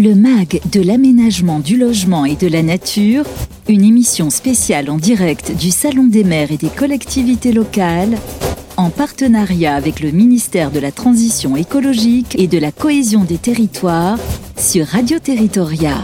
Le 0.00 0.14
MAG 0.14 0.60
de 0.70 0.80
l'aménagement 0.80 1.58
du 1.58 1.76
logement 1.76 2.24
et 2.24 2.36
de 2.36 2.46
la 2.46 2.62
nature, 2.62 3.24
une 3.68 3.82
émission 3.82 4.30
spéciale 4.30 4.90
en 4.90 4.96
direct 4.96 5.50
du 5.56 5.72
Salon 5.72 6.04
des 6.04 6.22
maires 6.22 6.52
et 6.52 6.56
des 6.56 6.68
collectivités 6.68 7.52
locales, 7.52 8.16
en 8.76 8.90
partenariat 8.90 9.74
avec 9.74 9.98
le 9.98 10.12
ministère 10.12 10.70
de 10.70 10.78
la 10.78 10.92
Transition 10.92 11.56
écologique 11.56 12.36
et 12.38 12.46
de 12.46 12.58
la 12.58 12.70
cohésion 12.70 13.24
des 13.24 13.38
territoires 13.38 14.20
sur 14.56 14.86
Radio 14.86 15.18
Territoria. 15.18 15.96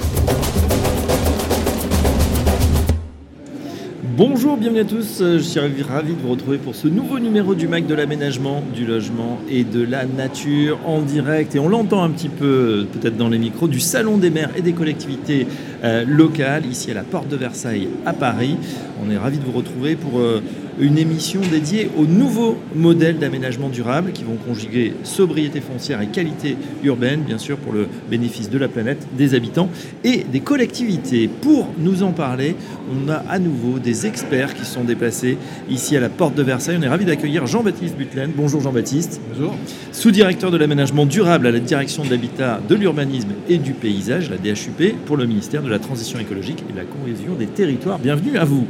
Bonjour, 4.16 4.56
bienvenue 4.56 4.78
à 4.78 4.84
tous. 4.84 5.18
Je 5.18 5.38
suis 5.38 5.58
ravi 5.58 6.14
de 6.14 6.20
vous 6.20 6.30
retrouver 6.30 6.58
pour 6.58 6.76
ce 6.76 6.86
nouveau 6.86 7.18
numéro 7.18 7.56
du 7.56 7.66
MAC 7.66 7.88
de 7.88 7.96
l'aménagement, 7.96 8.62
du 8.72 8.86
logement 8.86 9.40
et 9.50 9.64
de 9.64 9.82
la 9.82 10.04
nature 10.06 10.78
en 10.86 11.02
direct. 11.02 11.56
Et 11.56 11.58
on 11.58 11.68
l'entend 11.68 12.04
un 12.04 12.10
petit 12.10 12.28
peu, 12.28 12.86
peut-être 12.92 13.16
dans 13.16 13.28
les 13.28 13.38
micros, 13.38 13.66
du 13.66 13.80
Salon 13.80 14.16
des 14.16 14.30
maires 14.30 14.50
et 14.54 14.62
des 14.62 14.72
collectivités 14.72 15.48
euh, 15.82 16.04
locales, 16.06 16.64
ici 16.64 16.92
à 16.92 16.94
la 16.94 17.02
Porte 17.02 17.26
de 17.26 17.34
Versailles 17.34 17.88
à 18.06 18.12
Paris. 18.12 18.56
On 19.04 19.10
est 19.10 19.18
ravi 19.18 19.38
de 19.38 19.44
vous 19.44 19.50
retrouver 19.50 19.96
pour 19.96 20.20
euh, 20.20 20.40
une 20.78 20.98
émission 20.98 21.40
dédiée 21.50 21.90
aux 21.96 22.06
nouveaux 22.06 22.58
modèles 22.74 23.18
d'aménagement 23.18 23.68
durable 23.68 24.12
qui 24.12 24.24
vont 24.24 24.36
conjuguer 24.36 24.92
sobriété 25.04 25.60
foncière 25.60 26.00
et 26.00 26.08
qualité 26.08 26.56
urbaine, 26.82 27.20
bien 27.22 27.38
sûr 27.38 27.56
pour 27.56 27.72
le 27.72 27.88
bénéfice 28.10 28.50
de 28.50 28.58
la 28.58 28.68
planète, 28.68 29.06
des 29.16 29.34
habitants 29.34 29.68
et 30.02 30.24
des 30.24 30.40
collectivités. 30.40 31.28
Pour 31.28 31.68
nous 31.78 32.02
en 32.02 32.12
parler, 32.12 32.56
on 32.90 33.08
a 33.08 33.16
à 33.28 33.38
nouveau 33.38 33.78
des 33.78 34.06
experts 34.06 34.54
qui 34.54 34.64
sont 34.64 34.84
déplacés 34.84 35.38
ici 35.70 35.96
à 35.96 36.00
la 36.00 36.08
porte 36.08 36.34
de 36.34 36.42
Versailles. 36.42 36.76
On 36.78 36.82
est 36.82 36.88
ravi 36.88 37.04
d'accueillir 37.04 37.46
Jean-Baptiste 37.46 37.96
Butlen. 37.96 38.32
Bonjour 38.36 38.60
Jean-Baptiste. 38.60 39.20
Bonjour. 39.32 39.54
Sous-directeur 39.92 40.50
de 40.50 40.56
l'aménagement 40.56 41.06
durable 41.06 41.46
à 41.46 41.50
la 41.50 41.60
direction 41.60 42.04
de 42.04 42.10
l'habitat, 42.10 42.60
de 42.68 42.74
l'urbanisme 42.74 43.30
et 43.48 43.58
du 43.58 43.72
paysage, 43.72 44.30
la 44.30 44.36
DHUP, 44.36 44.94
pour 45.06 45.16
le 45.16 45.26
ministère 45.26 45.62
de 45.62 45.68
la 45.68 45.78
Transition 45.78 46.18
écologique 46.18 46.64
et 46.68 46.72
de 46.72 46.78
la 46.78 46.84
cohésion 46.84 47.34
des 47.34 47.46
territoires. 47.46 47.98
Bienvenue 47.98 48.36
à 48.38 48.44
vous. 48.44 48.66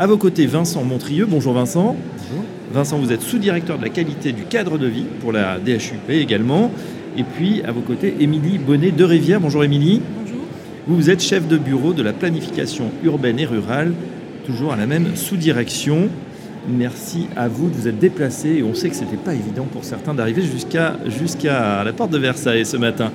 À 0.00 0.06
vos 0.06 0.16
côtés, 0.16 0.46
Vincent 0.46 0.84
Montrieux. 0.84 1.26
Bonjour 1.28 1.54
Vincent. 1.54 1.96
Bonjour. 1.96 2.44
Vincent, 2.72 2.98
vous 3.00 3.10
êtes 3.10 3.20
sous-directeur 3.20 3.78
de 3.78 3.82
la 3.82 3.88
qualité 3.88 4.30
du 4.30 4.44
cadre 4.44 4.78
de 4.78 4.86
vie 4.86 5.06
pour 5.20 5.32
la 5.32 5.58
DHUP 5.58 6.08
également. 6.10 6.70
Et 7.16 7.24
puis, 7.24 7.62
à 7.64 7.72
vos 7.72 7.80
côtés, 7.80 8.14
Émilie 8.20 8.58
Bonnet 8.58 8.92
de 8.92 9.02
Rivière. 9.02 9.40
Bonjour 9.40 9.64
Émilie. 9.64 10.00
Bonjour. 10.20 10.44
Vous 10.86 11.10
êtes 11.10 11.20
chef 11.20 11.48
de 11.48 11.58
bureau 11.58 11.94
de 11.94 12.04
la 12.04 12.12
planification 12.12 12.92
urbaine 13.02 13.40
et 13.40 13.44
rurale, 13.44 13.92
toujours 14.46 14.72
à 14.72 14.76
la 14.76 14.86
même 14.86 15.16
sous-direction. 15.16 16.08
Merci 16.68 17.26
à 17.34 17.48
vous 17.48 17.68
de 17.68 17.74
vous 17.74 17.88
être 17.88 17.98
déplacés 17.98 18.58
et 18.58 18.62
on 18.62 18.74
sait 18.74 18.90
que 18.90 18.94
ce 18.94 19.02
n'était 19.02 19.16
pas 19.16 19.34
évident 19.34 19.64
pour 19.64 19.82
certains 19.82 20.14
d'arriver 20.14 20.42
jusqu'à 20.42 20.96
jusqu'à 21.06 21.82
la 21.82 21.92
porte 21.92 22.12
de 22.12 22.18
Versailles 22.18 22.64
ce 22.64 22.76
matin. 22.76 23.10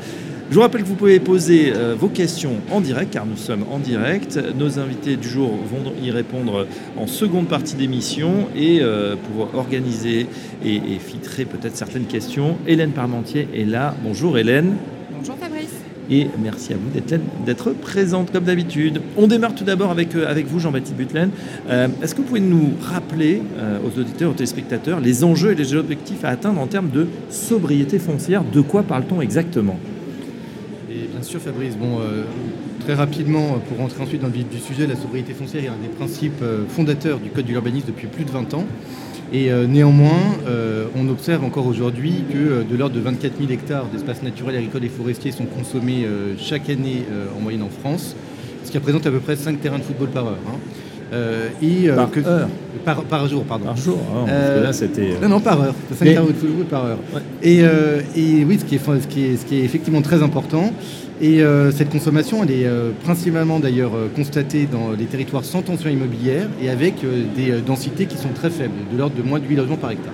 Je 0.54 0.60
vous 0.60 0.62
rappelle 0.62 0.84
que 0.84 0.88
vous 0.88 0.94
pouvez 0.94 1.20
poser 1.20 1.74
euh, 1.76 1.96
vos 2.00 2.10
questions 2.10 2.58
en 2.70 2.80
direct, 2.80 3.12
car 3.12 3.26
nous 3.26 3.38
sommes 3.38 3.66
en 3.72 3.80
direct. 3.80 4.40
Nos 4.56 4.78
invités 4.78 5.16
du 5.16 5.28
jour 5.28 5.50
vont 5.50 5.92
y 6.00 6.12
répondre 6.12 6.68
en 6.96 7.08
seconde 7.08 7.48
partie 7.48 7.76
d'émission. 7.76 8.50
Et 8.56 8.78
euh, 8.80 9.16
pour 9.16 9.56
organiser 9.56 10.28
et, 10.64 10.76
et 10.76 11.00
filtrer 11.00 11.46
peut-être 11.46 11.76
certaines 11.76 12.06
questions, 12.06 12.58
Hélène 12.68 12.92
Parmentier 12.92 13.48
est 13.56 13.66
là. 13.66 13.96
Bonjour 14.04 14.38
Hélène. 14.38 14.76
Bonjour 15.18 15.36
Fabrice. 15.40 15.74
Et 16.12 16.28
merci 16.40 16.74
à 16.74 16.76
vous 16.76 16.92
d'être, 16.92 17.20
d'être 17.48 17.72
présente 17.72 18.32
comme 18.32 18.44
d'habitude. 18.44 19.02
On 19.18 19.26
démarre 19.26 19.56
tout 19.56 19.64
d'abord 19.64 19.90
avec, 19.90 20.14
euh, 20.14 20.30
avec 20.30 20.46
vous, 20.46 20.60
Jean-Baptiste 20.60 20.96
Butlen. 20.96 21.32
Euh, 21.68 21.88
est-ce 22.04 22.14
que 22.14 22.22
vous 22.22 22.28
pouvez 22.28 22.42
nous 22.42 22.74
rappeler 22.80 23.42
euh, 23.58 23.80
aux 23.80 24.00
auditeurs, 24.00 24.30
aux 24.30 24.36
téléspectateurs, 24.36 25.00
les 25.00 25.24
enjeux 25.24 25.54
et 25.54 25.56
les 25.56 25.74
objectifs 25.74 26.24
à 26.24 26.30
atteindre 26.30 26.62
en 26.62 26.68
termes 26.68 26.92
de 26.92 27.08
sobriété 27.32 27.98
foncière? 27.98 28.44
De 28.44 28.62
quoi 28.62 28.84
parle-t-on 28.84 29.20
exactement? 29.20 29.80
Sûr, 31.40 31.42
Fabrice, 31.42 31.76
bon, 31.78 32.00
euh, 32.00 32.24
très 32.84 32.94
rapidement, 32.94 33.58
pour 33.68 33.78
rentrer 33.78 34.04
ensuite 34.04 34.22
dans 34.22 34.28
le 34.28 34.34
vif 34.34 34.50
du 34.50 34.60
sujet, 34.60 34.86
la 34.88 34.96
sobriété 34.96 35.34
foncière 35.34 35.64
est 35.64 35.68
un 35.68 35.82
des 35.82 35.88
principes 35.88 36.42
euh, 36.42 36.64
fondateurs 36.68 37.20
du 37.20 37.30
Code 37.30 37.46
de 37.46 37.52
l'urbanisme 37.52 37.88
depuis 37.88 38.08
plus 38.08 38.24
de 38.26 38.32
20 38.32 38.54
ans. 38.54 38.66
Et 39.32 39.52
euh, 39.52 39.66
néanmoins, 39.66 40.12
euh, 40.48 40.86
on 40.96 41.08
observe 41.10 41.44
encore 41.44 41.66
aujourd'hui 41.66 42.24
que 42.32 42.38
euh, 42.38 42.64
de 42.70 42.76
l'ordre 42.78 42.96
de 42.96 43.00
24 43.00 43.34
000 43.40 43.52
hectares 43.52 43.86
d'espaces 43.92 44.22
naturels, 44.22 44.56
agricoles 44.58 44.84
et 44.86 44.90
forestiers 44.90 45.32
sont 45.32 45.46
consommés 45.46 46.04
euh, 46.06 46.34
chaque 46.38 46.70
année 46.70 47.04
euh, 47.12 47.26
en 47.36 47.42
moyenne 47.42 47.64
en 47.64 47.70
France, 47.70 48.16
ce 48.64 48.70
qui 48.72 48.78
représente 48.78 49.08
à 49.08 49.12
peu 49.12 49.20
près 49.20 49.36
5 49.36 49.60
terrains 49.60 49.80
de 49.80 49.84
football 49.84 50.10
par 50.10 50.26
heure. 50.28 50.38
hein. 50.48 50.58
Euh, 51.14 51.50
et, 51.62 51.90
euh, 51.90 51.96
Par 51.96 52.10
heure 52.28 52.48
par, 52.86 53.04
par 53.04 53.28
jour, 53.28 53.44
pardon. 53.44 53.66
Par 53.66 53.78
jour 53.78 54.00
hein, 54.12 54.24
parce 54.26 54.32
Euh, 54.32 54.60
que 54.60 54.64
là, 54.66 54.74
c'était. 54.74 55.10
Non, 55.22 55.30
non, 55.30 55.40
par 55.40 55.62
heure. 55.62 55.76
5 55.92 56.06
Mais- 56.06 56.14
terrains 56.14 56.26
de 56.26 56.34
football 56.34 56.66
par 56.66 56.86
heure. 56.86 56.98
Ouais. 57.14 57.22
Et, 57.44 57.60
euh, 57.62 58.02
et 58.16 58.44
oui, 58.44 58.58
ce 58.60 58.66
qui, 58.66 58.76
est, 58.76 58.80
ce, 58.80 59.08
qui 59.08 59.24
est, 59.26 59.38
ce 59.38 59.46
qui 59.46 59.58
est 59.58 59.64
effectivement 59.64 60.02
très 60.02 60.24
important. 60.24 60.72
Et 61.24 61.42
euh, 61.42 61.72
cette 61.72 61.90
consommation, 61.90 62.44
elle 62.44 62.52
est 62.52 62.66
euh, 62.66 62.92
principalement 63.02 63.62
d'ailleurs 63.62 63.96
euh, 63.96 64.10
constatée 64.14 64.68
dans 64.70 64.92
les 64.92 65.06
territoires 65.06 65.46
sans 65.46 65.62
tension 65.62 65.90
immobilière 65.90 66.50
et 66.62 66.70
avec 66.70 66.96
des 67.38 67.62
densités 67.66 68.08
qui 68.08 68.18
sont 68.18 68.34
très 68.36 68.50
faibles, 68.50 68.74
de 68.92 68.98
l'ordre 68.98 69.16
de 69.16 69.22
moins 69.22 69.40
de 69.40 69.46
8 69.46 69.56
logements 69.56 69.78
par 69.78 69.92
hectare. 69.92 70.14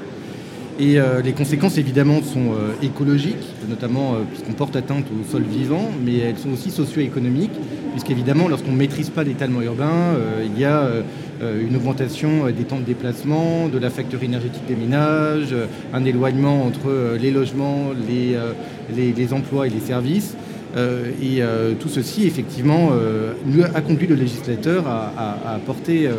Et 0.79 0.97
les 1.25 1.33
conséquences, 1.33 1.77
évidemment, 1.77 2.21
sont 2.21 2.53
écologiques, 2.81 3.53
notamment 3.67 4.15
puisqu'on 4.31 4.53
porte 4.53 4.77
atteinte 4.77 5.07
au 5.07 5.29
sol 5.29 5.41
vivant, 5.41 5.89
mais 6.05 6.19
elles 6.19 6.37
sont 6.37 6.53
aussi 6.53 6.71
socio-économiques, 6.71 7.51
puisqu'évidemment, 7.91 8.47
lorsqu'on 8.47 8.71
ne 8.71 8.77
maîtrise 8.77 9.09
pas 9.09 9.25
l'étalement 9.25 9.61
urbain, 9.61 10.15
il 10.41 10.57
y 10.57 10.63
a 10.63 10.87
une 11.41 11.75
augmentation 11.75 12.45
des 12.45 12.63
temps 12.63 12.79
de 12.79 12.85
déplacement, 12.85 13.67
de 13.67 13.77
la 13.77 13.89
facture 13.89 14.23
énergétique 14.23 14.65
des 14.69 14.77
ménages, 14.77 15.53
un 15.93 16.05
éloignement 16.05 16.63
entre 16.65 17.17
les 17.19 17.31
logements, 17.31 17.89
les 18.07 19.33
emplois 19.33 19.67
et 19.67 19.69
les 19.69 19.81
services. 19.81 20.37
Euh, 20.75 21.11
et 21.21 21.41
euh, 21.41 21.73
tout 21.79 21.89
ceci, 21.89 22.25
effectivement, 22.25 22.89
euh, 22.91 23.33
nous 23.45 23.63
a 23.63 23.81
conduit 23.81 24.07
le 24.07 24.15
législateur 24.15 24.87
à, 24.87 25.53
apporter 25.55 26.09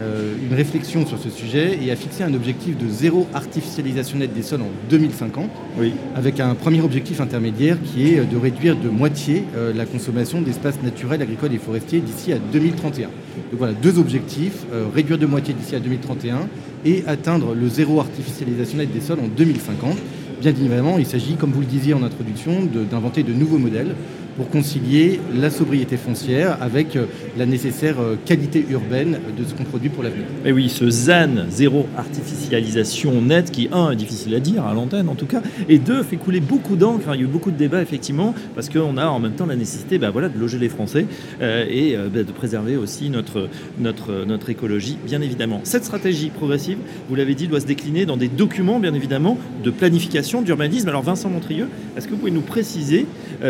une 0.00 0.54
réflexion 0.54 1.04
sur 1.06 1.18
ce 1.18 1.28
sujet 1.28 1.78
et 1.82 1.90
à 1.90 1.96
fixer 1.96 2.22
un 2.22 2.32
objectif 2.34 2.78
de 2.78 2.88
zéro 2.88 3.26
artificialisation 3.34 4.18
nette 4.18 4.32
des 4.32 4.42
sols 4.42 4.60
en 4.62 4.70
2050, 4.88 5.50
Oui. 5.76 5.92
avec 6.14 6.38
un 6.38 6.54
premier 6.54 6.80
objectif 6.80 7.20
intermédiaire 7.20 7.78
qui 7.82 8.06
est 8.06 8.24
de 8.24 8.36
réduire 8.36 8.76
de 8.76 8.88
moitié 8.88 9.42
la 9.74 9.86
consommation 9.86 10.40
d'espaces 10.40 10.80
naturels, 10.84 11.22
agricoles 11.22 11.52
et 11.52 11.58
forestiers 11.58 12.00
d'ici 12.00 12.32
à 12.32 12.38
2031. 12.38 13.06
Donc 13.06 13.58
voilà, 13.58 13.72
deux 13.72 13.98
objectifs, 13.98 14.66
réduire 14.94 15.18
de 15.18 15.26
moitié 15.26 15.52
d'ici 15.52 15.74
à 15.74 15.80
2031 15.80 16.48
et 16.84 17.02
atteindre 17.08 17.54
le 17.54 17.68
zéro 17.68 17.98
artificialisation 17.98 18.78
nette 18.78 18.92
des 18.92 19.00
sols 19.00 19.18
en 19.20 19.28
2050. 19.28 19.96
Bien 20.40 20.50
évidemment, 20.52 20.98
il 20.98 21.06
s'agit, 21.06 21.34
comme 21.34 21.50
vous 21.50 21.60
le 21.60 21.66
disiez 21.66 21.94
en 21.94 22.02
introduction, 22.02 22.64
de- 22.64 22.84
d'inventer 22.84 23.22
de, 23.24 23.32
nouveaux 23.32 23.58
modèles 23.58 23.94
pour 24.38 24.48
concilier 24.48 25.18
la 25.34 25.50
sobriété 25.50 25.96
foncière 25.96 26.56
avec 26.62 26.94
euh, 26.94 27.06
la 27.36 27.44
nécessaire 27.44 27.96
euh, 28.00 28.14
qualité 28.24 28.64
urbaine 28.70 29.18
de 29.36 29.44
ce 29.44 29.52
qu'on 29.52 29.64
produit 29.64 29.88
pour 29.88 30.04
l'avenir. 30.04 30.24
Mais 30.44 30.52
oui, 30.52 30.68
ce 30.68 30.88
ZAN, 30.88 31.50
zéro 31.50 31.86
artificialisation 31.96 33.20
nette, 33.20 33.50
qui, 33.50 33.68
un, 33.72 33.90
est 33.90 33.96
difficile 33.96 34.36
à 34.36 34.40
dire 34.40 34.64
à 34.64 34.74
l'antenne 34.74 35.08
en 35.08 35.16
tout 35.16 35.26
cas, 35.26 35.42
et 35.68 35.78
deux, 35.78 36.04
fait 36.04 36.16
couler 36.16 36.38
beaucoup 36.38 36.76
d'encre. 36.76 37.08
hein. 37.08 37.12
Il 37.14 37.20
y 37.20 37.24
a 37.24 37.24
eu 37.24 37.28
beaucoup 37.30 37.50
de 37.50 37.56
débats 37.56 37.82
effectivement, 37.82 38.32
parce 38.54 38.68
qu'on 38.68 38.96
a 38.96 39.08
en 39.08 39.18
même 39.18 39.32
temps 39.32 39.46
la 39.46 39.56
nécessité 39.56 39.98
bah, 39.98 40.10
voilà, 40.10 40.28
de 40.28 40.38
loger 40.38 40.58
les 40.58 40.68
Français 40.68 41.06
euh, 41.42 41.64
et 41.68 41.96
bah, 41.96 42.22
de 42.22 42.32
préserver 42.32 42.76
aussi 42.76 43.10
notre, 43.10 43.48
notre, 43.80 44.24
notre 44.24 44.50
écologie, 44.50 44.98
bien 45.04 45.20
évidemment. 45.20 45.60
Cette 45.64 45.84
stratégie 45.84 46.28
progressive, 46.30 46.78
vous 47.08 47.16
l'avez 47.16 47.34
dit, 47.34 47.48
doit 47.48 47.60
se 47.60 47.66
décliner 47.66 48.06
dans 48.06 48.16
des 48.16 48.28
documents, 48.28 48.78
bien 48.78 48.94
évidemment, 48.94 49.36
de 49.64 49.70
planification, 49.70 50.42
d'urbanisme. 50.42 50.88
Alors 50.88 51.02
Vincent 51.02 51.28
Montrieux, 51.28 51.66
est-ce 51.96 52.06
que 52.06 52.12
vous 52.12 52.18
pouvez 52.18 52.30
nous 52.30 52.40
préciser 52.40 53.06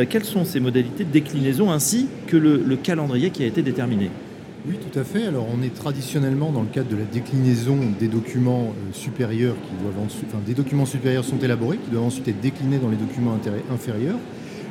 quelles 0.09 0.25
sont 0.25 0.45
ces 0.45 0.61
de 0.83 1.11
déclinaison 1.11 1.71
ainsi 1.71 2.07
que 2.27 2.37
le, 2.37 2.63
le 2.65 2.77
calendrier 2.77 3.31
qui 3.31 3.43
a 3.43 3.47
été 3.47 3.63
déterminé 3.63 4.11
Oui, 4.67 4.77
tout 4.77 4.99
à 4.99 5.05
fait. 5.05 5.27
Alors, 5.27 5.47
on 5.53 5.63
est 5.63 5.75
traditionnellement 5.75 6.51
dans 6.51 6.63
le 6.63 6.69
cadre 6.69 6.89
de 6.89 6.97
la 6.97 7.05
déclinaison 7.05 7.79
des 7.99 8.09
documents 8.09 8.69
euh, 8.69 8.93
supérieurs 8.93 9.55
qui 9.55 9.83
doivent 9.83 10.05
ensuite, 10.05 10.27
enfin, 10.29 10.43
des 10.47 10.55
documents 10.55 10.87
supérieurs 10.87 11.25
sont 11.25 11.39
élaborés, 11.39 11.79
qui 11.79 11.91
doivent 11.91 12.05
ensuite 12.05 12.29
être 12.29 12.41
déclinés 12.41 12.79
dans 12.79 12.91
les 12.91 12.97
documents 12.97 13.39
inférieurs. 13.73 14.19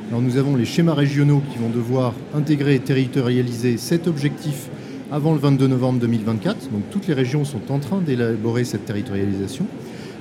Alors, 0.08 0.22
nous 0.22 0.36
avons 0.38 0.56
les 0.56 0.64
schémas 0.64 0.94
régionaux 0.94 1.42
qui 1.52 1.58
vont 1.58 1.68
devoir 1.68 2.14
intégrer 2.34 2.76
et 2.76 2.80
territorialiser 2.80 3.76
cet 3.76 4.06
objectif 4.06 4.68
avant 5.10 5.32
le 5.32 5.38
22 5.38 5.66
novembre 5.66 6.00
2024. 6.00 6.70
Donc, 6.70 6.82
toutes 6.90 7.06
les 7.06 7.14
régions 7.14 7.44
sont 7.44 7.70
en 7.70 7.78
train 7.78 8.00
d'élaborer 8.00 8.64
cette 8.64 8.84
territorialisation. 8.84 9.66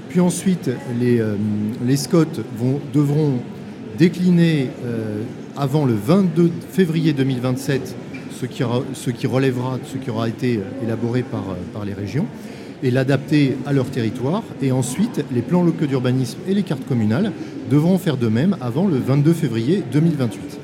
Puis 0.09 0.19
ensuite, 0.19 0.69
les, 0.99 1.19
euh, 1.19 1.35
SCOT 1.95 2.25
vont, 2.57 2.79
devront 2.93 3.39
décliner 3.97 4.69
euh, 4.85 5.21
avant 5.57 5.85
le 5.85 5.93
22 5.93 6.51
février 6.71 7.13
2027 7.13 7.95
ce 8.39 8.45
qui, 8.45 9.27
relèvera 9.27 9.77
de 9.77 9.85
ce 9.91 9.97
qui 9.97 10.11
aura 10.11 10.29
été 10.29 10.57
euh, 10.57 10.83
élaboré 10.83 11.23
par, 11.23 11.41
euh, 11.49 11.55
par 11.73 11.85
les 11.85 11.93
régions 11.93 12.27
et 12.83 12.91
l'adapter 12.91 13.57
à 13.65 13.73
leur 13.73 13.89
territoire. 13.89 14.43
Et 14.61 14.71
ensuite, 14.71 15.25
les 15.31 15.41
plans 15.41 15.63
locaux 15.63 15.87
d'urbanisme 15.87 16.37
et 16.47 16.53
les 16.53 16.61
cartes 16.61 16.85
communales 16.87 17.31
devront 17.71 17.97
faire 17.97 18.17
de 18.17 18.27
même 18.27 18.55
avant 18.61 18.87
le 18.87 18.97
22 18.97 19.33
février 19.33 19.83
2028. 19.91 20.59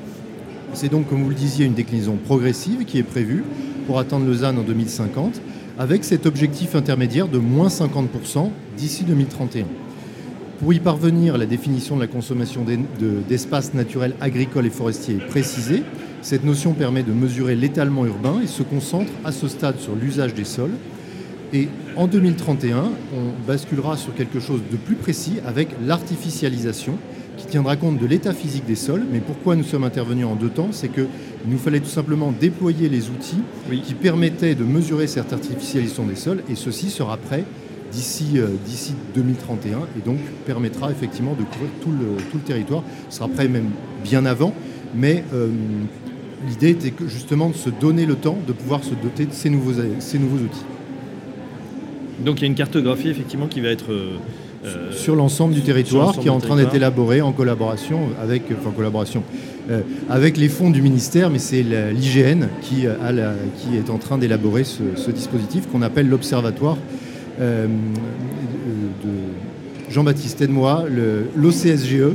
C'est 0.74 0.88
donc, 0.88 1.08
comme 1.08 1.24
vous 1.24 1.30
le 1.30 1.34
disiez, 1.34 1.66
une 1.66 1.74
déclinaison 1.74 2.16
progressive 2.16 2.84
qui 2.84 2.98
est 2.98 3.04
prévue 3.04 3.44
pour 3.88 3.98
atteindre 3.98 4.32
ZAN 4.32 4.56
en 4.56 4.62
2050, 4.62 5.40
avec 5.78 6.04
cet 6.04 6.26
objectif 6.26 6.76
intermédiaire 6.76 7.26
de 7.26 7.38
moins 7.38 7.68
50% 7.68 8.50
d'ici 8.76 9.02
2031. 9.02 9.64
Pour 10.60 10.72
y 10.72 10.78
parvenir, 10.78 11.36
la 11.36 11.46
définition 11.46 11.96
de 11.96 12.00
la 12.00 12.06
consommation 12.06 12.64
d'espaces 13.28 13.74
naturels 13.74 14.14
agricoles 14.20 14.66
et 14.66 14.70
forestiers 14.70 15.16
est 15.16 15.26
précisée. 15.26 15.82
Cette 16.22 16.44
notion 16.44 16.74
permet 16.74 17.02
de 17.02 17.12
mesurer 17.12 17.56
l'étalement 17.56 18.06
urbain 18.06 18.40
et 18.42 18.46
se 18.46 18.62
concentre 18.62 19.10
à 19.24 19.32
ce 19.32 19.48
stade 19.48 19.80
sur 19.80 19.96
l'usage 19.96 20.32
des 20.32 20.44
sols. 20.44 20.70
Et 21.52 21.68
en 21.96 22.06
2031, 22.06 22.84
on 23.14 23.46
basculera 23.46 23.96
sur 23.96 24.14
quelque 24.14 24.38
chose 24.38 24.60
de 24.70 24.76
plus 24.76 24.94
précis 24.94 25.34
avec 25.44 25.68
l'artificialisation 25.84 26.98
qui 27.36 27.46
tiendra 27.46 27.74
compte 27.74 27.98
de 27.98 28.06
l'état 28.06 28.32
physique 28.32 28.64
des 28.64 28.76
sols. 28.76 29.02
Mais 29.10 29.20
pourquoi 29.20 29.56
nous 29.56 29.64
sommes 29.64 29.84
intervenus 29.84 30.26
en 30.26 30.36
deux 30.36 30.50
temps? 30.50 30.68
C'est 30.70 30.88
qu'il 30.88 31.08
nous 31.48 31.58
fallait 31.58 31.80
tout 31.80 31.86
simplement 31.86 32.32
déployer 32.32 32.88
les 32.88 33.10
outils 33.10 33.42
qui 33.82 33.94
permettaient 33.94 34.54
de 34.54 34.64
mesurer 34.64 35.08
cette 35.08 35.32
artificialisation 35.32 36.06
des 36.06 36.16
sols 36.16 36.42
et 36.48 36.54
ceci 36.54 36.90
sera 36.90 37.16
prêt 37.16 37.44
d'ici 37.94 38.94
2031 39.14 39.72
euh, 39.72 39.80
et 39.98 40.04
donc 40.04 40.18
permettra 40.46 40.90
effectivement 40.90 41.32
de 41.32 41.44
couvrir 41.44 41.70
tout 41.82 41.90
le, 41.90 42.16
tout 42.30 42.36
le 42.36 42.42
territoire. 42.42 42.82
Ce 43.08 43.18
sera 43.18 43.28
prêt 43.28 43.48
même 43.48 43.70
bien 44.02 44.26
avant, 44.26 44.52
mais 44.94 45.24
euh, 45.32 45.48
l'idée 46.48 46.70
était 46.70 46.90
que 46.90 47.06
justement 47.06 47.48
de 47.48 47.54
se 47.54 47.70
donner 47.70 48.06
le 48.06 48.16
temps 48.16 48.38
de 48.46 48.52
pouvoir 48.52 48.82
se 48.84 48.94
doter 48.94 49.26
de 49.26 49.32
ces 49.32 49.50
nouveaux, 49.50 49.80
ces 50.00 50.18
nouveaux 50.18 50.42
outils. 50.44 50.64
Donc 52.24 52.40
il 52.40 52.42
y 52.42 52.44
a 52.44 52.48
une 52.48 52.54
cartographie 52.54 53.08
effectivement 53.08 53.46
qui 53.46 53.60
va 53.60 53.68
être... 53.68 53.92
Euh, 53.92 54.16
sur 54.92 55.14
l'ensemble 55.14 55.52
du 55.52 55.60
territoire 55.60 56.18
qui 56.18 56.28
est 56.28 56.30
en 56.30 56.40
train 56.40 56.56
d'être 56.56 56.74
élaboré 56.74 57.20
en 57.20 57.32
collaboration 57.32 58.00
avec, 58.18 58.44
enfin, 58.58 58.70
collaboration, 58.74 59.22
avec 60.08 60.38
les 60.38 60.48
fonds 60.48 60.70
du 60.70 60.80
ministère, 60.80 61.28
mais 61.28 61.38
c'est 61.38 61.62
l'IGN 61.62 62.46
qui, 62.62 62.86
qui, 63.58 63.76
est 63.76 63.90
en 63.90 63.98
train 63.98 64.16
d'élaborer 64.16 64.64
ce, 64.64 64.82
ce, 64.96 65.10
dispositif 65.10 65.66
qu'on 65.70 65.82
appelle 65.82 66.08
l'Observatoire 66.08 66.78
euh, 67.40 67.66
de 69.04 69.92
Jean-Baptiste 69.92 70.48
moi, 70.48 70.84
l'OCSGE. 71.36 72.14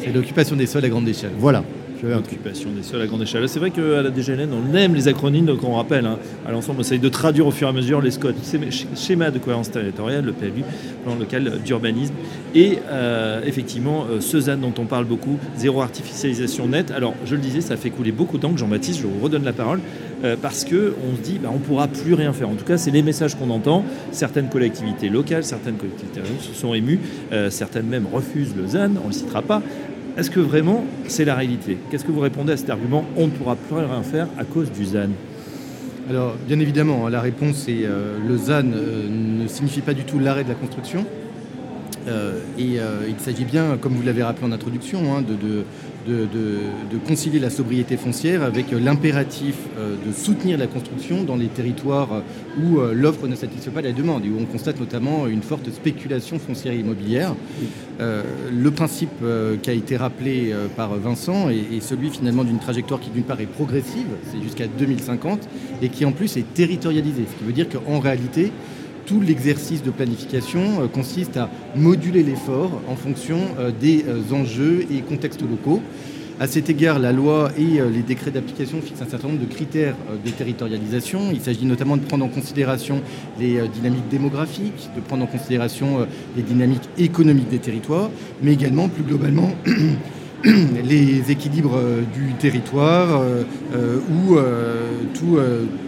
C'est 0.00 0.12
l'occupation 0.12 0.56
des 0.56 0.66
sols 0.66 0.84
à 0.84 0.88
grande 0.88 1.08
échelle. 1.08 1.30
Voilà. 1.38 1.62
L'occupation 2.02 2.70
des 2.72 2.82
sols 2.82 3.00
à 3.00 3.06
grande 3.06 3.22
échelle. 3.22 3.48
C'est 3.48 3.60
vrai 3.60 3.70
qu'à 3.70 4.02
la 4.02 4.10
DGLN, 4.10 4.50
on 4.52 4.74
aime 4.74 4.94
les 4.94 5.06
acronymes, 5.06 5.46
donc 5.46 5.62
on 5.62 5.74
rappelle 5.74 6.04
hein, 6.04 6.18
à 6.44 6.50
l'ensemble, 6.50 6.78
on 6.78 6.82
essaye 6.82 6.98
de 6.98 7.08
traduire 7.08 7.46
au 7.46 7.52
fur 7.52 7.68
et 7.68 7.70
à 7.70 7.72
mesure 7.72 8.00
les 8.00 8.10
SCOT, 8.10 8.32
schéma 8.96 9.30
de 9.30 9.38
cohérence 9.38 9.70
territoriale, 9.70 10.24
le 10.24 10.32
PLU, 10.32 10.64
plan 11.04 11.14
local 11.14 11.60
d'urbanisme, 11.64 12.14
et 12.56 12.78
euh, 12.90 13.42
effectivement 13.46 14.06
euh, 14.10 14.20
ce 14.20 14.40
ZAN 14.40 14.56
dont 14.56 14.74
on 14.78 14.86
parle 14.86 15.04
beaucoup, 15.04 15.38
zéro 15.56 15.80
artificialisation 15.80 16.66
nette. 16.66 16.90
Alors 16.90 17.14
je 17.24 17.36
le 17.36 17.40
disais, 17.40 17.60
ça 17.60 17.76
fait 17.76 17.90
couler 17.90 18.10
beaucoup 18.10 18.36
d'encre, 18.36 18.58
Jean-Baptiste, 18.58 19.00
je 19.00 19.06
vous 19.06 19.20
redonne 19.22 19.44
la 19.44 19.52
parole, 19.52 19.78
euh, 20.24 20.34
parce 20.40 20.64
qu'on 20.64 20.70
se 21.16 21.22
dit 21.22 21.38
bah, 21.40 21.50
on 21.52 21.58
ne 21.58 21.64
pourra 21.64 21.86
plus 21.86 22.14
rien 22.14 22.32
faire. 22.32 22.48
En 22.48 22.54
tout 22.54 22.64
cas, 22.64 22.78
c'est 22.78 22.90
les 22.90 23.02
messages 23.02 23.36
qu'on 23.36 23.50
entend. 23.50 23.84
Certaines 24.10 24.48
collectivités 24.48 25.08
locales, 25.08 25.44
certaines 25.44 25.76
collectivités 25.76 26.20
se 26.40 26.52
sont 26.52 26.74
émues, 26.74 26.98
certaines 27.50 27.86
même 27.86 28.06
refusent 28.12 28.54
le 28.56 28.66
ZAN, 28.66 28.90
on 28.96 29.04
ne 29.04 29.06
le 29.08 29.12
citera 29.12 29.42
pas. 29.42 29.62
Est-ce 30.16 30.30
que 30.30 30.40
vraiment 30.40 30.84
c'est 31.08 31.24
la 31.24 31.34
réalité? 31.34 31.78
Qu'est-ce 31.90 32.04
que 32.04 32.12
vous 32.12 32.20
répondez 32.20 32.52
à 32.52 32.56
cet 32.58 32.68
argument 32.68 33.04
On 33.16 33.28
ne 33.28 33.30
pourra 33.30 33.56
plus 33.56 33.76
rien 33.76 34.02
faire 34.02 34.28
à 34.38 34.44
cause 34.44 34.70
du 34.70 34.84
ZAN? 34.84 35.08
Alors, 36.10 36.34
bien 36.46 36.60
évidemment, 36.60 37.06
hein, 37.06 37.10
la 37.10 37.22
réponse 37.22 37.66
est 37.68 37.84
euh, 37.84 38.18
le 38.26 38.36
ZAN 38.36 38.72
euh, 38.74 39.08
ne 39.08 39.46
signifie 39.46 39.80
pas 39.80 39.94
du 39.94 40.04
tout 40.04 40.18
l'arrêt 40.18 40.44
de 40.44 40.50
la 40.50 40.54
construction. 40.54 41.06
Euh, 42.08 42.40
et 42.58 42.78
il 43.08 43.18
s'agit 43.18 43.44
bien, 43.44 43.76
comme 43.80 43.94
vous 43.94 44.02
l'avez 44.02 44.22
rappelé 44.22 44.46
en 44.46 44.52
introduction, 44.52 45.16
hein, 45.16 45.22
de, 45.22 45.64
concilier 47.06 47.38
la 47.38 47.50
sobriété 47.50 47.96
foncière 47.96 48.42
avec 48.42 48.66
l'impératif 48.70 49.56
euh, 49.78 49.96
de 50.06 50.12
soutenir 50.12 50.58
la 50.58 50.66
construction 50.66 51.22
dans 51.24 51.36
les 51.36 51.46
territoires 51.46 52.22
où 52.60 52.78
euh, 52.78 52.92
l'offre 52.94 53.26
ne 53.28 53.34
satisfait 53.34 53.70
pas 53.70 53.82
la 53.82 53.92
demande 53.92 54.24
et 54.24 54.28
où 54.28 54.38
on 54.40 54.44
constate 54.44 54.80
notamment 54.80 55.26
une 55.26 55.42
forte 55.42 55.70
spéculation 55.70 56.38
foncière 56.38 56.72
et 56.72 56.78
immobilière. 56.78 57.34
Euh, 58.00 58.22
le 58.50 58.70
principe 58.70 59.10
qui 59.62 59.70
a 59.70 59.72
été 59.72 59.96
rappelé 59.96 60.54
par 60.76 60.94
Vincent 60.94 61.50
est, 61.50 61.80
celui 61.80 62.10
finalement 62.10 62.44
d'une 62.44 62.58
trajectoire 62.58 63.00
qui 63.00 63.10
d'une 63.10 63.22
part 63.22 63.40
est 63.40 63.46
progressive, 63.46 64.06
c'est 64.30 64.42
jusqu'à 64.42 64.66
2050, 64.66 65.48
et 65.82 65.88
qui 65.88 66.04
en 66.04 66.12
plus 66.12 66.36
est 66.36 66.54
territorialisée, 66.54 67.24
ce 67.30 67.38
qui 67.38 67.44
veut 67.44 67.52
dire 67.52 67.66
qu'en 67.68 68.00
réalité, 68.00 68.50
tout 69.06 69.20
l'exercice 69.20 69.82
de 69.82 69.90
planification 69.90 70.82
euh, 70.82 70.88
consiste 70.88 71.36
à 71.36 71.50
moduler 71.76 72.22
l'effort 72.22 72.70
en 72.88 72.96
fonction 72.96 73.38
euh, 73.58 73.70
des 73.70 74.04
euh, 74.08 74.34
enjeux 74.34 74.84
et 74.90 75.00
contextes 75.00 75.42
locaux. 75.42 75.82
À 76.40 76.46
cet 76.46 76.70
égard, 76.70 76.98
la 76.98 77.12
loi 77.12 77.52
et 77.56 77.80
les 77.92 78.02
décrets 78.02 78.32
d'application 78.32 78.80
fixent 78.80 79.02
un 79.02 79.08
certain 79.08 79.28
nombre 79.28 79.40
de 79.40 79.46
critères 79.46 79.94
de 80.24 80.30
territorialisation. 80.30 81.30
Il 81.30 81.40
s'agit 81.40 81.66
notamment 81.66 81.96
de 81.96 82.02
prendre 82.02 82.24
en 82.24 82.28
considération 82.28 83.00
les 83.38 83.60
dynamiques 83.68 84.08
démographiques, 84.10 84.88
de 84.96 85.00
prendre 85.02 85.22
en 85.22 85.26
considération 85.26 86.04
les 86.34 86.42
dynamiques 86.42 86.88
économiques 86.98 87.50
des 87.50 87.60
territoires, 87.60 88.10
mais 88.42 88.54
également 88.54 88.88
plus 88.88 89.04
globalement 89.04 89.52
les 90.44 91.30
équilibres 91.30 91.76
euh, 91.76 92.02
du 92.12 92.34
territoire 92.34 93.20
euh, 93.20 93.44
euh, 93.74 93.98
ou 94.10 94.36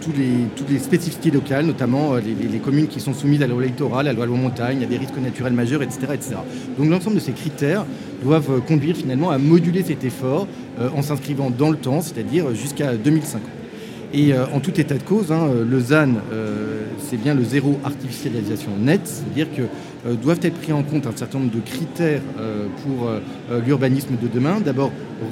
toutes 0.01 0.69
les 0.69 0.79
spécificités 0.79 1.29
locales, 1.29 1.65
notamment 1.65 2.15
les, 2.15 2.59
communes 2.59 2.87
qui 2.87 3.01
sont 3.01 3.13
soumises 3.13 3.41
à 3.41 3.47
la 3.47 3.53
loi 3.53 3.63
littorale, 3.63 4.07
à 4.07 4.13
la 4.13 4.25
loi 4.25 4.37
montagne, 4.37 4.83
à 4.83 4.85
des 4.85 4.97
risques 4.97 5.17
naturels 5.17 5.53
majeurs, 5.53 5.83
etc. 5.83 5.99
etc. 6.13 6.35
Donc 6.77 6.89
l'ensemble 6.89 7.17
de 7.17 7.21
ces 7.21 7.33
critères 7.33 7.85
doivent 8.23 8.61
conduire 8.61 8.95
finalement 8.95 9.29
à 9.29 9.37
moduler 9.37 9.83
cet 9.83 10.03
effort 10.03 10.47
en 10.79 11.01
s'inscrivant 11.01 11.49
dans 11.49 11.69
le 11.69 11.77
temps, 11.77 12.01
c'est-à-dire 12.01 12.53
jusqu'à 12.55 12.95
2050. 12.95 13.41
Et 14.13 14.33
en 14.33 14.59
tout 14.59 14.79
état 14.79 14.95
de 14.95 15.03
cause, 15.03 15.31
hein, 15.31 15.49
le 15.67 15.79
ZAN, 15.79 16.13
c'est 16.99 17.17
bien 17.17 17.33
le 17.33 17.43
zéro 17.43 17.79
artificialisation 17.83 18.71
net, 18.79 19.01
c'est-à-dire 19.03 19.47
que 19.53 19.63
euh, 20.05 20.13
doivent 20.13 20.39
être 20.43 20.59
pris 20.59 20.71
en 20.71 20.83
compte 20.83 21.07
un 21.07 21.15
certain 21.15 21.39
nombre 21.39 21.55
de 21.55 21.61
critères 21.61 22.21
euh, 22.39 22.67
pour 22.83 23.09
euh, 23.09 23.19
l'urbanisme 23.65 24.15
de 24.21 24.27
demain. 24.27 24.59
D'abord, 24.59 24.91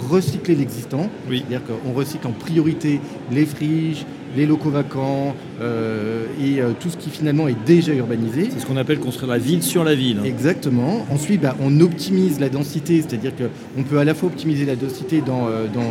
recycler 0.09 0.55
l'existant, 0.55 1.09
c'est-à-dire 1.29 1.61
qu'on 1.63 1.93
recycle 1.93 2.25
en 2.27 2.31
priorité 2.31 2.99
les 3.31 3.45
friches, 3.45 4.05
les 4.35 4.45
locaux 4.45 4.69
vacants 4.69 5.35
et 5.61 6.59
tout 6.79 6.89
ce 6.89 6.97
qui 6.97 7.09
finalement 7.09 7.47
est 7.47 7.55
déjà 7.65 7.93
urbanisé. 7.93 8.49
C'est 8.51 8.59
ce 8.59 8.65
qu'on 8.65 8.77
appelle 8.77 8.99
construire 8.99 9.31
la 9.31 9.37
ville 9.37 9.63
sur 9.63 9.83
la 9.83 9.95
ville. 9.95 10.19
Hein. 10.19 10.25
Exactement. 10.25 11.05
Ensuite, 11.09 11.41
bah, 11.41 11.55
on 11.61 11.79
optimise 11.79 12.39
la 12.39 12.49
densité, 12.49 13.01
c'est-à-dire 13.01 13.31
qu'on 13.35 13.83
peut 13.83 13.99
à 13.99 14.03
la 14.03 14.13
fois 14.13 14.27
optimiser 14.27 14.65
la 14.65 14.75
densité 14.75 15.21
dans, 15.21 15.47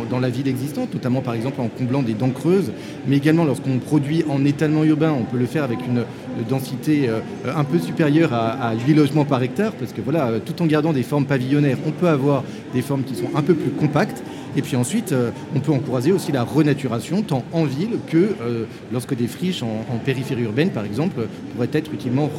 dans, 0.09 0.19
la 0.19 0.29
ville 0.29 0.47
existante, 0.47 0.93
notamment 0.93 1.21
par 1.21 1.33
exemple 1.33 1.59
en 1.61 1.67
comblant 1.67 2.03
des 2.03 2.13
dents 2.13 2.29
creuses, 2.29 2.71
mais 3.07 3.17
également 3.17 3.45
lorsqu'on 3.45 3.79
produit 3.79 4.23
en 4.29 4.45
étalement 4.45 4.83
urbain, 4.83 5.13
on 5.17 5.23
peut 5.23 5.37
le 5.37 5.45
faire 5.45 5.63
avec 5.63 5.79
une 5.87 6.03
densité 6.47 7.09
un 7.55 7.63
peu 7.63 7.79
supérieure 7.79 8.33
à 8.33 8.73
8 8.75 8.93
logements 8.93 9.25
par 9.25 9.41
hectare, 9.41 9.73
parce 9.73 9.93
que 9.93 10.01
voilà, 10.01 10.27
euh, 10.27 10.39
tout 10.43 10.61
en 10.61 10.65
gardant 10.65 10.93
des 10.93 11.03
formes 11.03 11.25
pavillonnaires, 11.25 11.77
on 11.85 11.91
peut 11.91 12.07
avoir 12.07 12.43
des 12.73 12.81
formes 12.81 13.03
qui 13.03 13.15
sont 13.15 13.29
un 13.35 13.41
peu 13.41 13.53
plus 13.53 13.71
compactes. 13.71 14.23
Et 14.55 14.61
puis 14.61 14.75
ensuite, 14.75 15.11
euh, 15.11 15.31
on 15.55 15.59
peut 15.59 15.71
encourager 15.71 16.11
aussi 16.11 16.31
la 16.31 16.43
renaturation, 16.43 17.21
tant 17.21 17.43
en 17.51 17.65
ville 17.65 17.97
que 18.07 18.17
euh, 18.17 18.65
lorsque 18.91 19.15
des 19.15 19.27
friches 19.27 19.63
en, 19.63 19.83
périphérie 20.03 20.43
urbaine, 20.43 20.69
par 20.69 20.85
exemple, 20.85 21.27
pourraient 21.53 21.69
être 21.71 21.93
utilement 21.93 22.29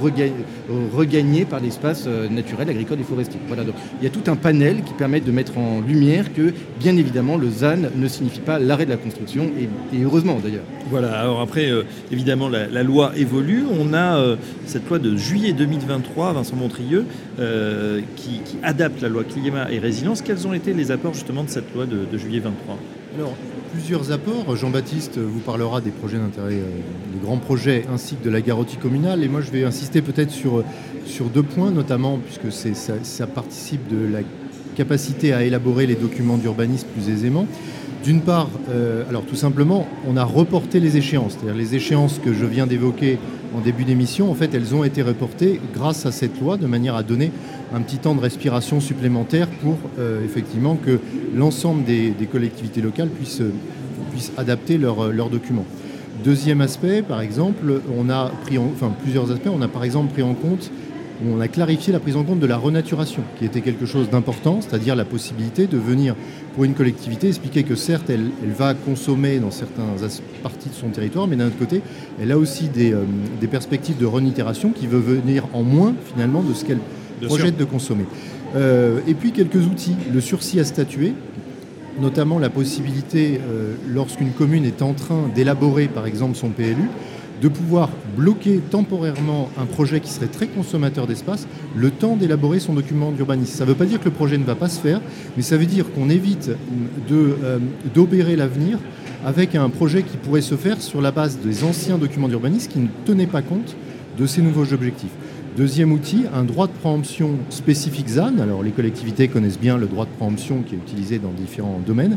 regagnées 0.93 1.45
par 1.45 1.61
l'espace 1.61 2.07
naturel, 2.07 2.69
agricole 2.69 3.01
et 3.01 3.05
forestier. 3.05 3.41
Voilà, 3.47 3.63
il 4.01 4.05
y 4.05 4.07
a 4.07 4.11
tout 4.11 4.31
un 4.31 4.37
panel 4.37 4.83
qui 4.83 4.93
permet 4.93 5.21
de 5.21 5.33
mettre 5.33 5.57
en 5.57 5.81
lumière 5.81 6.35
que, 6.35 6.53
bien 6.79 6.97
évidemment, 6.97 7.37
le 7.39 7.49
ZAN 7.49 7.89
ne 7.97 8.09
signifie 8.09 8.41
pas 8.41 8.59
l'arrêt 8.59 8.85
de 8.85 8.91
la 8.91 8.97
construction, 8.99 9.51
et, 9.59 10.03
heureusement 10.03 10.39
d'ailleurs. 10.43 10.65
Voilà, 10.91 11.19
alors 11.19 11.41
après, 11.41 11.71
évidemment, 12.13 12.49
la, 12.49 12.83
loi 12.83 13.13
évolue. 13.17 13.65
On 13.81 13.95
a 13.95 14.37
cette 14.67 14.87
loi 14.89 14.99
de 14.99 15.17
juillet 15.17 15.53
2023 15.53 16.35
Vincent 16.35 16.57
Montrieux, 16.57 17.07
euh, 17.41 18.01
qui, 18.17 18.41
adapte 18.63 19.03
la 19.03 19.09
loi 19.09 19.25
climat 19.25 19.71
et 19.71 19.79
résilience. 19.79 20.23
Quels 20.23 20.47
ont 20.47 20.55
été 20.55 20.73
les 20.73 20.91
apports 20.91 21.15
justement 21.15 21.43
de 21.43 21.51
cette 21.51 21.75
loi 21.75 21.85
de, 21.87 22.04
juillet 22.13 22.41
23 22.41 22.79
Alors, 23.17 23.35
plusieurs 23.73 24.13
apports. 24.13 24.57
Jean-Baptiste 24.57 25.19
vous 25.19 25.41
parlera 25.41 25.81
des 25.81 25.91
projets 25.91 26.19
d'intérêt, 26.19 26.55
euh, 26.55 26.71
des 27.13 27.25
grands 27.25 27.39
projets 27.39 27.85
ainsi 27.93 28.17
que 28.17 28.25
de 28.25 28.31
la 28.31 28.41
garantie 28.41 28.77
communale. 28.77 29.23
Et 29.23 29.29
moi, 29.29 29.41
je 29.41 29.51
vais 29.51 29.65
insister 29.65 30.03
peut-être 30.03 30.31
sur, 30.31 30.65
sur 31.07 31.27
deux 31.27 31.43
points, 31.43 31.71
notamment 31.71 32.19
puisque 32.19 32.53
ça, 32.53 32.95
ça 33.03 33.27
participe 33.27 33.89
de 33.89 34.13
la 34.13 34.21
capacité 34.75 35.33
à 35.33 35.45
élaborer 35.45 35.87
les 35.87 35.95
documents 35.95 36.37
d'urbanisme 36.37 36.87
plus 36.89 37.09
aisément. 37.11 37.47
D'une 38.05 38.21
part, 38.21 38.51
euh, 38.69 39.03
alors 39.09 39.25
tout 39.25 39.37
simplement, 39.37 39.89
on 40.07 40.19
a 40.19 40.25
reporté 40.25 40.79
les 40.79 40.99
échéances. 40.99 41.39
C'est-à-dire 41.39 41.59
les 41.59 41.75
échéances 41.75 42.21
que 42.23 42.35
je 42.35 42.45
viens 42.45 42.67
d'évoquer 42.67 43.19
en 43.57 43.61
début 43.61 43.85
d'émission, 43.85 44.31
en 44.31 44.35
fait, 44.35 44.53
elles 44.55 44.75
ont 44.75 44.85
été 44.85 45.01
reportées 45.01 45.59
grâce 45.73 46.05
à 46.05 46.13
cette 46.13 46.39
loi, 46.39 46.59
de 46.59 46.67
manière 46.67 46.97
à 46.97 47.03
donner 47.03 47.31
un 47.75 47.81
petit 47.83 47.99
temps 47.99 48.15
de 48.15 48.21
respiration 48.21 48.81
supplémentaire 48.81 49.49
pour 49.49 49.77
euh, 49.99 50.25
effectivement 50.25 50.77
que 50.77 51.01
l'ensemble 51.35 51.85
des, 51.85 52.15
collectivités 52.31 52.81
locales 52.81 53.09
puissent, 53.09 53.43
puissent 54.13 54.33
adapter 54.37 54.79
leurs 54.79 55.31
documents. 55.31 55.67
Deuxième 56.23 56.61
aspect, 56.61 57.03
par 57.03 57.21
exemple, 57.21 57.81
on 57.99 58.09
a 58.09 58.31
pris 58.45 58.57
en, 58.57 58.71
enfin 58.73 58.93
plusieurs 59.03 59.31
aspects. 59.31 59.51
On 59.53 59.63
a 59.63 59.69
par 59.69 59.85
exemple 59.85 60.13
pris 60.13 60.23
en 60.23 60.35
compte 60.35 60.71
on 61.33 61.41
a 61.41 61.49
clarifié 61.49 61.93
la 61.93 62.01
prise 62.01 62.17
en 62.17 62.25
compte 62.25 62.41
de 62.41 62.47
la 62.47 62.57
renaturation, 62.57 63.23
qui 63.39 63.45
était 63.45 63.61
quelque 63.61 63.87
chose 63.87 64.11
d'important, 64.11 64.61
c'est-à-dire 64.61 64.97
la 64.97 65.05
possibilité 65.05 65.67
de 65.67 65.79
venir 65.79 66.15
pour 66.55 66.65
une 66.65 66.75
collectivité 66.75 67.29
expliquer 67.29 67.63
que 67.63 67.75
certes, 67.75 68.11
elle, 68.11 68.31
va 68.57 68.75
consommer 68.75 69.39
dans 69.39 69.51
certaines 69.51 69.85
parties 70.43 70.69
de 70.69 70.75
son 70.75 70.89
territoire, 70.89 71.27
mais 71.27 71.37
d'un 71.37 71.47
autre 71.47 71.59
côté, 71.59 71.83
elle 72.21 72.33
a 72.33 72.39
aussi 72.39 72.69
des, 72.69 72.93
euh, 72.93 73.05
perspectives 73.51 73.99
de 73.99 74.07
renitération 74.07 74.71
qui 74.71 74.87
veut 74.87 74.99
venir 74.99 75.45
en 75.53 75.63
moins 75.63 75.95
finalement 76.13 76.43
de 76.43 76.53
ce 76.55 76.65
qu'elle 76.65 76.81
projette 77.27 77.57
de 77.57 77.65
consommer. 77.65 78.05
Euh, 78.57 79.01
et 79.07 79.15
puis 79.15 79.33
quelques 79.33 79.67
outils, 79.67 79.97
le 80.13 80.21
sursis 80.21 80.61
à 80.61 80.65
statuer, 80.65 81.13
notamment 82.01 82.39
la 82.39 82.51
possibilité, 82.51 83.41
euh, 83.49 83.75
lorsqu'une 83.89 84.31
commune 84.31 84.65
est 84.65 84.83
en 84.83 84.95
train 84.95 85.29
d'élaborer 85.35 85.89
par 85.89 86.07
exemple 86.07 86.37
son 86.37 86.51
PLU, 86.51 86.89
de 87.43 87.49
pouvoir 87.49 87.91
bloquer 88.17 88.61
temporairement 88.71 89.51
un 89.59 89.67
projet 89.67 90.01
qui 90.01 90.11
serait 90.11 90.29
très 90.29 90.47
consommateur 90.47 91.07
d'espace 91.07 91.47
le 91.77 91.91
temps 91.91 92.17
d'élaborer 92.17 92.61
son 92.61 92.75
document 92.75 93.11
d'urbanisme. 93.11 93.57
Ça 93.57 93.65
ne 93.65 93.71
veut 93.71 93.75
pas 93.75 93.87
dire 93.87 93.99
que 93.99 94.07
le 94.07 94.13
projet 94.13 94.39
ne 94.39 94.45
va 94.45 94.55
pas 94.55 94.69
se 94.69 94.81
faire, 94.81 95.01
mais 95.37 95.43
ça 95.43 95.57
veut 95.57 95.67
dire 95.67 95.93
qu'on 95.93 96.09
évite 96.09 96.51
euh, 97.11 97.59
d'opérer 97.95 98.37
l'avenir 98.37 98.79
avec 99.25 99.55
un 99.57 99.69
projet 99.69 100.03
qui 100.03 100.17
pourrait 100.17 100.43
se 100.43 100.55
faire 100.55 100.81
sur 100.81 101.01
la 101.01 101.11
base 101.11 101.39
des 101.39 101.65
anciens 101.65 101.99
documents 101.99 102.29
d'urbanisme 102.29 102.71
qui 102.71 102.79
ne 102.79 102.89
tenaient 103.05 103.27
pas 103.27 103.43
compte 103.43 103.77
de 104.19 104.27
ces 104.27 104.43
nouveaux 104.43 104.73
objectifs. 104.73 105.11
Deuxième 105.57 105.93
outil, 105.93 106.25
un 106.35 106.43
droit 106.43 106.67
de 106.67 106.73
préemption 106.73 107.31
spécifique 107.49 108.09
ZAN. 108.09 108.39
Alors 108.43 108.65
les 108.65 108.73
collectivités 108.73 109.29
connaissent 109.29 109.61
bien 109.61 109.79
le 109.79 109.87
droit 109.87 110.05
de 110.05 110.11
préemption 110.11 110.63
qui 110.67 110.75
est 110.75 110.79
utilisé 110.79 111.21
dans 111.21 111.31
différents 111.31 111.81
domaines. 111.87 112.17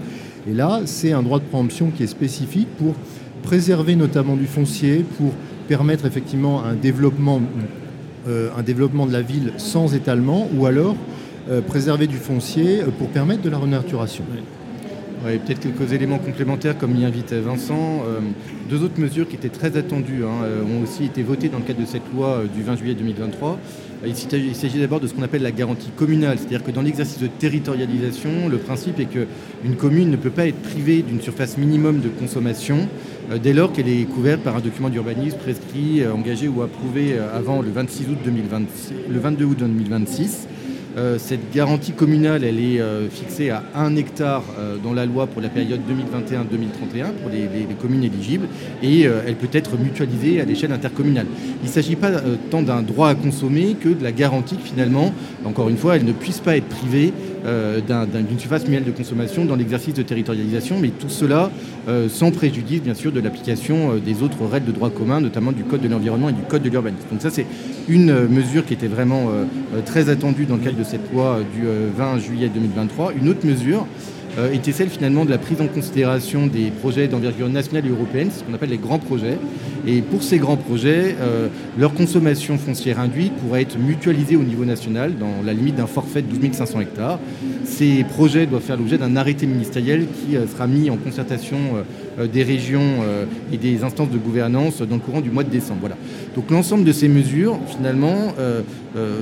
Et 0.50 0.53
là, 0.53 0.82
c'est 0.86 1.12
un 1.12 1.22
droit 1.22 1.38
de 1.38 1.44
préemption 1.44 1.91
qui 1.96 2.01
est 2.01 2.08
spécifique 2.08 2.67
pour 2.79 2.96
préserver 3.44 3.96
notamment 3.96 4.36
du 4.36 4.48
foncier, 4.48 5.06
pour 5.20 5.34
permettre 5.67 6.08
effectivement 6.08 6.63
un 6.63 6.74
développement, 6.74 7.39
euh, 8.27 8.50
de 8.58 9.12
la 9.12 9.22
ville 9.22 9.53
sans 9.58 9.94
étalement, 9.94 10.50
ou 10.58 10.65
alors 10.65 10.96
euh, 11.51 11.62
préserver 11.62 12.08
du 12.08 12.17
foncier 12.17 12.79
pour 12.98 13.10
permettre 13.10 13.44
de 13.44 13.51
la 13.51 13.60
renaturation 13.60 14.24
peut-être 15.24 15.60
quelques 15.60 15.94
éléments 15.94 16.20
complémentaires, 16.20 16.78
comme 16.78 16.96
y 16.96 17.06
invitait 17.06 17.40
Vincent. 17.40 18.04
Euh, 18.08 18.20
deux 18.70 18.84
autres 18.84 19.00
mesures 19.00 19.28
qui 19.28 19.36
étaient 19.36 19.50
très 19.50 19.78
attendues 19.78 20.24
hein, 20.24 20.44
euh, 20.44 20.64
ont 20.64 20.84
aussi 20.84 21.06
été 21.06 21.24
votées 21.24 21.50
dans 21.50 21.58
le 21.58 21.64
cadre 21.64 21.80
de 21.80 21.86
cette 21.86 22.04
loi 22.14 22.28
euh, 22.28 22.46
du 22.46 22.64
20 22.64 22.76
juillet 22.78 22.96
2023. 22.96 23.60
Il 24.06 24.16
s'agit 24.56 24.80
d'abord 24.80 25.00
de 25.00 25.08
ce 25.08 25.14
qu'on 25.16 25.24
appelle 25.24 25.42
la 25.42 25.52
garantie 25.52 25.90
communale, 25.96 26.38
c'est-à-dire 26.38 26.64
que 26.64 26.70
dans 26.70 26.84
l'exercice 26.84 27.20
de 27.20 27.26
territorialisation, 27.26 28.48
le 28.48 28.58
principe 28.58 29.00
est 29.00 29.06
qu'une 29.06 29.76
commune 29.76 30.12
ne 30.12 30.18
peut 30.18 30.30
pas 30.30 30.46
être 30.46 30.62
privée 30.62 31.02
d'une 31.02 31.20
surface 31.20 31.58
minimum 31.58 32.00
de 32.00 32.10
consommation 32.10 32.88
dès 33.42 33.54
lors 33.54 33.74
qu'elle 33.74 33.90
est 33.90 34.04
couverte 34.04 34.42
par 34.42 34.56
un 34.56 34.60
document 34.60 34.90
d'urbanisme 34.90 35.38
prescrit, 35.38 36.06
engagé 36.06 36.48
ou 36.48 36.62
approuvé 36.62 37.18
avant 37.34 37.64
le, 37.64 37.72
26 37.72 38.04
août 38.10 38.18
2026, 38.24 38.94
le 39.10 39.20
22 39.20 39.46
août 39.46 39.58
2026 39.62 40.48
euh, 40.48 40.57
cette 41.20 41.51
garantie 41.54 41.92
communale, 41.92 42.44
elle 42.44 42.60
est 42.60 42.80
euh, 42.80 43.08
fixée 43.10 43.51
à 43.51 43.63
1 43.75 43.96
hectare 43.98 44.44
euh, 44.58 44.77
dans 44.84 44.94
la 44.94 45.06
loi 45.06 45.27
pour 45.27 45.42
la 45.42 45.50
période 45.50 45.82
2021-2031 45.82 47.12
pour 47.22 47.30
les, 47.30 47.48
communes 47.80 48.04
éligibles 48.04 48.48
et 48.82 49.01
elle 49.01 49.36
peut 49.36 49.50
être 49.51 49.77
mutualisée 49.77 50.42
à 50.42 50.46
l'échelle 50.46 50.72
intercommunale. 50.72 51.27
Il 51.62 51.68
ne 51.68 51.72
s'agit 51.72 51.96
pas 51.96 52.12
tant 52.50 52.63
d'un 52.63 52.82
droit 52.82 53.10
à 53.10 53.16
consommer 53.16 53.75
que 53.80 53.89
de 53.89 54.04
la 54.04 54.12
garantie 54.12 54.56
que 54.56 54.63
finalement, 54.63 55.13
encore 55.46 55.70
une 55.70 55.77
fois, 55.77 55.96
elle 55.96 56.06
ne 56.06 56.12
puisse 56.12 56.39
pas 56.39 56.58
être 56.58 56.66
privée 56.66 57.13
d'une 57.46 58.39
surface 58.39 58.63
minimale 58.63 58.86
de 58.86 58.92
consommation 58.92 59.46
dans 59.46 59.56
l'exercice 59.56 59.94
de 59.94 60.01
territorialisation, 60.01 60.80
mais 60.80 60.89
tout 60.89 61.10
cela 61.10 61.51
sans 62.10 62.32
préjudice 62.32 62.82
bien 62.82 62.96
sûr 62.96 63.12
de 63.12 63.20
l'application 63.20 63.96
des 64.04 64.24
autres 64.24 64.44
règles 64.46 64.68
de 64.68 64.72
droit 64.72 64.89
commun, 64.89 65.22
notamment 65.22 65.51
du 65.51 65.63
Code 65.63 65.82
de 65.82 65.88
l'environnement 65.88 66.30
et 66.30 66.34
du 66.34 66.42
Code 66.42 66.63
de 66.63 66.70
l'urbanisme. 66.70 67.06
Donc 67.12 67.22
ça 67.22 67.30
c'est 67.30 67.46
une 67.88 68.27
mesure 68.27 68.66
qui 68.66 68.74
était 68.74 68.88
vraiment 68.88 69.30
très 69.86 70.10
attendue 70.10 70.46
dans 70.46 70.56
le 70.56 70.63
cadre 70.63 70.77
de 70.77 70.84
cette 70.88 71.12
loi 71.12 71.39
du 71.53 71.63
20 71.98 72.15
euh, 72.15 72.20
juillet 72.20 72.50
2023. 72.53 73.13
Une 73.20 73.27
autre 73.29 73.46
mesure 73.46 73.86
euh, 74.38 74.51
était 74.51 74.72
celle 74.72 74.89
finalement 74.89 75.25
de 75.25 75.29
la 75.29 75.38
prise 75.38 75.60
en 75.62 75.67
considération 75.67 76.48
des 76.48 76.72
projets 76.72 77.08
d'envergure 77.08 77.50
nationale 77.50 77.86
et 77.86 77.89
européenne, 77.89 78.29
ce 78.32 78.44
qu'on 78.44 78.53
appelle 78.53 78.70
les 78.70 78.77
grands 78.77 79.00
projets. 79.00 79.38
Et 79.86 80.01
pour 80.01 80.24
ces 80.24 80.38
grands 80.38 80.58
projets, 80.58 81.15
euh, 81.20 81.50
leur 81.77 81.94
consommation 81.94 82.58
foncière 82.58 83.00
induite 83.00 83.34
pourrait 83.34 83.63
être 83.63 83.77
mutualisée 83.77 84.38
au 84.38 84.44
niveau 84.44 84.63
national 84.63 85.17
dans 85.17 85.44
la 85.46 85.53
limite 85.53 85.75
d'un 85.75 85.88
forfait 85.88 86.22
de 86.22 86.34
12 86.34 86.53
500 86.53 86.79
hectares. 86.82 87.20
Ces 87.65 88.06
projets 88.06 88.46
doivent 88.46 88.62
faire 88.62 88.77
l'objet 88.77 88.98
d'un 88.98 89.15
arrêté 89.17 89.46
ministériel 89.46 90.08
qui 90.08 90.38
sera 90.50 90.67
mis 90.67 90.89
en 90.89 90.96
concertation 90.96 91.58
des 92.18 92.44
régions 92.44 93.04
et 93.52 93.58
des 93.58 93.84
instances 93.84 94.10
de 94.10 94.18
gouvernance 94.18 94.82
dans 94.82 94.96
le 94.96 95.02
courant 95.02 95.22
du 95.22 95.30
mois 95.30 95.44
de 95.44 95.50
décembre. 95.50 95.82
Voilà. 95.82 95.98
Donc 96.36 96.50
l'ensemble 96.50 96.84
de 96.84 96.92
ces 96.92 97.08
mesures, 97.08 97.60
finalement, 97.68 98.34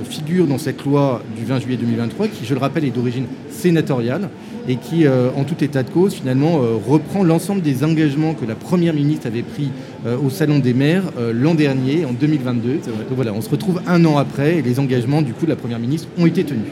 figurent 0.08 0.46
dans 0.46 0.58
cette 0.58 0.84
loi 0.84 1.22
du 1.36 1.44
20 1.44 1.60
juillet 1.60 1.76
2023, 1.76 2.28
qui, 2.28 2.44
je 2.44 2.54
le 2.54 2.60
rappelle, 2.60 2.84
est 2.84 2.90
d'origine 2.90 3.26
sénatoriale 3.50 4.30
et 4.68 4.76
qui, 4.76 5.06
euh, 5.06 5.30
en 5.36 5.44
tout 5.44 5.62
état 5.62 5.82
de 5.82 5.90
cause, 5.90 6.14
finalement, 6.14 6.62
euh, 6.62 6.76
reprend 6.86 7.22
l'ensemble 7.22 7.62
des 7.62 7.84
engagements 7.84 8.34
que 8.34 8.44
la 8.44 8.54
Première 8.54 8.94
ministre 8.94 9.26
avait 9.26 9.42
pris 9.42 9.70
euh, 10.06 10.16
au 10.18 10.30
Salon 10.30 10.58
des 10.58 10.74
maires 10.74 11.04
l'an 11.32 11.54
dernier, 11.54 12.04
en 12.04 12.12
2022. 12.12 12.74
Donc 12.74 12.82
voilà, 13.10 13.32
on 13.32 13.40
se 13.40 13.48
retrouve 13.48 13.80
un 13.86 14.04
an 14.04 14.18
après 14.18 14.58
et 14.58 14.62
les 14.62 14.80
engagements, 14.80 15.22
du 15.22 15.32
coup, 15.32 15.44
de 15.44 15.50
la 15.50 15.56
Première 15.56 15.78
ministre 15.78 16.08
ont 16.18 16.26
été 16.26 16.44
tenus. 16.44 16.62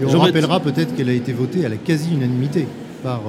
Et 0.00 0.04
on 0.04 0.18
rappellera 0.18 0.60
peut-être 0.60 0.94
qu'elle 0.94 1.08
a 1.08 1.14
été 1.14 1.32
votée 1.32 1.64
à 1.64 1.68
la 1.68 1.76
quasi-unanimité 1.76 2.66
par 3.02 3.22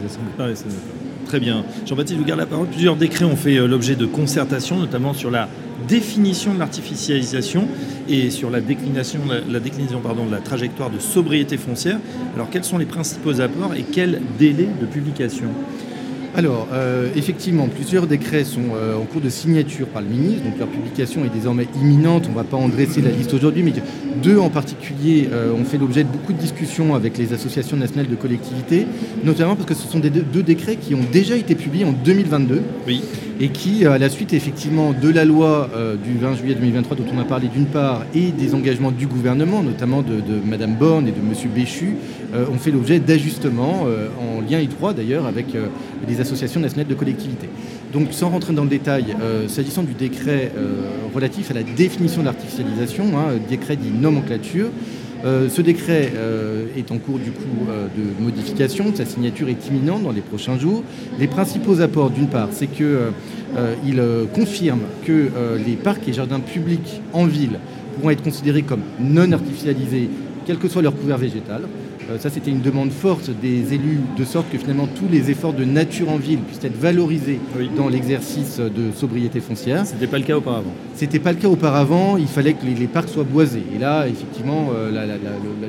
les 0.00 0.06
assemblées. 0.06 0.32
Ah 0.38 1.01
Très 1.32 1.40
bien. 1.40 1.64
Jean-Baptiste, 1.86 2.18
vous 2.18 2.26
garde 2.26 2.40
la 2.40 2.46
parole. 2.46 2.66
Plusieurs 2.66 2.94
décrets 2.94 3.24
ont 3.24 3.36
fait 3.36 3.56
l'objet 3.66 3.96
de 3.96 4.04
concertations, 4.04 4.78
notamment 4.78 5.14
sur 5.14 5.30
la 5.30 5.48
définition 5.88 6.52
de 6.52 6.58
l'artificialisation 6.58 7.68
et 8.06 8.28
sur 8.28 8.50
la 8.50 8.60
déclinaison 8.60 9.18
de 9.24 10.30
la 10.30 10.40
trajectoire 10.40 10.90
de 10.90 10.98
sobriété 10.98 11.56
foncière. 11.56 11.96
Alors 12.34 12.50
quels 12.50 12.64
sont 12.64 12.76
les 12.76 12.84
principaux 12.84 13.40
apports 13.40 13.72
et 13.74 13.82
quel 13.90 14.20
délai 14.38 14.68
de 14.78 14.84
publication? 14.84 15.48
Alors, 16.34 16.68
euh, 16.72 17.10
effectivement, 17.14 17.68
plusieurs 17.68 18.06
décrets 18.06 18.44
sont 18.44 18.74
euh, 18.74 18.96
en 18.96 19.04
cours 19.04 19.20
de 19.20 19.28
signature 19.28 19.86
par 19.86 20.00
le 20.00 20.08
ministre, 20.08 20.44
donc 20.44 20.58
leur 20.58 20.68
publication 20.68 21.26
est 21.26 21.28
désormais 21.28 21.66
imminente. 21.78 22.24
On 22.26 22.30
ne 22.30 22.36
va 22.36 22.44
pas 22.44 22.56
en 22.56 22.68
dresser 22.68 23.02
la 23.02 23.10
liste 23.10 23.34
aujourd'hui, 23.34 23.62
mais 23.62 23.72
deux 24.22 24.38
en 24.38 24.48
particulier 24.48 25.28
euh, 25.30 25.52
ont 25.52 25.64
fait 25.64 25.76
l'objet 25.76 26.04
de 26.04 26.08
beaucoup 26.08 26.32
de 26.32 26.38
discussions 26.38 26.94
avec 26.94 27.18
les 27.18 27.34
associations 27.34 27.76
nationales 27.76 28.08
de 28.08 28.14
collectivités, 28.14 28.86
notamment 29.24 29.56
parce 29.56 29.66
que 29.66 29.74
ce 29.74 29.86
sont 29.86 29.98
des 29.98 30.08
deux, 30.08 30.42
décrets 30.42 30.76
qui 30.76 30.94
ont 30.94 31.04
déjà 31.12 31.36
été 31.36 31.54
publiés 31.54 31.84
en 31.84 31.92
2022 31.92 32.62
oui. 32.86 33.02
et 33.38 33.48
qui, 33.48 33.84
à 33.84 33.98
la 33.98 34.08
suite 34.08 34.32
effectivement 34.32 34.94
de 34.94 35.08
la 35.10 35.24
loi 35.24 35.70
du 36.02 36.18
20 36.18 36.36
juillet 36.36 36.54
2023 36.54 36.96
dont 36.96 37.04
on 37.14 37.20
a 37.20 37.24
parlé 37.24 37.48
d'une 37.48 37.66
part 37.66 38.04
et 38.14 38.32
des 38.32 38.54
engagements 38.54 38.90
du 38.90 39.06
gouvernement, 39.06 39.62
notamment 39.62 40.02
de, 40.02 40.14
de 40.14 40.40
Madame 40.44 40.74
Borne 40.74 41.06
et 41.06 41.12
de 41.12 41.20
Monsieur 41.20 41.48
Béchu, 41.48 41.96
ont 42.34 42.58
fait 42.58 42.70
l'objet 42.70 42.98
d'ajustements 42.98 43.86
en 44.20 44.40
lien 44.40 44.58
étroit 44.58 44.92
d'ailleurs 44.94 45.26
avec 45.26 45.46
les 46.08 46.20
associations 46.20 46.60
nationales 46.60 46.86
de 46.86 46.94
collectivités. 46.94 47.48
Donc 47.92 48.08
sans 48.12 48.30
rentrer 48.30 48.54
dans 48.54 48.64
le 48.64 48.70
détail, 48.70 49.14
euh, 49.20 49.48
s'agissant 49.48 49.82
du 49.82 49.92
décret 49.92 50.50
euh, 50.56 50.84
relatif 51.14 51.50
à 51.50 51.54
la 51.54 51.62
définition 51.62 52.22
de 52.22 52.26
l'artificialisation, 52.26 53.04
hein, 53.18 53.34
décret 53.50 53.76
dit 53.76 53.90
nomenclature, 53.90 54.68
euh, 55.24 55.48
ce 55.50 55.60
décret 55.60 56.12
est 56.76 56.90
en 56.90 56.98
cours 56.98 57.18
du 57.18 57.30
coup 57.30 57.66
de 57.96 58.24
modification, 58.24 58.92
sa 58.94 59.04
signature 59.04 59.48
est 59.48 59.68
imminente 59.68 60.02
dans 60.02 60.10
les 60.10 60.20
prochains 60.20 60.58
jours. 60.58 60.82
Les 61.20 61.28
principaux 61.28 61.80
apports, 61.80 62.10
d'une 62.10 62.26
part, 62.26 62.48
c'est 62.50 62.66
qu'il 62.66 64.02
confirme 64.34 64.80
que 65.04 65.30
les 65.64 65.74
parcs 65.74 66.08
et 66.08 66.12
jardins 66.12 66.40
publics 66.40 67.00
en 67.12 67.26
ville 67.26 67.60
pourront 67.94 68.10
être 68.10 68.24
considérés 68.24 68.62
comme 68.62 68.80
non 68.98 69.30
artificialisés, 69.30 70.08
quel 70.44 70.58
que 70.58 70.66
soit 70.66 70.82
leur 70.82 70.96
couvert 70.96 71.18
végétal. 71.18 71.68
Euh, 72.12 72.18
ça, 72.18 72.30
c'était 72.30 72.50
une 72.50 72.60
demande 72.60 72.90
forte 72.90 73.30
des 73.30 73.74
élus, 73.74 74.00
de 74.16 74.24
sorte 74.24 74.50
que 74.50 74.58
finalement 74.58 74.86
tous 74.86 75.08
les 75.10 75.30
efforts 75.30 75.52
de 75.52 75.64
nature 75.64 76.10
en 76.10 76.16
ville 76.16 76.40
puissent 76.40 76.64
être 76.64 76.76
valorisés 76.78 77.40
dans 77.76 77.88
l'exercice 77.88 78.58
de 78.58 78.92
sobriété 78.94 79.40
foncière. 79.40 79.86
Ce 79.86 79.94
n'était 79.94 80.06
pas 80.06 80.18
le 80.18 80.24
cas 80.24 80.36
auparavant. 80.36 80.72
C'était 80.94 81.18
pas 81.18 81.32
le 81.32 81.38
cas 81.38 81.48
auparavant. 81.48 82.16
Il 82.16 82.26
fallait 82.26 82.54
que 82.54 82.64
les, 82.64 82.86
parcs 82.86 83.08
soient 83.08 83.24
boisés. 83.24 83.62
Et 83.74 83.78
là, 83.78 84.06
effectivement, 84.06 84.70
euh, 84.74 84.90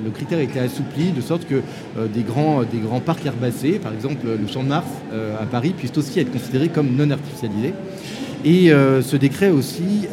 le, 0.04 0.12
critère 0.12 0.40
a 0.40 0.42
été 0.42 0.60
assoupli 0.60 1.12
de 1.12 1.22
sorte 1.22 1.48
que 1.48 1.62
euh, 1.98 2.08
des, 2.08 2.24
grands, 2.24 2.64
des 2.64 2.80
grands 2.80 3.00
parcs 3.00 3.26
herbacés, 3.26 3.80
par 3.80 3.94
exemple 3.94 4.26
le 4.26 4.48
Champ 4.48 4.64
de 4.64 4.70
Mars 4.70 4.88
à 5.40 5.46
Paris, 5.46 5.74
puissent 5.78 5.98
aussi 5.98 6.20
être 6.20 6.32
considérés 6.32 6.70
comme 6.70 6.96
non 6.96 7.10
artificialisés. 7.12 7.74
Et 8.46 8.70
ce 8.70 9.16
décret 9.16 9.52
aussi 9.52 10.08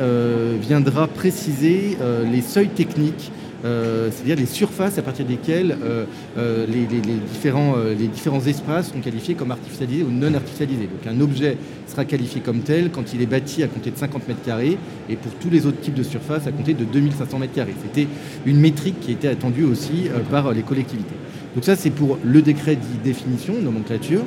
viendra 0.61 1.09
préciser 1.09 1.97
les 2.31 2.43
seuils 2.43 2.69
techniques 2.69 3.33
c'est-à-dire 3.63 4.37
les 4.37 4.47
surfaces 4.47 4.99
à 4.99 5.03
partir 5.03 5.25
desquelles 5.27 5.77
euh, 5.83 6.05
euh, 6.39 6.67
les, 6.67 6.87
différents, 6.87 7.75
les 7.77 8.07
différents 8.07 8.41
espaces 8.41 8.93
sont 8.93 9.01
qualifiés 9.01 9.35
comme 9.35 9.51
artificialisés 9.51 10.03
ou 10.03 10.11
non 10.11 10.33
artificialisés. 10.35 10.89
Donc 10.89 11.07
un 11.07 11.21
objet 11.21 11.57
sera 11.87 12.05
qualifié 12.05 12.41
comme 12.41 12.61
tel 12.61 12.91
quand 12.91 13.13
il 13.13 13.23
est 13.23 13.27
bâti 13.27 13.63
à 13.63 13.69
compter 13.69 13.91
de 13.91 13.97
50 13.97 14.29
mètres 14.29 14.43
carrés 14.45 14.79
et 15.09 15.17
pour 15.17 15.33
tous 15.35 15.51
les 15.51 15.67
autres 15.67 15.81
types 15.81 15.95
de 15.95 16.03
surfaces 16.03 16.47
à 16.47 16.53
compter 16.53 16.75
de 16.75 16.85
2500 16.85 17.39
mètres 17.39 17.55
carrés. 17.55 17.75
C'était 17.83 18.09
une 18.47 18.61
métrique 18.61 19.01
qui 19.01 19.13
était 19.13 19.29
attendue 19.29 19.65
aussi 19.65 20.09
par 20.31 20.53
les 20.53 20.63
collectivités. 20.63 21.17
Donc 21.55 21.65
ça 21.65 21.77
c'est 21.77 21.91
pour 21.91 22.19
le 22.23 22.43
décret 22.43 22.77
dit 22.77 22.99
définition, 23.03 23.55
nomenclature. 23.61 24.23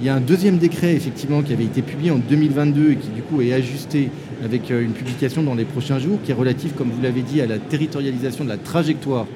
Il 0.00 0.06
y 0.06 0.08
a 0.08 0.14
un 0.14 0.20
deuxième 0.20 0.58
décret 0.58 0.94
effectivement 0.94 1.42
qui 1.42 1.52
avait 1.52 1.64
été 1.64 1.82
publié 1.82 2.12
en 2.12 2.18
2022 2.18 2.92
et 2.92 2.96
qui 2.96 3.08
du 3.08 3.22
coup 3.22 3.42
est 3.42 3.52
ajusté 3.52 4.10
avec 4.44 4.70
euh, 4.70 4.84
une 4.84 4.92
publication 4.92 5.42
dans 5.42 5.56
les 5.56 5.64
prochains 5.64 5.98
jours 5.98 6.20
qui 6.24 6.30
est 6.30 6.34
relative, 6.34 6.72
comme 6.74 6.90
vous 6.90 7.02
l'avez 7.02 7.22
dit, 7.22 7.40
à 7.40 7.46
la 7.46 7.58
territorialisation 7.58 8.44
de 8.44 8.48
la 8.48 8.58
trajectoire 8.58 9.26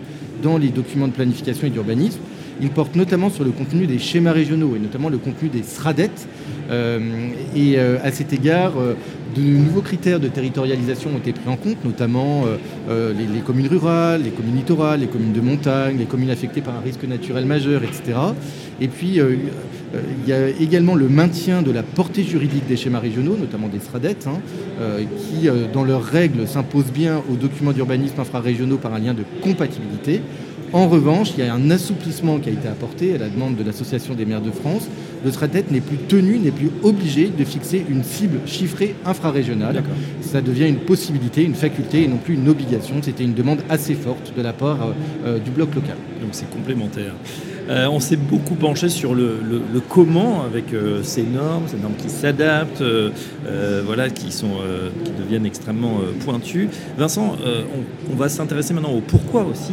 dans 0.40 0.58
les 0.58 0.68
documents 0.68 1.08
de 1.08 1.12
planification 1.12 1.66
et 1.66 1.70
d'urbanisme. 1.70 2.20
Il 2.60 2.70
porte 2.70 2.94
notamment 2.94 3.28
sur 3.28 3.42
le 3.42 3.50
contenu 3.50 3.88
des 3.88 3.98
schémas 3.98 4.30
régionaux 4.30 4.76
et 4.76 4.78
notamment 4.78 5.08
le 5.08 5.18
contenu 5.18 5.48
des 5.48 5.64
SRADET. 5.64 6.10
et 7.56 7.78
à 7.78 8.12
cet 8.12 8.32
égard, 8.32 8.74
de 9.34 9.40
nouveaux 9.40 9.80
critères 9.80 10.20
de 10.20 10.28
territorialisation 10.28 11.10
ont 11.14 11.18
été 11.18 11.32
pris 11.32 11.48
en 11.48 11.56
compte, 11.56 11.82
notamment 11.84 12.44
les, 12.88 13.26
les, 13.34 13.40
communes 13.40 13.68
rurales, 13.68 14.22
les 14.22 14.30
communes 14.30 14.56
littorales, 14.56 15.00
les 15.00 15.06
communes 15.06 15.32
de 15.32 15.40
montagne, 15.40 15.96
les 15.98 16.04
communes 16.04 16.30
affectées 16.30 16.60
par 16.60 16.76
un 16.76 16.80
risque 16.80 17.04
naturel 17.04 17.46
majeur, 17.46 17.82
etc. 17.84 18.18
Et 18.80 18.88
puis, 18.88 19.20
euh, 19.20 19.36
il 19.94 20.28
y 20.28 20.32
a 20.32 20.48
également 20.48 20.94
le 20.94 21.08
maintien 21.08 21.62
de 21.62 21.70
la 21.70 21.82
portée 21.82 22.22
juridique 22.22 22.66
des 22.66 22.76
schémas 22.76 23.00
régionaux, 23.00 23.36
notamment 23.36 23.68
des 23.68 23.80
SRADET, 23.80 24.26
hein, 24.26 24.40
euh, 24.80 25.02
qui, 25.02 25.48
euh, 25.48 25.66
dans 25.72 25.84
leurs 25.84 26.04
règles, 26.04 26.46
s'imposent 26.48 26.92
bien 26.92 27.22
aux 27.30 27.36
documents 27.36 27.72
d'urbanisme 27.72 28.20
infrarégionaux 28.20 28.78
par 28.78 28.94
un 28.94 28.98
lien 28.98 29.14
de 29.14 29.24
compatibilité. 29.42 30.22
En 30.72 30.88
revanche, 30.88 31.32
il 31.36 31.44
y 31.44 31.46
a 31.46 31.52
un 31.52 31.70
assouplissement 31.70 32.38
qui 32.38 32.48
a 32.48 32.52
été 32.52 32.66
apporté 32.66 33.14
à 33.14 33.18
la 33.18 33.28
demande 33.28 33.56
de 33.56 33.62
l'Association 33.62 34.14
des 34.14 34.24
maires 34.24 34.40
de 34.40 34.50
France. 34.50 34.88
Le 35.22 35.30
SRADET 35.30 35.66
n'est 35.70 35.82
plus 35.82 35.98
tenu, 35.98 36.38
n'est 36.38 36.50
plus 36.50 36.70
obligé 36.82 37.28
de 37.28 37.44
fixer 37.44 37.84
une 37.90 38.02
cible 38.02 38.40
chiffrée 38.46 38.94
infrarégionale. 39.04 39.82
Ça 40.22 40.40
devient 40.40 40.68
une 40.68 40.78
possibilité, 40.78 41.44
une 41.44 41.54
faculté 41.54 42.04
et 42.04 42.08
non 42.08 42.16
plus 42.16 42.34
une 42.34 42.48
obligation. 42.48 42.94
C'était 43.02 43.24
une 43.24 43.34
demande 43.34 43.58
assez 43.68 43.92
forte 43.92 44.32
de 44.34 44.40
la 44.40 44.54
part 44.54 44.94
du 45.44 45.50
bloc 45.50 45.74
local. 45.74 45.96
Donc 46.22 46.30
c'est 46.32 46.48
complémentaire. 46.48 47.12
Euh, 47.68 47.86
on 47.86 48.00
s'est 48.00 48.16
beaucoup 48.16 48.54
penché 48.54 48.88
sur 48.88 49.14
le, 49.14 49.38
comment 49.88 50.42
avec 50.42 50.72
euh, 50.72 51.02
ces 51.02 51.22
normes, 51.22 51.64
ces 51.68 51.76
normes 51.76 51.94
qui 51.96 52.08
s'adaptent, 52.08 52.82
euh, 52.82 53.10
voilà, 53.84 54.10
qui, 54.10 54.32
sont, 54.32 54.56
deviennent 55.18 55.46
extrêmement 55.46 56.00
pointues. 56.24 56.68
Vincent, 56.96 57.36
on, 58.10 58.16
va 58.16 58.28
s'intéresser 58.28 58.74
maintenant 58.74 58.92
au 58.92 59.00
pourquoi 59.00 59.44
aussi. 59.44 59.72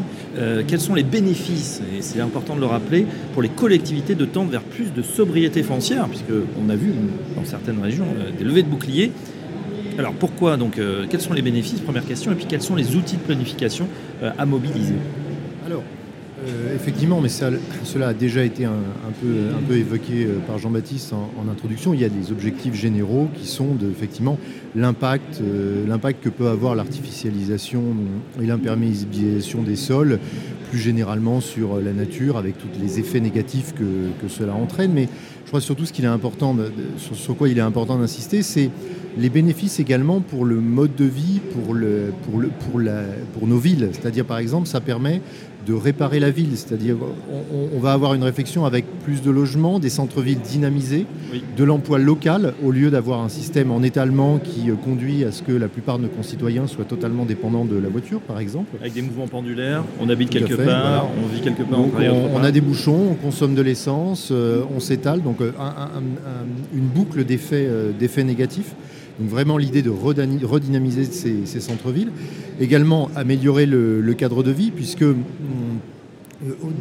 quels 0.67 0.79
sont 0.79 0.95
les 0.95 1.03
bénéfices, 1.03 1.81
et 1.97 2.01
c'est 2.01 2.21
important 2.21 2.55
de 2.55 2.61
le 2.61 2.65
rappeler, 2.65 3.05
pour 3.33 3.41
les 3.41 3.49
collectivités 3.49 4.15
de 4.15 4.25
tendre 4.25 4.49
vers 4.49 4.61
plus 4.61 4.93
de 4.93 5.01
sobriété 5.01 5.63
foncière, 5.63 6.07
puisqu'on 6.07 6.69
a 6.69 6.75
vu 6.75 6.93
dans 7.35 7.45
certaines 7.45 7.81
régions 7.81 8.07
des 8.37 8.43
levées 8.43 8.63
de 8.63 8.69
boucliers. 8.69 9.11
Alors 9.97 10.13
pourquoi 10.13 10.57
donc 10.57 10.79
Quels 11.09 11.21
sont 11.21 11.33
les 11.33 11.41
bénéfices? 11.41 11.81
Première 11.81 12.05
question. 12.05 12.31
Et 12.31 12.35
puis 12.35 12.45
quels 12.45 12.61
sont 12.61 12.75
les 12.75 12.95
outils 12.95 13.17
de 13.17 13.21
planification 13.21 13.87
à 14.37 14.45
mobiliser? 14.45 14.95
Euh, 16.47 16.75
effectivement, 16.75 17.19
mais 17.19 17.29
cela 17.29 18.07
a 18.07 18.13
déjà 18.13 18.43
été 18.43 18.63
un, 18.63 18.71
peu, 19.21 19.75
évoqué 19.75 20.25
euh, 20.25 20.39
par 20.47 20.57
Jean-Baptiste 20.57 21.13
en, 21.13 21.49
introduction. 21.49 21.93
Il 21.93 21.99
y 21.99 22.05
a 22.05 22.09
des 22.09 22.31
objectifs 22.31 22.75
généraux 22.75 23.27
qui 23.35 23.45
sont 23.45 23.75
de, 23.75 23.89
effectivement 23.89 24.37
l'impact, 24.75 25.41
euh, 25.41 25.85
que 26.21 26.29
peut 26.29 26.47
avoir 26.47 26.75
l'artificialisation 26.75 27.83
et 28.41 28.45
l'imperméabilisation 28.45 29.63
des 29.63 29.75
sols, 29.75 30.19
plus 30.69 30.79
généralement 30.79 31.41
sur 31.41 31.81
la 31.81 31.91
nature, 31.91 32.37
avec 32.37 32.57
tous 32.57 32.67
les 32.81 32.99
effets 32.99 33.19
négatifs 33.19 33.73
que, 33.73 34.27
cela 34.29 34.53
entraîne. 34.53 34.93
Mais 34.93 35.09
je 35.43 35.49
crois 35.49 35.61
surtout 35.61 35.85
ce 35.85 35.93
qu'il 35.93 36.05
est 36.05 36.09
important, 36.09 36.55
sur, 36.97 37.35
quoi 37.35 37.49
il 37.49 37.57
est 37.57 37.61
important 37.61 37.97
d'insister, 37.97 38.43
c'est 38.43 38.69
les 39.17 39.29
bénéfices 39.29 39.79
également 39.79 40.21
pour 40.21 40.45
le 40.45 40.55
mode 40.55 40.95
de 40.95 41.05
vie, 41.05 41.41
pour 41.53 43.47
nos 43.47 43.57
villes. 43.57 43.89
C'est-à-dire, 43.91 44.25
par 44.25 44.37
exemple, 44.37 44.67
ça 44.67 44.79
permet 44.79 45.21
de 45.69 45.75
réparer 45.75 46.19
la 46.19 46.31
ville, 46.31 46.49
c'est-à-dire 46.55 46.95
on, 47.75 47.79
va 47.79 47.93
avoir 47.93 48.15
une 48.15 48.23
réflexion 48.23 48.65
avec 48.65 48.85
plus 49.03 49.21
de 49.21 49.29
logements, 49.29 49.77
des 49.77 49.89
centres-villes 49.89 50.39
dynamisés, 50.39 51.05
de 51.55 51.63
l'emploi 51.63 51.99
local, 51.99 52.55
au 52.63 52.71
lieu 52.71 52.89
d'avoir 52.89 53.21
un 53.21 53.29
système 53.29 53.71
en 53.71 53.83
étalement 53.83 54.39
qui 54.39 54.71
euh, 54.71 54.73
conduit 54.73 55.23
à 55.23 55.31
ce 55.31 55.43
que 55.43 55.51
la 55.51 55.67
plupart 55.67 55.99
de 55.99 56.03
nos 56.03 56.09
concitoyens 56.09 56.65
soient 56.65 56.85
totalement 56.85 57.23
dépendants 57.23 57.65
de 57.65 57.77
la 57.77 57.87
voiture, 57.87 58.19
par 58.21 58.39
exemple. 58.39 58.75
Avec 58.81 58.93
des 58.93 59.03
mouvements 59.03 59.27
pendulaires, 59.27 59.83
on 59.99 60.09
habite 60.09 60.31
quelque 60.31 60.55
part, 60.55 61.07
on 61.23 61.27
vit 61.27 61.41
quelque 61.41 61.63
part, 61.63 61.79
on, 62.33 62.43
a 62.43 62.51
des 62.51 62.61
bouchons, 62.61 63.11
on 63.11 63.13
consomme 63.13 63.53
de 63.53 63.61
l'essence, 63.61 64.29
euh, 64.31 64.63
on 64.75 64.79
s'étale, 64.79 65.21
donc 65.21 65.39
euh, 65.39 65.51
une 66.73 66.87
boucle 66.87 67.23
d'effets 67.25 68.23
négatifs. 68.23 68.73
Donc 69.19 69.29
vraiment 69.29 69.57
l'idée 69.57 69.81
de 69.81 69.89
redynamiser 69.89 71.05
ces, 71.05 71.59
centres-villes. 71.59 72.11
Également 72.59 73.09
améliorer 73.15 73.65
le, 73.65 74.13
cadre 74.13 74.43
de 74.43 74.51
vie, 74.51 74.71
puisque 74.71 75.01
hum, 75.01 75.23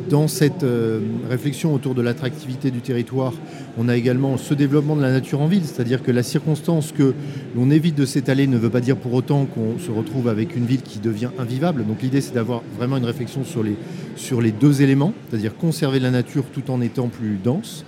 dans 0.08 0.28
cette 0.28 0.62
euh, 0.62 1.00
réflexion 1.28 1.74
autour 1.74 1.94
de 1.94 2.02
l'attractivité 2.02 2.70
du 2.70 2.80
territoire, 2.80 3.32
on 3.76 3.88
a 3.88 3.96
également 3.96 4.36
ce 4.36 4.54
développement 4.54 4.94
de 4.94 5.02
la 5.02 5.10
nature 5.10 5.40
en 5.40 5.48
ville, 5.48 5.64
c'est-à-dire 5.64 6.02
que 6.02 6.12
la 6.12 6.22
circonstance 6.22 6.92
que 6.92 7.14
l'on 7.56 7.70
évite 7.70 7.96
de 7.96 8.06
s'étaler 8.06 8.46
ne 8.46 8.56
veut 8.56 8.70
pas 8.70 8.80
dire 8.80 8.96
pour 8.96 9.14
autant 9.14 9.46
qu'on 9.46 9.78
se 9.78 9.90
retrouve 9.90 10.28
avec 10.28 10.54
une 10.54 10.64
ville 10.64 10.82
qui 10.82 11.00
devient 11.00 11.30
invivable. 11.38 11.84
Donc 11.86 12.02
l'idée 12.02 12.20
c'est 12.20 12.34
d'avoir 12.34 12.62
vraiment 12.76 12.98
une 12.98 13.04
réflexion 13.04 13.42
sur 13.44 14.40
les 14.40 14.52
deux 14.52 14.82
éléments, 14.82 15.12
c'est-à-dire 15.28 15.56
conserver 15.56 15.98
la 15.98 16.12
nature 16.12 16.44
tout 16.52 16.70
en 16.70 16.80
étant 16.80 17.08
plus 17.08 17.38
dense. 17.42 17.84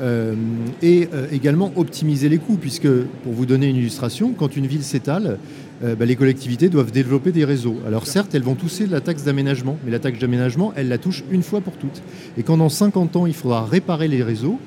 Euh, 0.00 0.34
et 0.82 1.08
euh, 1.14 1.26
également 1.32 1.72
optimiser 1.76 2.28
les 2.28 2.38
coûts, 2.38 2.56
puisque 2.56 2.88
pour 2.88 3.32
vous 3.32 3.46
donner 3.46 3.68
une 3.68 3.76
illustration, 3.76 4.34
quand 4.36 4.56
une 4.56 4.66
ville 4.66 4.82
s'étale, 4.82 5.38
euh, 5.82 5.94
bah, 5.94 6.04
les 6.04 6.16
collectivités 6.16 6.68
doivent 6.68 6.90
développer 6.90 7.32
des 7.32 7.44
réseaux. 7.44 7.76
Alors 7.86 8.06
certes, 8.06 8.34
elles 8.34 8.42
vont 8.42 8.54
toucher 8.54 8.86
la 8.86 9.00
taxe 9.00 9.24
d'aménagement, 9.24 9.78
mais 9.84 9.90
la 9.90 9.98
taxe 9.98 10.18
d'aménagement, 10.18 10.72
elle 10.76 10.88
la 10.88 10.98
touche 10.98 11.24
une 11.30 11.42
fois 11.42 11.60
pour 11.60 11.74
toutes. 11.74 12.02
Et 12.36 12.42
quand 12.42 12.58
dans 12.58 12.68
50 12.68 13.16
ans, 13.16 13.26
il 13.26 13.34
faudra 13.34 13.64
réparer 13.64 14.08
les 14.08 14.22
réseaux, 14.22 14.58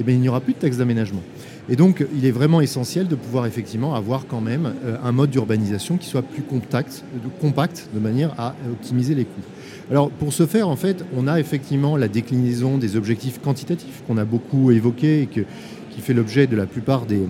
eh 0.00 0.02
bien, 0.02 0.14
il 0.14 0.20
n'y 0.20 0.28
aura 0.28 0.40
plus 0.40 0.54
de 0.54 0.58
taxe 0.58 0.76
d'aménagement. 0.76 1.22
Et 1.68 1.76
donc, 1.76 2.04
il 2.14 2.26
est 2.26 2.32
vraiment 2.32 2.60
essentiel 2.60 3.06
de 3.06 3.14
pouvoir 3.14 3.46
effectivement 3.46 3.94
avoir 3.94 4.26
quand 4.26 4.42
même 4.42 4.74
un 5.02 5.12
mode 5.12 5.30
d'urbanisation 5.30 5.96
qui 5.96 6.08
soit 6.08 6.20
plus 6.20 6.42
compact, 6.42 7.04
compact 7.40 7.88
de 7.94 8.00
manière 8.00 8.34
à 8.36 8.54
optimiser 8.70 9.14
les 9.14 9.24
coûts. 9.24 9.40
Alors 9.90 10.10
pour 10.10 10.32
ce 10.32 10.46
faire, 10.46 10.68
en 10.68 10.76
fait, 10.76 11.04
on 11.16 11.26
a 11.26 11.38
effectivement 11.38 11.96
la 11.96 12.08
déclinaison 12.08 12.78
des 12.78 12.96
objectifs 12.96 13.40
quantitatifs 13.40 14.02
qu'on 14.06 14.16
a 14.16 14.24
beaucoup 14.24 14.70
évoqués 14.70 15.22
et 15.22 15.26
qui 15.26 16.00
fait 16.00 16.14
l'objet 16.14 16.46
de 16.46 16.56
la 16.56 16.66
plupart 16.66 17.06
des, 17.06 17.20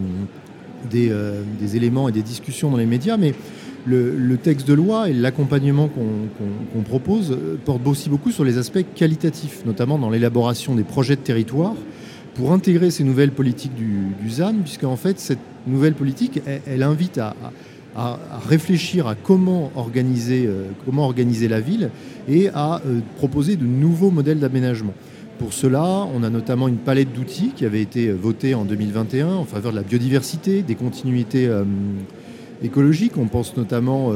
euh, 0.95 1.43
des, 1.61 1.77
éléments 1.77 2.09
et 2.09 2.13
des 2.13 2.23
discussions 2.23 2.71
dans 2.71 2.77
les 2.77 2.87
médias, 2.87 3.17
mais 3.17 3.35
le, 3.87 4.37
texte 4.37 4.69
de 4.69 4.75
loi 4.75 5.09
et 5.09 5.13
l'accompagnement 5.13 5.89
qu'on 5.89 6.83
propose 6.83 7.33
euh, 7.33 7.59
portent 7.65 7.87
aussi 7.87 8.09
beaucoup 8.09 8.31
sur 8.31 8.45
les 8.45 8.59
aspects 8.59 8.85
qualitatifs, 8.95 9.65
notamment 9.67 9.99
dans 9.99 10.11
l'élaboration 10.11 10.75
des 10.75 10.85
projets 10.85 11.17
de 11.17 11.21
territoire, 11.21 11.75
pour 12.35 12.53
intégrer 12.53 12.91
ces 12.91 13.05
nouvelles 13.05 13.31
politiques 13.33 13.75
du, 13.75 14.31
ZAN, 14.31 14.55
puisque 14.63 14.85
en 14.85 14.97
fait 14.97 15.19
cette 15.19 15.39
nouvelle 15.67 15.95
politique, 15.95 16.41
elle, 16.67 16.83
invite 16.83 17.19
à, 17.19 17.35
réfléchir 17.97 19.07
à 19.07 19.15
comment 19.15 19.71
organiser, 19.77 20.47
euh, 20.47 20.67
comment 20.85 21.05
organiser 21.05 21.49
la 21.49 21.61
ville 21.61 21.91
et 22.29 22.49
à 22.49 22.83
euh, 22.87 23.01
proposer 23.17 23.57
de 23.57 23.65
nouveaux 23.65 24.11
modèles 24.11 24.41
d'aménagement. 24.41 24.95
Pour 25.39 25.53
cela, 25.53 26.07
on 26.15 26.23
a 26.23 26.31
notamment 26.31 26.69
une 26.69 26.77
palette 26.77 27.13
d'outils 27.13 27.53
qui 27.55 27.65
avait 27.65 27.83
été 27.83 28.11
votée 28.13 28.55
en 28.55 28.65
2021 28.65 29.29
en 29.29 29.45
faveur 29.45 29.73
de 29.73 29.77
la 29.77 29.83
biodiversité, 29.83 30.63
des 30.63 30.75
continuités 30.75 31.47
euh, 31.47 31.65
écologiques. 32.63 33.17
On 33.17 33.27
pense 33.27 33.57
notamment 33.57 34.13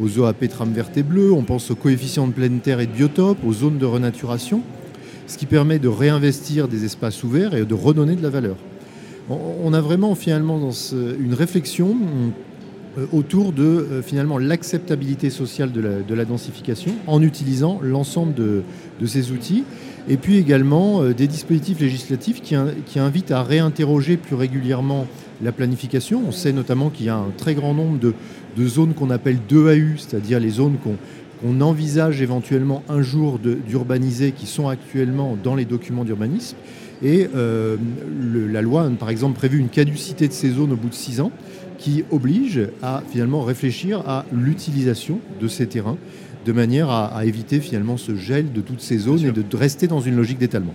aux 0.00 0.18
OAP 0.18 0.48
tram 0.48 0.72
verte 0.72 0.96
et 0.96 1.04
bleu, 1.04 1.32
on 1.32 1.42
pense 1.42 1.70
aux 1.70 1.76
coefficients 1.76 2.26
de 2.26 2.32
pleine 2.32 2.58
terre 2.58 2.80
et 2.80 2.86
de 2.86 2.92
biotope, 2.92 3.38
aux 3.46 3.52
zones 3.52 3.78
de 3.78 3.86
renaturation, 3.86 4.62
ce 5.28 5.38
qui 5.38 5.46
permet 5.46 5.78
de 5.78 5.88
réinvestir 5.88 6.66
des 6.66 6.84
espaces 6.84 7.22
ouverts 7.22 7.54
et 7.54 7.64
de 7.64 7.74
redonner 7.74 8.16
de 8.16 8.22
la 8.22 8.30
valeur. 8.30 8.56
On 9.30 9.72
a 9.72 9.80
vraiment 9.80 10.14
finalement 10.16 10.70
une 10.92 11.34
réflexion 11.34 11.90
euh, 11.90 12.28
autour 13.12 13.52
de 13.52 13.62
euh, 13.62 14.02
finalement 14.02 14.38
l'acceptabilité 14.38 15.30
sociale 15.30 15.72
de 15.72 16.14
la, 16.14 16.24
densification 16.24 16.92
en 17.06 17.22
utilisant 17.22 17.80
l'ensemble 17.82 18.34
de, 18.34 18.62
ces 19.06 19.32
outils 19.32 19.64
et 20.08 20.16
puis 20.16 20.36
également 20.36 21.02
euh, 21.02 21.14
des 21.14 21.26
dispositifs 21.26 21.80
législatifs 21.80 22.42
qui, 22.42 22.54
qui, 22.86 22.98
invitent 22.98 23.30
à 23.30 23.42
réinterroger 23.42 24.16
plus 24.16 24.36
régulièrement 24.36 25.06
la 25.42 25.52
planification. 25.52 26.22
On 26.26 26.32
sait 26.32 26.52
notamment 26.52 26.90
qu'il 26.90 27.06
y 27.06 27.08
a 27.08 27.16
un 27.16 27.32
très 27.36 27.54
grand 27.54 27.74
nombre 27.74 27.98
de, 27.98 28.14
zones 28.66 28.94
qu'on 28.94 29.10
appelle 29.10 29.38
2AU, 29.48 29.96
c'est-à-dire 29.96 30.38
les 30.38 30.50
zones 30.50 30.76
qu'on 30.78 31.60
envisage 31.60 32.20
éventuellement 32.20 32.82
un 32.88 33.02
jour 33.02 33.40
d'urbaniser 33.40 34.32
qui 34.32 34.46
sont 34.46 34.68
actuellement 34.68 35.36
dans 35.42 35.54
les 35.54 35.64
documents 35.64 36.04
d'urbanisme. 36.04 36.56
Et 37.02 37.26
la 37.34 38.62
loi 38.62 38.84
a 38.84 38.90
par 38.90 39.10
exemple 39.10 39.36
prévu 39.36 39.58
une 39.58 39.68
caducité 39.68 40.28
de 40.28 40.32
ces 40.32 40.50
zones 40.50 40.70
au 40.70 40.76
bout 40.76 40.90
de 40.90 40.94
six 40.94 41.20
ans 41.20 41.32
qui 41.82 42.04
oblige 42.12 42.60
à 42.80 43.02
finalement 43.10 43.42
réfléchir 43.42 44.08
à 44.08 44.24
l'utilisation 44.32 45.18
de 45.40 45.48
ces 45.48 45.66
terrains 45.66 45.98
de 46.46 46.52
manière 46.52 46.90
à, 46.90 47.24
éviter 47.26 47.58
finalement 47.58 47.96
ce 47.96 48.14
gel 48.14 48.52
de 48.52 48.60
toutes 48.60 48.80
ces 48.80 48.98
zones 48.98 49.26
et 49.26 49.32
de, 49.32 49.56
rester 49.56 49.88
dans 49.88 50.00
une 50.00 50.16
logique 50.16 50.38
d'étalement. 50.38 50.74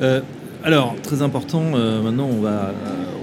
Euh, 0.00 0.22
alors, 0.64 0.96
très 1.02 1.20
important, 1.20 1.62
euh, 1.74 2.00
maintenant 2.00 2.26
on 2.26 2.40
va, 2.40 2.48
euh, 2.48 2.72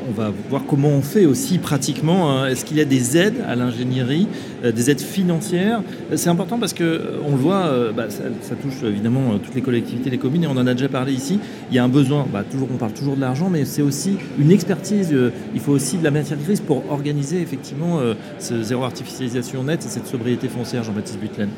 on 0.07 0.11
va 0.11 0.31
voir 0.47 0.61
comment 0.67 0.89
on 0.89 1.01
fait 1.01 1.25
aussi 1.25 1.57
pratiquement. 1.57 2.29
Hein. 2.29 2.45
Est-ce 2.45 2.63
qu'il 2.63 2.77
y 2.77 2.81
a 2.81 2.85
des 2.85 3.17
aides 3.17 3.43
à 3.47 3.55
l'ingénierie, 3.55 4.27
euh, 4.63 4.71
des 4.71 4.91
aides 4.91 5.01
financières? 5.01 5.81
C'est 6.15 6.29
important 6.29 6.59
parce 6.59 6.73
que 6.73 7.01
on 7.25 7.31
le 7.31 7.37
voit, 7.37 7.91
bah, 7.97 8.11
ça, 8.11 8.55
touche 8.61 8.83
évidemment 8.83 9.39
toutes 9.43 9.55
les 9.55 9.63
collectivités, 9.63 10.11
les 10.11 10.19
communes, 10.19 10.43
et 10.43 10.47
on 10.47 10.51
en 10.51 10.67
a 10.67 10.75
déjà 10.75 10.87
parlé 10.87 11.13
ici. 11.13 11.39
Il 11.71 11.75
y 11.75 11.79
a 11.79 11.83
un 11.83 11.89
besoin, 11.89 12.27
bah, 12.31 12.43
toujours, 12.43 12.67
on 12.71 12.77
parle 12.77 12.93
toujours 12.93 13.15
de 13.15 13.21
l'argent, 13.21 13.49
mais 13.49 13.65
c'est 13.65 13.81
aussi 13.81 14.17
une 14.37 14.51
expertise. 14.51 15.11
il 15.55 15.59
faut 15.59 15.71
aussi 15.71 15.97
de 15.97 16.03
la 16.03 16.11
matière 16.11 16.37
grise 16.37 16.59
pour 16.59 16.91
organiser 16.91 17.41
effectivement 17.41 18.01
ce 18.37 18.61
zéro 18.61 18.83
artificialisation 18.83 19.63
nette 19.63 19.83
et 19.83 19.89
cette 19.89 20.05
sobriété 20.05 20.47
foncière, 20.47 20.83
Jean-Baptiste 20.83 21.19
Butlen. 21.19 21.49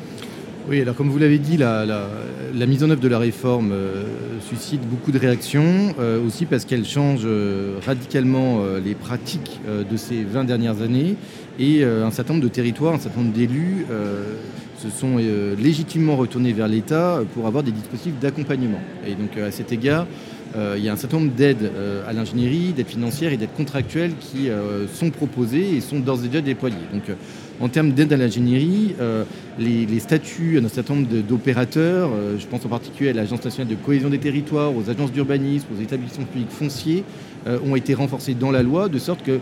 Oui, 0.66 0.80
alors 0.80 0.94
comme 0.94 1.10
vous 1.10 1.18
l'avez 1.18 1.38
dit, 1.38 1.58
la, 1.58 2.06
mise 2.66 2.82
en 2.82 2.88
œuvre 2.88 3.00
de 3.00 3.08
la 3.08 3.18
réforme 3.18 3.72
euh, 3.72 4.04
suscite 4.48 4.80
beaucoup 4.80 5.12
de 5.12 5.18
réactions, 5.18 5.94
euh, 6.00 6.24
aussi 6.24 6.46
parce 6.46 6.64
qu'elle 6.64 6.86
change 6.86 7.20
euh, 7.26 7.78
radicalement 7.84 8.62
les 8.82 8.94
pratiques 8.94 9.60
de 9.68 9.96
ces 9.98 10.24
20 10.24 10.44
dernières 10.44 10.80
années, 10.80 11.16
et 11.58 11.84
un 11.84 12.10
certain 12.10 12.34
nombre 12.34 12.44
de 12.44 12.50
territoires, 12.50 12.94
un 12.94 12.98
certain 12.98 13.20
nombre 13.20 13.34
d'élus 13.34 13.86
se 14.78 14.90
sont 14.90 15.18
légitimement 15.58 16.16
retournés 16.16 16.52
vers 16.52 16.66
l'État 16.66 17.20
pour 17.34 17.46
avoir 17.46 17.62
des 17.62 17.70
dispositifs 17.70 18.18
d'accompagnement. 18.20 18.80
Et 19.06 19.14
donc 19.14 19.36
à 19.38 19.50
cet 19.50 19.70
égard, 19.70 20.06
il 20.56 20.82
y 20.82 20.88
a 20.88 20.92
un 20.92 20.96
certain 20.96 21.18
nombre 21.18 21.32
d'aides 21.32 21.70
à 22.08 22.12
l'ingénierie, 22.12 22.72
d'aides 22.72 22.88
financières 22.88 23.32
et 23.32 23.36
d'aides 23.36 23.54
contractuelles 23.56 24.12
qui 24.18 24.48
sont 24.92 25.10
proposées 25.10 25.76
et 25.76 25.80
sont 25.80 26.00
d'ores 26.00 26.24
et 26.24 26.28
déjà 26.28 26.40
déployées. 26.40 26.76
En 27.60 27.68
termes 27.68 27.92
d'aide 27.92 28.12
à 28.12 28.16
l'ingénierie, 28.16 28.94
euh, 29.00 29.24
les, 29.58 29.98
statuts 30.00 30.60
d'un 30.60 30.68
certain 30.68 30.94
nombre 30.94 31.08
d'opérateurs, 31.22 32.10
euh, 32.12 32.36
je 32.38 32.46
pense 32.46 32.64
en 32.64 32.68
particulier 32.68 33.10
à 33.10 33.12
l'Agence 33.12 33.44
nationale 33.44 33.68
de 33.68 33.76
cohésion 33.76 34.10
des 34.10 34.18
territoires, 34.18 34.76
aux 34.76 34.90
agences 34.90 35.12
d'urbanisme, 35.12 35.66
aux 35.76 35.82
établissements 35.82 36.24
publics 36.24 36.50
fonciers, 36.50 37.04
euh, 37.46 37.58
ont 37.64 37.76
été 37.76 37.94
renforcés 37.94 38.34
dans 38.34 38.50
la 38.50 38.62
loi, 38.62 38.88
de 38.88 38.98
sorte 38.98 39.22
que 39.22 39.40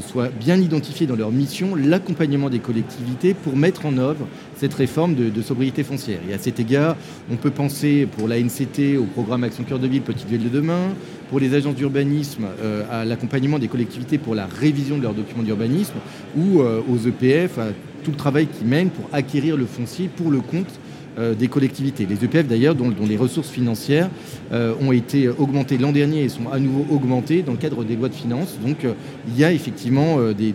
soit 0.00 0.28
bien 0.28 0.56
identifié 0.56 1.06
dans 1.06 1.16
leur 1.16 1.30
mission 1.30 1.74
l'accompagnement 1.74 2.48
des 2.48 2.58
collectivités 2.58 3.34
pour 3.34 3.56
mettre 3.56 3.86
en 3.86 3.98
œuvre 3.98 4.26
cette 4.56 4.74
réforme 4.74 5.14
de, 5.14 5.42
sobriété 5.42 5.82
foncière. 5.82 6.20
Et 6.28 6.32
à 6.32 6.38
cet 6.38 6.58
égard, 6.60 6.96
on 7.30 7.36
peut 7.36 7.50
penser 7.50 8.06
pour 8.16 8.28
la 8.28 8.40
NCT 8.40 8.96
au 8.98 9.04
programme 9.04 9.44
Action 9.44 9.64
Cœur 9.64 9.78
de 9.78 9.86
Ville, 9.86 10.02
Petite 10.02 10.28
Ville 10.28 10.44
de 10.44 10.48
demain, 10.48 10.94
pour 11.28 11.40
les 11.40 11.54
agences 11.54 11.74
d'urbanisme 11.74 12.46
à 12.90 13.04
l'accompagnement 13.04 13.58
des 13.58 13.68
collectivités 13.68 14.18
pour 14.18 14.34
la 14.34 14.46
révision 14.46 14.96
de 14.98 15.02
leurs 15.02 15.14
documents 15.14 15.42
d'urbanisme, 15.42 15.94
ou 16.36 16.60
aux 16.60 16.98
EPF 17.06 17.58
à 17.58 17.68
tout 18.04 18.12
le 18.12 18.16
travail 18.16 18.46
qu'ils 18.46 18.68
mènent 18.68 18.90
pour 18.90 19.08
acquérir 19.12 19.56
le 19.56 19.66
foncier 19.66 20.08
pour 20.14 20.30
le 20.30 20.40
compte 20.40 20.68
euh, 20.68 20.83
des 21.16 21.48
collectivités. 21.48 22.06
Les 22.06 22.24
EPF 22.24 22.46
d'ailleurs, 22.46 22.74
dont, 22.74 22.92
les 23.06 23.16
ressources 23.16 23.50
financières 23.50 24.10
euh, 24.52 24.74
ont 24.80 24.92
été 24.92 25.28
augmentées 25.28 25.78
l'an 25.78 25.92
dernier 25.92 26.24
et 26.24 26.28
sont 26.28 26.48
à 26.50 26.58
nouveau 26.58 26.86
augmentées 26.94 27.42
dans 27.42 27.52
le 27.52 27.58
cadre 27.58 27.84
des 27.84 27.96
lois 27.96 28.08
de 28.08 28.14
finances. 28.14 28.58
Donc 28.64 28.84
euh, 28.84 28.94
il 29.28 29.38
y 29.38 29.44
a 29.44 29.52
effectivement 29.52 30.18
des, 30.32 30.54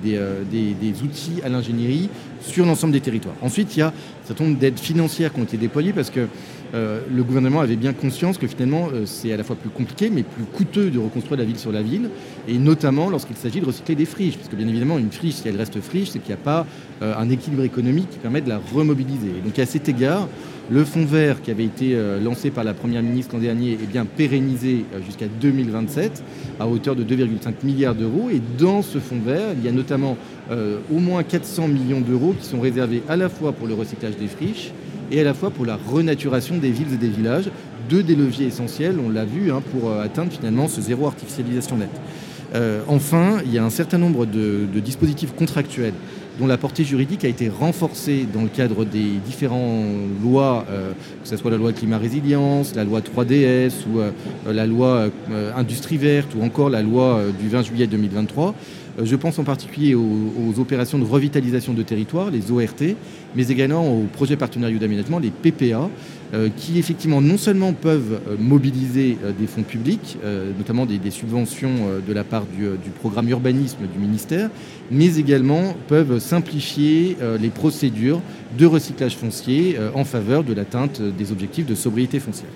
outils 1.03 1.41
à 1.43 1.49
l'ingénierie 1.49 2.09
sur 2.41 2.65
l'ensemble 2.65 2.93
des 2.93 3.01
territoires. 3.01 3.35
Ensuite, 3.41 3.75
il 3.75 3.79
y 3.79 3.81
a 3.81 3.87
un 3.87 4.27
certain 4.27 4.45
nombre 4.45 4.57
d'aides 4.57 4.79
financières 4.79 5.33
qui 5.33 5.39
ont 5.39 5.43
été 5.43 5.57
déployées 5.57 5.93
parce 5.93 6.09
que 6.09 6.27
le 6.73 7.23
gouvernement 7.23 7.61
avait 7.61 7.75
bien 7.75 7.93
conscience 7.93 8.37
que 8.37 8.45
finalement 8.45 8.89
c'est 9.05 9.33
à 9.33 9.37
la 9.37 9.43
fois 9.43 9.55
plus 9.55 9.71
compliqué 9.71 10.11
mais 10.11 10.21
plus 10.21 10.43
coûteux 10.43 10.91
de 10.91 10.99
reconstruire 10.99 11.39
la 11.39 11.43
ville 11.43 11.57
sur 11.57 11.71
la 11.71 11.81
ville, 11.81 12.11
et 12.47 12.59
notamment 12.59 13.09
lorsqu'il 13.09 13.35
s'agit 13.37 13.59
de 13.59 13.65
recycler 13.65 13.95
des 13.95 14.05
friches, 14.05 14.37
parce 14.37 14.49
que 14.49 14.55
bien 14.55 14.67
évidemment 14.67 14.99
une 14.99 15.11
friche, 15.11 15.35
si 15.35 15.47
elle 15.47 15.57
reste 15.57 15.81
friche, 15.81 16.09
c'est 16.09 16.19
qu'il 16.19 16.29
n'y 16.29 16.39
a 16.39 16.43
pas 16.43 16.67
un 17.01 17.29
équilibre 17.29 17.63
économique 17.63 18.11
qui 18.11 18.19
permet 18.19 18.41
de 18.41 18.49
la 18.49 18.61
remobiliser. 18.73 19.31
donc 19.43 19.57
à 19.57 19.65
cet 19.65 19.89
égard, 19.89 20.27
le 20.71 20.85
fonds 20.85 21.05
vert 21.05 21.41
qui 21.41 21.49
avait 21.49 21.65
été 21.65 21.95
euh, 21.95 22.19
lancé 22.19 22.51
par 22.51 22.63
la 22.63 22.73
Première 22.73 23.01
ministre 23.01 23.33
l'an 23.33 23.41
dernier 23.41 23.73
est 23.73 23.89
bien 23.89 24.05
pérennisé 24.05 24.85
euh, 24.93 24.99
jusqu'à 25.03 25.25
2027 25.27 26.23
à 26.59 26.67
hauteur 26.67 26.95
de 26.95 27.03
2,5 27.03 27.53
milliards 27.63 27.95
d'euros. 27.95 28.29
Et 28.31 28.39
dans 28.59 28.81
ce 28.81 28.99
fonds 28.99 29.19
vert, 29.19 29.53
il 29.57 29.65
y 29.65 29.67
a 29.67 29.71
notamment 29.71 30.15
euh, 30.51 30.77
au 30.93 30.99
moins 30.99 31.23
400 31.23 31.67
millions 31.69 32.01
d'euros 32.01 32.35
qui 32.39 32.45
sont 32.45 32.59
réservés 32.59 33.01
à 33.09 33.15
la 33.15 33.29
fois 33.29 33.51
pour 33.51 33.67
le 33.67 33.73
recyclage 33.73 34.17
des 34.17 34.27
friches 34.27 34.71
et 35.11 35.19
à 35.19 35.23
la 35.23 35.33
fois 35.33 35.49
pour 35.49 35.65
la 35.65 35.75
renaturation 35.75 36.57
des 36.57 36.69
villes 36.69 36.93
et 36.93 36.97
des 36.97 37.09
villages. 37.09 37.49
Deux 37.89 38.03
des 38.03 38.15
leviers 38.15 38.45
essentiels, 38.45 38.97
on 39.03 39.09
l'a 39.09 39.25
vu, 39.25 39.51
hein, 39.51 39.63
pour 39.71 39.91
atteindre 39.93 40.31
finalement 40.31 40.67
ce 40.67 40.79
zéro 40.79 41.07
artificialisation 41.07 41.77
nette. 41.77 42.83
enfin, 42.87 43.39
il 43.43 43.51
y 43.51 43.57
a 43.57 43.65
un 43.65 43.71
certain 43.71 43.97
nombre 43.97 44.27
de 44.27 44.79
dispositifs 44.79 45.33
contractuels 45.33 45.95
dont 46.39 46.47
la 46.47 46.57
portée 46.57 46.83
juridique 46.83 47.25
a 47.25 47.27
été 47.27 47.49
renforcée 47.49 48.25
dans 48.33 48.41
le 48.41 48.47
cadre 48.47 48.85
des 48.85 49.19
différentes 49.25 49.85
lois, 50.23 50.65
euh, 50.69 50.91
que 51.21 51.27
ce 51.27 51.35
soit 51.35 51.51
la 51.51 51.57
loi 51.57 51.73
climat 51.73 51.97
résilience, 51.97 52.75
la 52.75 52.85
loi 52.85 53.01
3DS 53.01 53.71
ou 53.91 53.99
euh, 53.99 54.11
la 54.47 54.65
loi 54.65 55.09
euh, 55.31 55.51
industrie 55.55 55.97
verte 55.97 56.33
ou 56.35 56.43
encore 56.43 56.69
la 56.69 56.81
loi 56.81 57.21
du 57.39 57.49
20 57.49 57.63
juillet 57.63 57.87
2023. 57.87 58.55
Je 59.03 59.15
pense 59.15 59.39
en 59.39 59.43
particulier 59.43 59.95
aux, 59.95 60.59
opérations 60.59 60.99
de 60.99 61.05
revitalisation 61.05 61.73
de 61.73 61.83
territoire, 61.83 62.31
les 62.31 62.51
ORT, 62.51 62.95
mais 63.35 63.47
également 63.47 63.87
aux 63.87 64.05
projets 64.05 64.35
partenariaux 64.35 64.79
d'aménagement, 64.79 65.19
les 65.19 65.29
PPA, 65.29 65.89
euh, 66.33 66.49
qui 66.55 66.77
effectivement 66.77 67.21
non 67.21 67.37
seulement 67.37 67.73
peuvent 67.73 68.19
euh, 68.27 68.35
mobiliser 68.37 69.17
euh, 69.23 69.31
des 69.31 69.47
fonds 69.47 69.63
publics, 69.63 70.17
notamment 70.57 70.85
des, 70.85 70.99
subventions 71.11 72.01
de 72.05 72.13
la 72.13 72.23
part 72.23 72.45
du, 72.45 72.89
programme 72.99 73.29
urbanisme 73.29 73.87
du 73.91 73.99
ministère, 73.99 74.49
mais 74.91 75.17
également 75.17 75.75
peuvent 75.87 76.19
simplifier 76.19 77.17
les 77.39 77.49
procédures 77.49 78.21
de 78.57 78.65
recyclage 78.65 79.15
foncier 79.15 79.77
en 79.95 80.05
faveur 80.05 80.43
de 80.43 80.53
l'atteinte 80.53 81.01
des 81.01 81.31
objectifs 81.31 81.65
de 81.65 81.75
sobriété 81.75 82.19
foncière. 82.19 82.49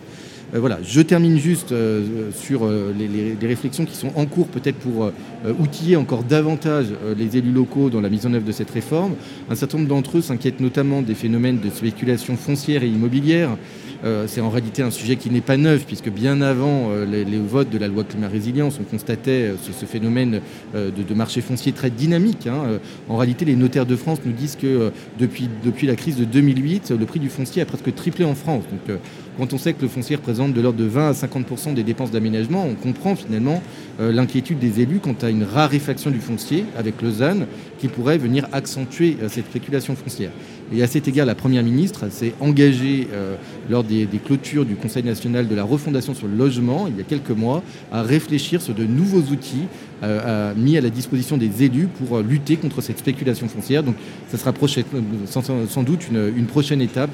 Voilà, 0.55 0.79
je 0.83 1.01
termine 1.01 1.37
juste 1.39 1.73
sur 2.31 2.67
les, 2.67 3.47
réflexions 3.47 3.85
qui 3.85 3.95
sont 3.95 4.11
en 4.15 4.25
cours 4.25 4.47
peut-être 4.47 4.77
pour 4.77 5.11
outiller 5.59 5.95
encore 5.95 6.23
davantage 6.23 6.87
les 7.17 7.37
élus 7.37 7.51
locaux 7.51 7.89
dans 7.89 8.01
la 8.01 8.09
mise 8.09 8.25
en 8.27 8.33
œuvre 8.33 8.45
de 8.45 8.51
cette 8.51 8.69
réforme. 8.69 9.13
Un 9.49 9.55
certain 9.55 9.77
nombre 9.79 9.89
d'entre 9.89 10.19
eux 10.19 10.21
s'inquiètent 10.21 10.59
notamment 10.59 11.01
des 11.01 11.15
phénomènes 11.15 11.59
de 11.59 11.69
spéculation 11.69 12.37
foncière 12.37 12.83
et 12.83 12.87
immobilière 12.87 13.57
euh, 14.03 14.25
c'est 14.27 14.41
en 14.41 14.49
réalité 14.49 14.81
un 14.81 14.91
sujet 14.91 15.15
qui 15.15 15.29
n'est 15.29 15.41
pas 15.41 15.55
neuf, 15.55 15.85
puisque 15.85 16.09
bien 16.09 16.41
avant 16.41 16.89
euh, 16.91 17.05
les, 17.05 17.39
votes 17.39 17.69
de 17.69 17.77
la 17.77 17.87
loi 17.87 18.03
climat 18.03 18.27
résilience, 18.27 18.77
on 18.79 18.83
constatait 18.83 19.51
euh, 19.51 19.55
ce, 19.57 19.85
phénomène 19.85 20.41
de, 20.73 21.13
marché 21.13 21.41
foncier 21.41 21.71
très 21.71 21.89
dynamique. 21.89 22.47
Hein. 22.47 22.79
En 23.07 23.17
réalité, 23.17 23.45
les 23.45 23.55
notaires 23.55 23.85
de 23.85 23.95
France 23.95 24.19
nous 24.25 24.31
disent 24.31 24.55
que 24.55 24.91
depuis, 25.19 25.47
la 25.87 25.95
crise 25.95 26.17
de 26.17 26.25
2008, 26.25 26.91
le 26.97 27.05
prix 27.05 27.19
du 27.19 27.29
foncier 27.29 27.61
a 27.61 27.65
presque 27.65 27.93
triplé 27.93 28.25
en 28.25 28.35
France. 28.35 28.63
Quand 29.37 29.53
on 29.53 29.57
sait 29.57 29.73
que 29.73 29.81
le 29.81 29.87
foncier 29.87 30.15
représente 30.15 30.53
de 30.53 30.61
l'ordre 30.61 30.79
de 30.79 30.85
20 30.85 31.09
à 31.09 31.11
50% 31.13 31.73
des 31.73 31.83
dépenses 31.83 32.11
d'aménagement, 32.11 32.65
on 32.65 32.75
comprend 32.75 33.15
finalement 33.15 33.61
l'inquiétude 33.99 34.59
des 34.59 34.81
élus 34.81 34.99
quant 34.99 35.15
à 35.21 35.29
une 35.29 35.43
raréfaction 35.43 36.11
du 36.11 36.19
foncier 36.19 36.65
avec 36.77 37.01
Lausanne 37.01 37.45
qui 37.79 37.87
pourrait 37.87 38.17
venir 38.17 38.47
accentuer 38.51 39.17
cette 39.27 39.45
spéculation 39.45 39.95
foncière. 39.95 40.31
Et 40.73 40.81
à 40.81 40.87
cet 40.87 41.07
égard, 41.07 41.25
la 41.25 41.35
Première 41.35 41.63
ministre 41.63 42.09
s'est 42.09 42.33
engagée 42.39 43.07
euh, 43.11 43.35
lors 43.69 43.83
des, 43.83 44.07
clôtures 44.25 44.65
du 44.65 44.75
Conseil 44.75 45.03
national 45.03 45.47
de 45.47 45.55
la 45.55 45.63
refondation 45.63 46.15
sur 46.15 46.27
le 46.27 46.35
logement, 46.35 46.87
il 46.87 46.97
y 46.97 47.01
a 47.01 47.03
quelques 47.03 47.29
mois, 47.29 47.61
à 47.91 48.01
réfléchir 48.01 48.61
sur 48.61 48.73
de 48.73 48.85
nouveaux 48.85 49.31
outils 49.31 49.67
euh, 50.03 50.53
mis 50.55 50.77
à 50.77 50.81
la 50.81 50.89
disposition 50.89 51.37
des 51.37 51.63
élus 51.63 51.87
pour 51.87 52.17
euh, 52.17 52.23
lutter 52.23 52.57
contre 52.57 52.81
cette 52.81 52.99
spéculation 52.99 53.47
foncière. 53.47 53.83
Donc 53.83 53.95
ça 54.29 54.37
sera 54.37 54.53
sans, 55.25 55.83
doute 55.83 56.07
une, 56.09 56.45
prochaine 56.45 56.81
étape 56.81 57.11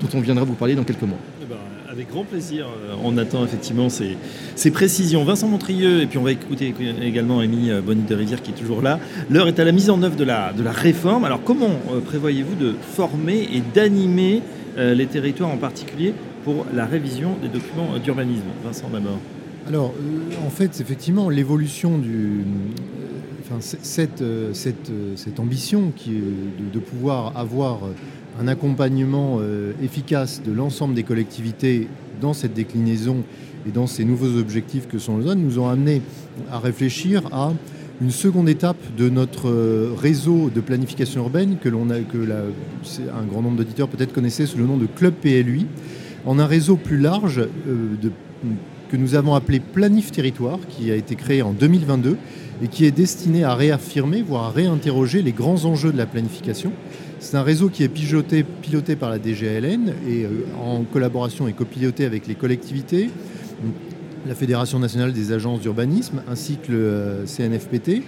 dont 0.00 0.08
on 0.14 0.20
viendra 0.20 0.44
vous 0.44 0.54
parler 0.54 0.74
dans 0.74 0.84
quelques 0.84 1.02
mois. 1.02 1.18
Eh 1.42 1.46
ben, 1.46 1.56
avec 1.90 2.10
grand 2.10 2.24
plaisir. 2.24 2.66
On 3.02 3.16
attend 3.16 3.44
effectivement 3.44 3.88
ces, 3.88 4.70
précisions. 4.70 5.24
Vincent 5.24 5.48
Montrieux, 5.48 6.02
et 6.02 6.06
puis 6.06 6.18
on 6.18 6.22
va 6.22 6.32
écouter 6.32 6.74
également 7.02 7.40
Émilie 7.40 7.70
Bonny 7.80 8.02
de 8.02 8.14
Rivière 8.14 8.42
qui 8.42 8.50
est 8.50 8.54
toujours 8.54 8.82
là. 8.82 8.98
L'heure 9.30 9.48
est 9.48 9.58
à 9.58 9.64
la 9.64 9.72
mise 9.72 9.88
en 9.88 10.02
œuvre 10.02 10.16
de 10.16 10.24
la, 10.24 10.52
réforme. 10.66 11.24
Alors 11.24 11.42
comment 11.42 11.80
euh, 11.90 12.00
prévoyez-vous 12.00 12.54
de 12.54 12.74
former 12.94 13.48
et 13.52 13.62
d'animer 13.74 14.42
euh, 14.76 14.94
les 14.94 15.06
territoires 15.06 15.50
en 15.50 15.56
particulier 15.56 16.12
pour 16.44 16.66
la 16.74 16.84
révision 16.84 17.36
des 17.40 17.48
documents 17.48 17.98
d'urbanisme? 17.98 18.44
Vincent 18.64 18.88
d'abord. 18.92 19.18
Alors 19.66 19.92
euh, 19.98 20.46
en 20.46 20.50
fait, 20.50 20.80
effectivement, 20.80 21.28
l'évolution 21.28 21.98
du... 21.98 22.44
Enfin, 23.40 23.60
cette, 23.60 24.24
cette, 24.54 25.38
ambition 25.38 25.92
qui 25.94 26.20
de 26.72 26.78
pouvoir 26.80 27.36
avoir 27.36 27.78
un 28.40 28.48
accompagnement 28.48 29.38
euh, 29.40 29.72
efficace 29.82 30.42
de 30.42 30.52
l'ensemble 30.52 30.94
des 30.94 31.02
collectivités 31.02 31.88
dans 32.20 32.32
cette 32.32 32.54
déclinaison 32.54 33.24
et 33.66 33.70
dans 33.70 33.86
ces 33.86 34.04
nouveaux 34.04 34.38
objectifs 34.38 34.86
que 34.88 34.98
sont 34.98 35.18
les 35.18 35.24
zones 35.24 35.40
nous 35.40 35.58
ont 35.58 35.68
amené 35.68 36.02
à 36.50 36.58
réfléchir 36.58 37.22
à 37.32 37.52
une 38.00 38.10
seconde 38.10 38.48
étape 38.48 38.76
de 38.96 39.08
notre 39.08 39.48
euh, 39.48 39.94
réseau 39.96 40.50
de 40.54 40.60
planification 40.60 41.22
urbaine 41.22 41.56
que 41.62 41.68
l'on 41.68 41.88
a 41.88 42.00
que 42.00 42.18
un 42.18 43.24
grand 43.24 43.42
nombre 43.42 43.56
d'auditeurs 43.56 43.88
peut-être 43.88 44.12
connaissaient 44.12 44.46
sous 44.46 44.58
le 44.58 44.66
nom 44.66 44.76
de 44.76 44.86
Club 44.86 45.14
PLUI, 45.14 45.66
en 46.26 46.38
un 46.38 46.46
réseau 46.46 46.76
plus 46.76 46.98
large 46.98 47.38
euh, 47.38 47.94
de, 48.00 48.10
que 48.90 48.96
nous 48.96 49.14
avons 49.14 49.34
appelé 49.34 49.60
Planif 49.60 50.12
Territoire, 50.12 50.58
qui 50.68 50.90
a 50.90 50.94
été 50.94 51.14
créé 51.14 51.42
en 51.42 51.52
2022 51.52 52.16
et 52.62 52.68
qui 52.68 52.84
est 52.84 52.90
destiné 52.90 53.44
à 53.44 53.54
réaffirmer, 53.54 54.22
voire 54.22 54.44
à 54.44 54.50
réinterroger 54.50 55.22
les 55.22 55.32
grands 55.32 55.64
enjeux 55.64 55.92
de 55.92 55.98
la 55.98 56.06
planification 56.06 56.72
c'est 57.18 57.36
un 57.36 57.42
réseau 57.42 57.68
qui 57.68 57.82
est 57.82 57.88
piloté, 57.88 58.44
par 58.96 59.10
la 59.10 59.18
DGLN 59.18 59.94
et 60.08 60.24
euh, 60.24 60.46
en 60.62 60.84
collaboration 60.84 61.48
et 61.48 61.52
copiloté 61.52 62.04
avec 62.04 62.26
les 62.26 62.34
collectivités, 62.34 63.10
la 64.26 64.34
Fédération 64.34 64.78
nationale 64.78 65.12
des 65.12 65.32
agences 65.32 65.60
d'urbanisme 65.60 66.22
ainsi 66.28 66.56
que 66.56 66.72
le 66.72 66.78
euh, 66.78 67.24
CNFPT. 67.26 68.02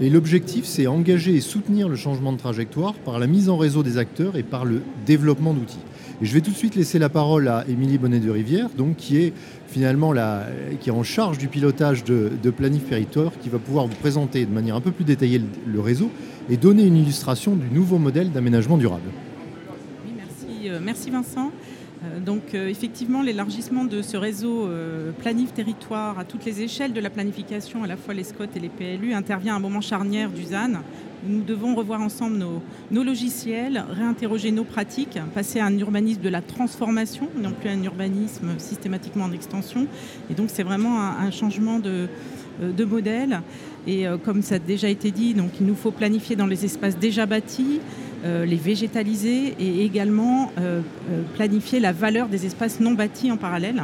Et 0.00 0.10
l'objectif, 0.10 0.64
c'est 0.66 0.86
engager 0.86 1.34
et 1.36 1.40
soutenir 1.40 1.88
le 1.88 1.96
changement 1.96 2.32
de 2.32 2.38
trajectoire 2.38 2.94
par 2.94 3.18
la 3.18 3.26
mise 3.26 3.48
en 3.48 3.56
réseau 3.56 3.82
des 3.82 3.96
acteurs 3.96 4.36
et 4.36 4.42
par 4.42 4.64
le 4.64 4.82
développement 5.06 5.54
d'outils. 5.54 5.78
Je 6.24 6.32
vais 6.32 6.40
tout 6.40 6.52
de 6.52 6.56
suite 6.56 6.74
laisser 6.74 6.98
la 6.98 7.10
parole 7.10 7.48
à 7.48 7.66
Émilie 7.68 7.98
Bonnet 7.98 8.18
de 8.18 8.30
Rivière, 8.30 8.70
donc, 8.70 8.96
qui 8.96 9.18
est 9.18 9.34
finalement 9.66 10.10
la, 10.10 10.46
qui 10.80 10.88
est 10.88 10.92
en 10.92 11.02
charge 11.02 11.36
du 11.36 11.48
pilotage 11.48 12.02
de, 12.02 12.50
Planif 12.50 12.88
Territoire, 12.88 13.30
qui 13.42 13.50
va 13.50 13.58
pouvoir 13.58 13.86
vous 13.86 13.94
présenter 13.96 14.46
de 14.46 14.50
manière 14.50 14.74
un 14.74 14.80
peu 14.80 14.90
plus 14.90 15.04
détaillée 15.04 15.42
le, 15.66 15.80
réseau 15.80 16.10
et 16.48 16.56
donner 16.56 16.84
une 16.84 16.96
illustration 16.96 17.54
du 17.54 17.68
nouveau 17.68 17.98
modèle 17.98 18.32
d'aménagement 18.32 18.78
durable. 18.78 19.10
Merci 20.16 20.70
merci 20.82 21.10
Vincent. 21.10 21.50
Donc 22.24 22.54
effectivement, 22.54 23.22
l'élargissement 23.22 23.84
de 23.84 24.02
ce 24.02 24.16
réseau 24.16 24.68
planif 25.18 25.52
territoire 25.52 26.18
à 26.18 26.24
toutes 26.24 26.44
les 26.44 26.62
échelles 26.62 26.92
de 26.92 27.00
la 27.00 27.10
planification, 27.10 27.82
à 27.84 27.86
la 27.86 27.96
fois 27.96 28.14
les 28.14 28.24
SCOT 28.24 28.44
et 28.56 28.60
les 28.60 28.68
PLU, 28.68 29.12
intervient 29.14 29.54
à 29.54 29.56
un 29.56 29.60
moment 29.60 29.80
charnière 29.80 30.30
du 30.30 30.44
ZAN. 30.44 30.82
Nous 31.26 31.42
devons 31.42 31.74
revoir 31.74 32.02
ensemble 32.02 32.36
nos, 32.36 33.04
logiciels, 33.04 33.84
réinterroger 33.90 34.50
nos 34.50 34.64
pratiques, 34.64 35.18
passer 35.34 35.60
à 35.60 35.66
un 35.66 35.78
urbanisme 35.78 36.20
de 36.20 36.28
la 36.28 36.42
transformation, 36.42 37.28
non 37.36 37.52
plus 37.52 37.70
un 37.70 37.82
urbanisme 37.82 38.58
systématiquement 38.58 39.24
en 39.24 39.32
extension. 39.32 39.86
Et 40.30 40.34
donc 40.34 40.50
c'est 40.50 40.62
vraiment 40.62 41.00
un, 41.00 41.30
changement 41.30 41.78
de, 41.78 42.08
de 42.60 42.84
modèle. 42.84 43.40
Et 43.86 44.04
comme 44.24 44.42
ça 44.42 44.56
a 44.56 44.58
déjà 44.58 44.88
été 44.88 45.10
dit, 45.10 45.34
il 45.60 45.66
nous 45.66 45.74
faut 45.74 45.90
planifier 45.90 46.36
dans 46.36 46.46
les 46.46 46.64
espaces 46.64 46.98
déjà 46.98 47.26
bâtis, 47.26 47.80
euh, 47.80 48.03
les 48.24 48.56
végétaliser 48.56 49.54
et 49.58 49.84
également 49.84 50.50
euh, 50.58 50.80
euh, 51.10 51.22
planifier 51.34 51.80
la 51.80 51.92
valeur 51.92 52.28
des 52.28 52.46
espaces 52.46 52.80
non 52.80 52.92
bâtis 52.92 53.30
en 53.30 53.36
parallèle. 53.36 53.82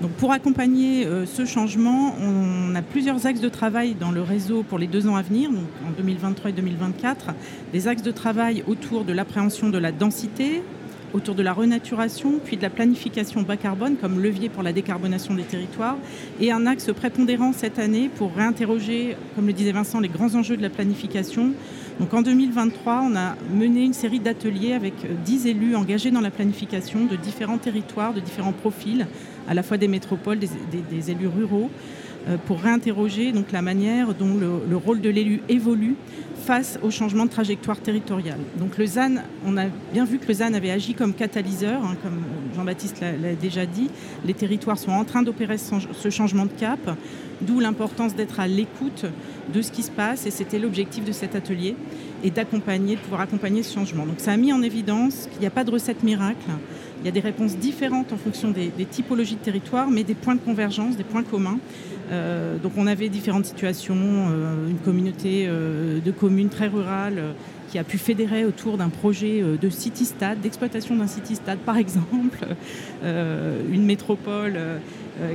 Donc 0.00 0.12
pour 0.12 0.32
accompagner 0.32 1.06
ce 1.26 1.44
changement, 1.44 2.14
on 2.22 2.74
a 2.74 2.80
plusieurs 2.80 3.26
axes 3.26 3.40
de 3.40 3.50
travail 3.50 3.94
dans 3.94 4.10
le 4.10 4.22
réseau 4.22 4.62
pour 4.62 4.78
les 4.78 4.86
deux 4.86 5.06
ans 5.06 5.16
à 5.16 5.20
venir, 5.20 5.50
donc 5.50 5.66
en 5.86 5.90
2023 5.90 6.50
et 6.50 6.52
2024. 6.54 7.26
Des 7.74 7.86
axes 7.86 8.02
de 8.02 8.10
travail 8.10 8.64
autour 8.66 9.04
de 9.04 9.12
l'appréhension 9.12 9.68
de 9.68 9.76
la 9.76 9.92
densité, 9.92 10.62
autour 11.12 11.34
de 11.34 11.42
la 11.42 11.52
renaturation, 11.52 12.40
puis 12.42 12.56
de 12.56 12.62
la 12.62 12.70
planification 12.70 13.42
bas 13.42 13.56
carbone 13.56 13.96
comme 13.96 14.20
levier 14.20 14.48
pour 14.48 14.62
la 14.62 14.72
décarbonation 14.72 15.34
des 15.34 15.42
territoires, 15.42 15.96
et 16.40 16.52
un 16.52 16.66
axe 16.66 16.90
prépondérant 16.92 17.52
cette 17.52 17.78
année 17.78 18.08
pour 18.14 18.34
réinterroger, 18.34 19.16
comme 19.34 19.46
le 19.46 19.52
disait 19.52 19.72
Vincent, 19.72 20.00
les 20.00 20.08
grands 20.08 20.34
enjeux 20.34 20.56
de 20.56 20.62
la 20.62 20.70
planification, 20.70 21.52
donc 22.00 22.14
en 22.14 22.22
2023, 22.22 23.02
on 23.10 23.14
a 23.14 23.36
mené 23.54 23.84
une 23.84 23.92
série 23.92 24.20
d'ateliers 24.20 24.72
avec 24.72 24.94
10 25.22 25.44
euh, 25.44 25.50
élus 25.50 25.76
engagés 25.76 26.10
dans 26.10 26.22
la 26.22 26.30
planification 26.30 27.04
de 27.04 27.14
différents 27.14 27.58
territoires, 27.58 28.14
de 28.14 28.20
différents 28.20 28.54
profils, 28.54 29.06
à 29.46 29.52
la 29.52 29.62
fois 29.62 29.76
des 29.76 29.86
métropoles, 29.86 30.38
des, 30.38 31.10
élus 31.10 31.26
ruraux, 31.26 31.70
euh, 32.26 32.38
pour 32.46 32.58
réinterroger 32.60 33.34
la 33.52 33.60
manière 33.60 34.14
dont 34.14 34.34
le, 34.34 34.76
rôle 34.76 35.02
de 35.02 35.10
l'élu 35.10 35.42
évolue 35.50 35.94
face 36.50 36.80
au 36.82 36.90
changement 36.90 37.26
de 37.26 37.30
trajectoire 37.30 37.78
territoriale. 37.80 38.40
Donc 38.56 38.76
le 38.76 38.84
ZAN, 38.84 39.22
on 39.46 39.56
a 39.56 39.66
bien 39.92 40.04
vu 40.04 40.18
que 40.18 40.26
le 40.26 40.34
ZAN 40.34 40.52
avait 40.52 40.72
agi 40.72 40.94
comme 40.94 41.14
catalyseur, 41.14 41.80
hein, 41.84 41.94
comme 42.02 42.24
Jean-Baptiste 42.56 43.00
l'a 43.00 43.34
déjà 43.34 43.66
dit. 43.66 43.88
Les 44.24 44.34
territoires 44.34 44.76
sont 44.76 44.90
en 44.90 45.04
train 45.04 45.22
d'opérer 45.22 45.58
ce 45.58 46.10
changement 46.10 46.46
de 46.46 46.50
cap, 46.50 46.80
d'où 47.40 47.60
l'importance 47.60 48.16
d'être 48.16 48.40
à 48.40 48.48
l'écoute 48.48 49.04
de 49.54 49.62
ce 49.62 49.70
qui 49.70 49.84
se 49.84 49.92
passe 49.92 50.26
et 50.26 50.32
c'était 50.32 50.58
l'objectif 50.58 51.04
de 51.04 51.12
cet 51.12 51.36
atelier 51.36 51.76
et 52.24 52.32
d'accompagner, 52.32 52.96
de 52.96 53.00
pouvoir 53.00 53.20
accompagner 53.20 53.62
ce 53.62 53.72
changement. 53.72 54.04
Donc 54.04 54.18
ça 54.18 54.32
a 54.32 54.36
mis 54.36 54.52
en 54.52 54.60
évidence 54.60 55.28
qu'il 55.30 55.42
n'y 55.42 55.46
a 55.46 55.50
pas 55.50 55.62
de 55.62 55.70
recette 55.70 56.02
miracle. 56.02 56.50
Il 57.00 57.06
y 57.06 57.08
a 57.08 57.12
des 57.12 57.20
réponses 57.20 57.56
différentes 57.56 58.12
en 58.12 58.16
fonction 58.16 58.50
des, 58.50 58.70
typologies 58.86 59.36
de 59.36 59.40
territoire, 59.40 59.88
mais 59.88 60.02
des 60.02 60.14
points 60.14 60.34
de 60.34 60.40
convergence, 60.40 60.96
des 60.96 61.04
points 61.04 61.22
communs. 61.22 61.58
Euh, 62.10 62.58
donc 62.58 62.72
on 62.76 62.86
avait 62.86 63.08
différentes 63.08 63.46
situations, 63.46 63.96
euh, 63.96 64.68
une 64.68 64.78
communauté 64.78 65.46
euh, 65.46 66.00
de 66.00 66.10
communes 66.10 66.48
très 66.48 66.66
rurales 66.66 67.34
qui 67.70 67.78
a 67.78 67.84
pu 67.84 67.98
fédérer 67.98 68.44
autour 68.44 68.78
d'un 68.78 68.88
projet 68.88 69.42
de 69.42 69.70
city-stade, 69.70 70.40
d'exploitation 70.40 70.96
d'un 70.96 71.06
city-stade 71.06 71.60
par 71.60 71.76
exemple, 71.84 72.40
une 73.04 73.84
métropole 73.84 74.58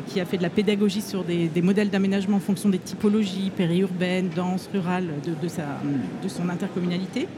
qui 0.07 0.19
a 0.19 0.25
fait 0.25 0.35
de 0.35 0.43
la 0.43 0.49
pédagogie 0.49 0.99
sur 0.99 1.23
des, 1.23 1.49
modèles 1.61 1.89
d'aménagement 1.89 2.35
en 2.35 2.41
fonction 2.41 2.67
des 2.67 2.79
typologies 2.79 3.51
périurbaines, 3.55 4.27
denses, 4.35 4.69
rurales 4.73 5.07
de 5.25 6.27
son 6.27 6.49
intercommunalité. 6.49 7.29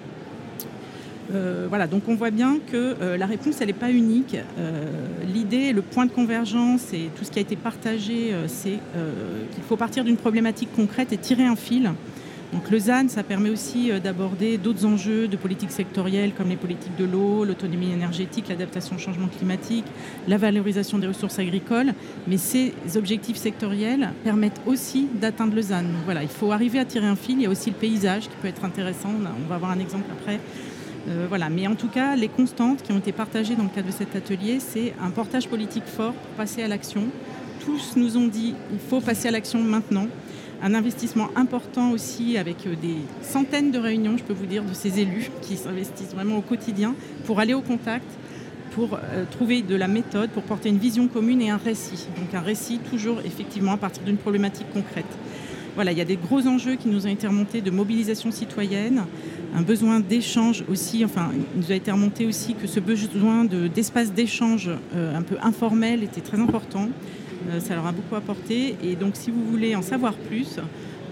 Euh, 1.34 1.66
voilà, 1.70 1.88
donc 1.88 2.04
on 2.08 2.16
voit 2.16 2.32
bien 2.32 2.58
que 2.72 2.96
euh, 3.02 3.18
la 3.18 3.26
réponse, 3.26 3.60
elle 3.62 3.68
n'est 3.68 3.74
pas 3.74 3.92
unique. 3.92 4.36
L'idée, 5.34 5.74
le 5.74 5.82
point 5.82 6.06
de 6.06 6.12
convergence 6.12 6.94
et 6.94 7.10
tout 7.16 7.24
ce 7.24 7.32
qui 7.32 7.40
a 7.40 7.42
été 7.42 7.56
partagé, 7.56 8.34
c'est 8.48 8.80
qu'il 9.54 9.64
faut 9.68 9.78
partir 9.78 10.04
d'une 10.04 10.18
problématique 10.18 10.70
concrète 10.76 11.14
et 11.14 11.18
tirer 11.18 11.46
un 11.46 11.56
fil 11.56 11.92
donc 12.54 12.72
le 12.72 12.80
ça 12.80 13.24
permet 13.24 13.50
aussi 13.50 13.92
euh, 13.92 14.00
d'aborder 14.00 14.58
d'autres 14.58 14.86
enjeux 14.86 15.28
de 15.28 15.36
politique 15.36 15.72
sectorielle 15.72 16.32
comme 16.34 16.48
les 16.48 16.56
politiques 16.56 16.96
de 16.98 17.04
l'eau, 17.04 17.44
l'autonomie 17.44 17.92
énergétique, 17.92 18.48
l'adaptation 18.48 18.96
au 18.96 19.00
changement 19.00 19.28
climatique, 19.28 19.84
la 20.28 20.38
valorisation 20.38 20.98
des 20.98 21.08
ressources 21.08 21.40
agricoles. 21.40 21.94
Mais 22.28 22.38
ces 22.38 22.74
objectifs 22.96 23.36
sectoriels 23.36 24.12
permettent 24.24 24.62
aussi 24.66 25.08
d'atteindre 25.20 25.56
le. 25.56 25.62
Donc 25.62 26.06
voilà, 26.06 26.24
il 26.24 26.30
faut 26.30 26.54
arriver 26.54 26.80
à 26.80 26.86
tirer 26.86 27.08
un 27.08 27.18
fil. 27.18 27.36
Il 27.38 27.42
y 27.42 27.46
a 27.46 27.50
aussi 27.50 27.72
le 27.72 27.76
paysage 27.76 28.24
qui 28.24 28.36
peut 28.42 28.48
être 28.48 28.64
intéressant. 28.64 29.10
On 29.10 29.50
va 29.50 29.56
avoir 29.56 29.72
un 29.72 29.80
exemple 29.80 30.06
après. 30.22 30.40
Euh, 31.08 31.26
voilà. 31.30 31.50
Mais 31.50 31.68
en 31.68 31.76
tout 31.76 31.88
cas, 31.88 32.16
les 32.16 32.28
constantes 32.28 32.84
qui 32.84 32.92
ont 32.92 33.00
été 33.00 33.12
partagées 33.12 33.56
dans 33.56 33.64
le 33.64 33.70
cadre 33.70 33.88
de 33.88 33.94
cet 33.94 34.16
atelier, 34.16 34.60
c'est 34.60 34.94
un 35.02 35.10
portage 35.10 35.48
politique 35.48 35.86
fort 35.86 36.14
pour 36.14 36.32
passer 36.32 36.64
à 36.64 36.68
l'action. 36.68 37.04
Tous 37.64 37.96
nous 37.96 38.18
ont 38.18 38.28
dit 38.28 38.56
il 38.72 38.80
faut 38.80 39.02
passer 39.02 39.28
à 39.28 39.32
l'action 39.32 39.62
maintenant 39.62 40.08
un 40.62 40.74
investissement 40.74 41.30
important 41.36 41.92
aussi 41.92 42.38
avec 42.38 42.66
euh, 42.66 42.76
des 42.82 42.96
centaines 43.22 43.72
de 43.72 43.80
réunions, 43.80 44.18
je 44.18 44.24
peux 44.24 44.34
vous 44.34 44.46
dire, 44.46 44.64
de 44.64 44.74
ces 44.74 45.00
élus 45.00 45.30
qui 45.42 45.58
s'investissent 45.58 46.14
vraiment 46.14 46.38
au 46.38 46.42
quotidien 46.42 46.96
pour 47.26 47.40
aller 47.40 47.54
au 47.54 47.62
contact, 47.62 48.08
pour 48.72 48.96
euh, 48.96 49.26
trouver 49.30 49.62
de 49.62 49.76
la 49.76 49.88
méthode, 49.88 50.30
pour 50.32 50.44
porter 50.44 50.70
une 50.70 50.78
vision 50.78 51.08
commune 51.08 51.42
et 51.42 51.50
un 51.50 51.58
récit. 51.58 52.08
Donc 52.18 52.34
un 52.34 52.42
récit 52.42 52.80
toujours 52.90 53.20
effectivement 53.26 53.74
à 53.74 53.78
partir 53.78 54.04
d'une 54.04 54.18
problématique 54.18 54.68
concrète. 54.74 55.06
Voilà, 55.78 55.92
il 55.92 55.98
y 56.00 56.02
a 56.02 56.06
des 56.06 56.18
gros 56.18 56.48
enjeux 56.48 56.74
qui 56.74 56.88
nous 56.88 57.06
ont 57.06 57.10
été 57.10 57.28
remontés 57.28 57.62
de 57.62 57.70
mobilisation 57.70 58.32
citoyenne, 58.32 59.04
un 59.56 59.62
besoin 59.62 60.00
d'échange 60.00 60.64
aussi, 60.68 61.06
enfin, 61.06 61.30
il 61.54 61.62
nous 61.62 61.72
a 61.72 61.76
été 61.76 61.92
remonté 61.92 62.26
aussi 62.26 62.56
que 62.56 62.66
ce 62.66 62.80
besoin 62.80 63.46
d'espace 63.46 64.12
d'échange 64.12 64.72
euh, 64.96 65.16
un 65.16 65.22
peu 65.22 65.36
informel 65.40 66.02
était 66.02 66.22
très 66.22 66.40
important. 66.40 66.90
Euh, 67.52 67.60
ça 67.60 67.76
leur 67.76 67.86
a 67.86 67.92
beaucoup 67.92 68.16
apporté. 68.16 68.76
Et 68.84 68.96
donc, 68.96 69.16
si 69.16 69.30
vous 69.30 69.46
voulez 69.46 69.76
en 69.76 69.84
savoir 69.84 70.16
plus, 70.16 70.58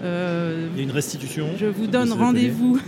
euh, 0.02 0.68
il 0.74 0.78
y 0.78 0.80
a 0.80 0.82
une 0.82 0.90
restitution. 0.90 1.50
Je 1.56 1.66
vous 1.66 1.86
donne 1.86 2.12
rendez-vous 2.12 2.80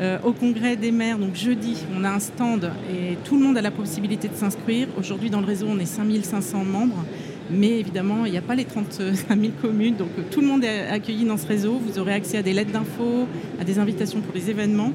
euh, 0.00 0.18
au 0.24 0.32
congrès 0.32 0.76
des 0.76 0.92
maires. 0.92 1.18
Donc 1.18 1.34
jeudi, 1.34 1.76
on 1.96 2.04
a 2.04 2.10
un 2.10 2.20
stand 2.20 2.70
et 2.90 3.16
tout 3.24 3.36
le 3.36 3.44
monde 3.44 3.56
a 3.56 3.62
la 3.62 3.70
possibilité 3.70 4.28
de 4.28 4.34
s'inscrire. 4.34 4.88
Aujourd'hui, 4.98 5.30
dans 5.30 5.40
le 5.40 5.46
réseau, 5.46 5.66
on 5.68 5.78
est 5.78 5.86
5500 5.86 6.64
membres. 6.64 7.04
Mais 7.52 7.78
évidemment, 7.78 8.24
il 8.24 8.32
n'y 8.32 8.38
a 8.38 8.42
pas 8.42 8.54
les 8.54 8.64
35 8.64 9.28
000 9.28 9.52
communes, 9.60 9.96
donc 9.96 10.08
tout 10.30 10.40
le 10.40 10.46
monde 10.46 10.64
est 10.64 10.88
accueilli 10.88 11.24
dans 11.24 11.36
ce 11.36 11.46
réseau. 11.46 11.80
Vous 11.84 11.98
aurez 11.98 12.14
accès 12.14 12.38
à 12.38 12.42
des 12.42 12.52
lettres 12.52 12.72
d'infos, 12.72 13.26
à 13.60 13.64
des 13.64 13.78
invitations 13.78 14.20
pour 14.20 14.34
les 14.34 14.50
événements. 14.50 14.92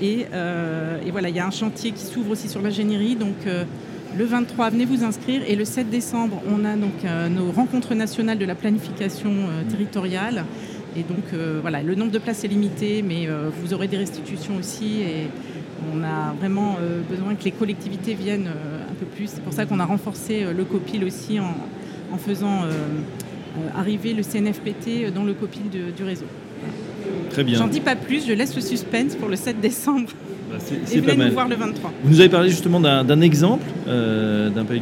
Et, 0.00 0.20
et, 0.20 1.10
voilà, 1.10 1.28
il 1.28 1.34
y 1.34 1.40
a 1.40 1.46
un 1.46 1.50
chantier 1.50 1.90
qui 1.90 2.04
s'ouvre 2.04 2.30
aussi 2.30 2.48
sur 2.48 2.62
l'ingénierie. 2.62 3.16
Donc 3.16 3.34
le 4.16 4.24
23, 4.24 4.70
venez 4.70 4.84
vous 4.84 5.04
inscrire. 5.04 5.42
Et 5.46 5.54
le 5.54 5.64
7 5.64 5.90
décembre, 5.90 6.42
on 6.48 6.64
a 6.64 6.76
donc 6.76 7.04
euh, 7.04 7.28
nos 7.28 7.52
rencontres 7.52 7.94
nationales 7.94 8.38
de 8.38 8.44
la 8.46 8.54
planification 8.54 9.30
euh, 9.30 9.70
territoriale. 9.70 10.44
Et 10.96 11.02
donc 11.02 11.32
euh, 11.32 11.58
voilà, 11.60 11.82
le 11.82 11.94
nombre 11.94 12.10
de 12.10 12.18
places 12.18 12.42
est 12.44 12.48
limité, 12.48 13.02
mais 13.02 13.28
vous 13.60 13.74
aurez 13.74 13.86
des 13.86 13.98
restitutions 13.98 14.56
aussi. 14.56 15.02
Et 15.02 15.28
on 15.94 16.02
a 16.02 16.32
vraiment 16.38 16.76
besoin 17.08 17.34
que 17.34 17.44
les 17.44 17.52
collectivités 17.52 18.14
viennent 18.14 18.48
un 18.48 18.94
peu 18.94 19.06
plus. 19.06 19.28
C'est 19.28 19.42
pour 19.42 19.52
ça 19.52 19.66
qu'on 19.66 19.78
a 19.78 19.84
renforcé 19.84 20.44
le 20.52 20.64
COPIL 20.64 21.04
aussi 21.04 21.38
en, 21.38 21.54
faisant 22.16 22.62
arriver 23.76 24.14
le 24.14 24.22
CNFPT 24.22 25.12
dans 25.12 25.24
le 25.24 25.34
COPIL 25.34 25.62
du 25.96 26.04
réseau. 26.04 26.26
Très 27.30 27.44
bien. 27.44 27.58
J'en 27.58 27.68
dis 27.68 27.80
pas 27.80 27.96
plus, 27.96 28.26
je 28.26 28.32
laisse 28.32 28.54
le 28.54 28.60
suspense 28.60 29.14
pour 29.14 29.28
le 29.28 29.36
7 29.36 29.60
décembre. 29.60 30.10
Bah, 30.50 30.56
c'est 30.60 31.02
pas 31.02 31.14
mal. 31.14 31.30
voir 31.32 31.48
le 31.48 31.56
23. 31.56 31.92
Vous 32.02 32.10
nous 32.10 32.20
avez 32.20 32.28
parlé 32.30 32.48
justement 32.48 32.80
d'un 32.80 33.20
exemple 33.20 33.66
euh, 33.86 34.48
d'un 34.48 34.64
pays 34.64 34.80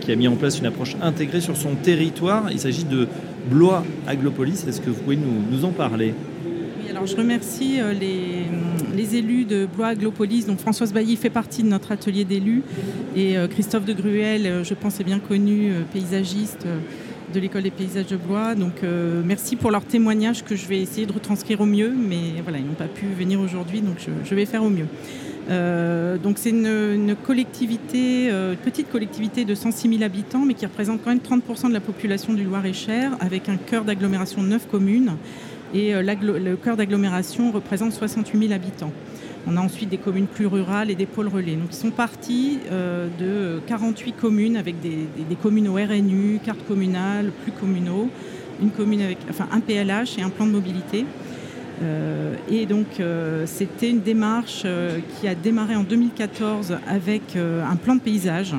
qui 0.00 0.12
a 0.12 0.16
mis 0.16 0.28
en 0.28 0.36
place 0.36 0.58
une 0.58 0.66
approche 0.66 0.94
intégrée 1.00 1.40
sur 1.40 1.56
son 1.56 1.74
territoire. 1.74 2.50
Il 2.50 2.60
s'agit 2.60 2.84
de 2.84 3.08
Blois 3.50 3.84
Aglopolis. 4.06 4.66
Est-ce 4.68 4.80
que 4.80 4.90
vous 4.90 5.00
pouvez 5.00 5.16
nous, 5.16 5.64
en 5.64 5.70
parler? 5.70 6.12
Oui, 6.44 6.90
alors 6.90 7.06
je 7.06 7.16
remercie 7.16 7.80
euh, 7.80 7.92
les, 7.92 8.44
élus 9.14 9.44
de 9.44 9.66
Blois 9.66 9.88
Aglopolis. 9.88 10.46
Donc 10.46 10.58
Françoise 10.58 10.92
Bailly 10.92 11.16
fait 11.16 11.30
partie 11.30 11.62
de 11.62 11.68
notre 11.68 11.92
atelier 11.92 12.24
d'élus 12.24 12.62
et 13.14 13.36
euh, 13.36 13.48
Christophe 13.48 13.84
de 13.84 13.92
Gruel, 13.92 14.64
je 14.64 14.74
pense, 14.74 15.00
est 15.00 15.04
bien 15.04 15.18
connu, 15.18 15.72
paysagiste 15.92 16.66
de 17.34 17.40
l'école 17.40 17.62
des 17.62 17.70
paysages 17.70 18.06
de 18.06 18.16
Blois. 18.16 18.54
Donc 18.54 18.82
merci 19.24 19.56
pour 19.56 19.70
leur 19.70 19.84
témoignage 19.84 20.44
que 20.44 20.54
je 20.54 20.66
vais 20.66 20.80
essayer 20.80 21.06
de 21.06 21.12
retranscrire 21.12 21.60
au 21.60 21.66
mieux, 21.66 21.90
mais 21.90 22.40
voilà, 22.42 22.58
ils 22.58 22.66
n'ont 22.66 22.74
pas 22.74 22.88
pu 22.88 23.06
venir 23.06 23.40
aujourd'hui, 23.40 23.80
donc 23.80 23.96
je, 24.24 24.34
vais 24.34 24.46
faire 24.46 24.62
au 24.62 24.70
mieux. 24.70 24.86
Euh, 25.48 26.18
donc 26.18 26.38
c'est 26.38 26.50
une, 26.50 26.66
euh, 26.66 28.54
petite 28.64 28.90
collectivité 28.90 29.44
de 29.44 29.54
106 29.54 29.88
000 29.88 30.02
habitants, 30.02 30.44
mais 30.44 30.54
qui 30.54 30.66
représente 30.66 31.02
quand 31.02 31.10
même 31.10 31.20
30% 31.20 31.68
de 31.68 31.74
la 31.74 31.80
population 31.80 32.32
du 32.32 32.44
Loir-et-Cher, 32.44 33.12
avec 33.20 33.48
un 33.48 33.56
cœur 33.56 33.84
d'agglomération 33.84 34.42
de 34.42 34.48
9 34.48 34.68
communes. 34.68 35.12
Et 35.74 35.94
euh, 35.94 36.02
le 36.02 36.56
cœur 36.56 36.76
d'agglomération 36.76 37.50
représente 37.50 37.92
68 37.92 38.38
000 38.38 38.52
habitants. 38.52 38.92
On 39.48 39.56
a 39.56 39.60
ensuite 39.60 39.88
des 39.88 39.98
communes 39.98 40.26
plus 40.26 40.46
rurales 40.46 40.90
et 40.90 40.94
des 40.94 41.06
pôles 41.06 41.28
relais. 41.28 41.54
Donc 41.54 41.68
ils 41.70 41.76
sont 41.76 41.92
partis 41.92 42.58
de 42.68 43.60
48 43.68 44.12
communes 44.14 44.56
avec 44.56 44.80
des, 44.80 45.36
communes 45.40 45.68
au 45.68 45.74
RNU, 45.74 46.40
carte 46.44 46.66
communale, 46.66 47.30
plus 47.44 47.52
communaux, 47.52 48.08
une 48.60 48.70
commune 48.70 49.02
avec 49.02 49.18
enfin 49.30 49.46
un 49.52 49.60
PLH 49.60 50.18
et 50.18 50.22
un 50.22 50.30
plan 50.30 50.46
de 50.46 50.50
mobilité. 50.50 51.06
et 52.50 52.66
donc 52.66 53.00
c'était 53.44 53.90
une 53.90 54.00
démarche 54.00 54.66
qui 55.20 55.28
a 55.28 55.36
démarré 55.36 55.76
en 55.76 55.84
2014 55.84 56.78
avec 56.88 57.36
un 57.36 57.76
plan 57.76 57.94
de 57.94 58.00
paysage. 58.00 58.56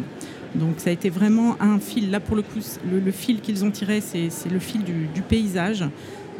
Donc 0.56 0.76
ça 0.78 0.89
a 0.89 0.93
été 0.93 1.10
vraiment 1.10 1.58
un 1.60 1.80
fil. 1.80 2.12
Là 2.12 2.22
pour 2.22 2.38
le 2.38 2.43
coup, 2.43 2.60
le, 2.89 3.12
fil 3.12 3.41
qu'ils 3.41 3.65
ont 3.65 3.72
tiré, 3.72 4.00
c'est 4.00 4.30
le 4.50 4.60
fil 4.60 4.86
du 4.86 5.22
paysage. 5.22 5.84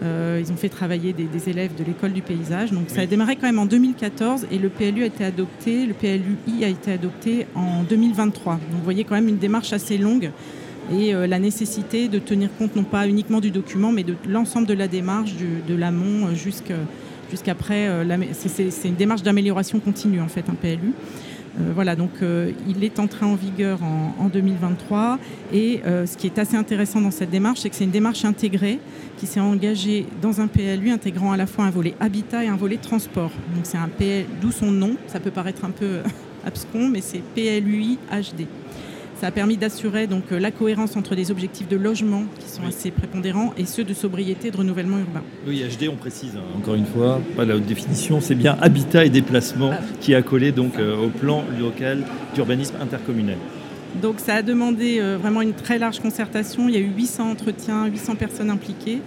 Euh, 0.03 0.41
ils 0.43 0.51
ont 0.51 0.55
fait 0.55 0.69
travailler 0.69 1.13
des, 1.13 1.49
élèves 1.49 1.75
de 1.75 1.83
l'école 1.83 2.13
du 2.13 2.21
paysage. 2.21 2.71
Donc 2.71 2.89
ça 2.89 3.01
a 3.01 3.05
démarré 3.05 3.36
quand 3.36 3.47
même 3.47 3.60
en 3.60 3.65
2014 3.65 4.47
et 4.51 4.57
le 4.57 4.69
PLU 4.69 5.03
a 5.03 5.07
été 5.07 5.23
adopté, 5.23 5.86
le 5.86 5.93
PLUI 5.93 6.63
a 6.63 6.67
été 6.67 6.91
adopté 6.91 7.47
en 7.55 7.83
2023. 7.83 8.53
Donc 8.53 8.62
vous 8.71 8.83
voyez 8.83 9.03
quand 9.03 9.15
même 9.15 9.27
une 9.27 9.38
démarche 9.38 9.73
assez 9.73 9.97
longue 9.97 10.31
et 10.93 11.13
euh, 11.13 11.27
la 11.27 11.39
nécessité 11.39 12.07
de 12.07 12.19
tenir 12.19 12.49
compte 12.57 12.75
non 12.75 12.83
pas 12.83 13.07
uniquement 13.07 13.41
du 13.41 13.51
document 13.51 13.91
mais 13.91 14.03
de 14.03 14.15
l'ensemble 14.29 14.67
de 14.67 14.73
la 14.73 14.88
démarche 14.88 15.33
de 15.67 15.75
l'amont 15.75 16.33
jusqu'après. 16.33 17.89
c'est 18.33 18.88
une 18.88 18.95
démarche 18.95 19.23
d'amélioration 19.23 19.79
continue 19.79 20.21
en 20.21 20.27
fait 20.27 20.45
un 20.49 20.53
PLU. 20.55 20.93
Euh, 21.60 21.72
voilà, 21.74 21.96
donc 21.96 22.12
euh, 22.22 22.52
il 22.67 22.84
est 22.84 23.00
entré 23.00 23.26
en 23.26 23.36
vigueur 23.36 23.80
en, 23.84 24.30
2023. 24.30 25.20
Et 25.54 25.82
euh, 25.86 26.06
ce 26.06 26.17
qui 26.17 26.28
est 26.28 26.38
assez 26.38 26.56
intéressant 26.56 27.02
dans 27.02 27.12
cette 27.12 27.30
démarche, 27.30 27.60
c'est 27.62 27.70
que 27.70 27.76
c'est 27.76 27.86
une 27.86 27.91
démarche 27.91 28.26
intégrée 28.26 28.80
qui 29.17 29.26
s'est 29.26 29.39
engagée 29.39 30.06
dans 30.22 30.41
un 30.41 30.48
PLU 30.48 30.91
intégrant 30.91 31.32
à 31.32 31.38
la 31.38 31.48
fois 31.48 31.65
un 31.65 31.72
volet 31.72 31.96
habitat 32.00 32.43
et 32.43 32.48
un 32.48 32.58
volet 32.58 32.78
transport. 32.78 33.32
Donc 33.56 33.65
c'est 33.65 33.78
un 33.78 33.88
PL, 33.88 34.26
d'où 34.41 34.52
son 34.52 34.72
nom. 34.72 34.96
Ça 35.08 35.20
peut 35.20 35.32
paraître 35.32 35.65
un 35.65 35.72
peu 35.72 36.00
abscon, 36.46 36.89
mais 36.89 37.02
c'est 37.02 37.22
PLUI 37.36 37.98
HD. 38.12 38.46
Ça 39.19 39.27
a 39.27 39.32
permis 39.32 39.58
d'assurer 39.58 40.06
donc 40.06 40.25
euh, 40.32 40.39
la 40.39 40.51
cohérence 40.51 40.95
entre 40.95 41.15
des 41.15 41.32
objectifs 41.32 41.67
de 41.67 41.75
logement 41.75 42.25
qui 42.39 42.47
sont 42.47 42.67
assez 42.67 42.91
prépondérants 42.91 43.51
et 43.58 43.65
ceux 43.65 43.84
de 43.84 43.95
sobriété 43.95 44.49
et 44.49 44.51
de 44.51 44.58
renouvellement 44.58 44.99
urbain. 44.99 45.23
Oui, 45.47 45.63
HD, 45.63 45.89
on 45.91 45.95
précise 45.95 46.36
hein, 46.38 46.43
encore 46.56 46.75
une 46.75 46.86
fois, 46.86 47.19
pas 47.36 47.43
la 47.43 47.56
haute 47.56 47.65
définition, 47.65 48.21
c'est 48.21 48.36
bien 48.36 48.56
habitat 48.62 49.06
et 49.06 49.10
déplacement 49.10 49.71
ah 49.73 49.80
qui 50.01 50.13
a 50.13 50.21
collé 50.21 50.51
donc 50.51 50.77
euh, 50.77 51.03
au 51.03 51.08
plan 51.08 51.43
local 51.60 52.03
d'urbanisme 52.36 52.75
intercommunal. 52.80 53.38
Donc 54.03 54.19
ça 54.19 54.36
a 54.36 54.41
demandé 54.43 54.99
euh, 54.99 55.17
vraiment 55.19 55.41
une 55.41 55.53
très 55.53 55.80
large 55.80 55.99
concertation. 55.99 56.69
Il 56.69 56.75
y 56.75 56.77
a 56.77 56.82
eu 56.82 56.91
800 56.95 57.32
entretiens, 57.32 57.88
800 57.88 58.17
personnes 58.17 58.51
impliquées. 58.51 58.99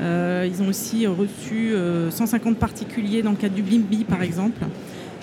ils 0.00 0.62
ont 0.62 0.68
aussi 0.68 1.08
reçu 1.08 1.74
150 2.10 2.56
particuliers 2.56 3.22
dans 3.22 3.32
le 3.32 3.36
cadre 3.36 3.54
du 3.56 3.62
BIMBI 3.62 4.04
par 4.04 4.22
exemple. 4.22 4.60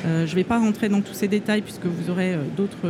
je 0.03 0.29
ne 0.29 0.35
vais 0.35 0.43
pas 0.43 0.59
rentrer 0.59 0.89
dans 0.89 0.99
tous 0.99 1.13
ces 1.13 1.29
détails 1.29 1.61
puisque 1.61 1.85
vous 1.85 2.09
aurez 2.09 2.35
d'autres 2.57 2.89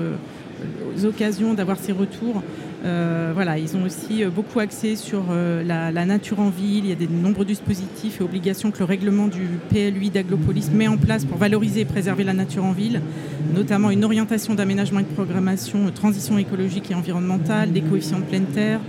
occasions 1.06 1.54
d'avoir 1.54 1.78
ces 1.78 1.92
retours. 1.92 2.42
Euh, 2.86 3.32
voilà, 3.34 3.58
ils 3.58 3.78
ont 3.78 3.84
aussi 3.84 4.24
euh, 4.24 4.30
beaucoup 4.30 4.60
axé 4.60 4.98
sur 4.98 5.24
euh, 5.32 5.64
la, 5.64 6.06
nature 6.06 6.42
en 6.42 6.50
ville. 6.50 6.86
Il 6.86 6.90
y 6.90 6.92
a 6.92 6.96
de 6.96 7.08
nombreux 7.08 7.46
dispositifs 7.46 8.20
et 8.20 8.24
obligations 8.24 8.72
que 8.72 8.80
le 8.80 8.86
règlement 8.86 9.28
du 9.28 9.48
PLUI 9.70 10.10
d'Aglopolis 10.10 10.70
met 10.74 10.90
en 10.90 10.98
place 10.98 11.24
pour 11.24 11.38
valoriser 11.38 11.82
et 11.82 11.86
préserver 11.86 12.26
la 12.26 12.34
nature 12.34 12.66
en 12.66 12.74
ville, 12.74 13.02
notamment 13.56 13.90
une 13.90 14.04
orientation 14.04 14.54
d'aménagement 14.54 15.00
et 15.00 15.04
de 15.04 15.08
programmation, 15.08 15.90
transition 15.92 16.38
écologique 16.38 16.92
et 16.92 16.96
environnementale, 16.96 17.72
des 17.72 17.82
coefficients 17.82 18.20
de 18.20 18.26
pleine 18.26 18.48
terre. 18.48 18.82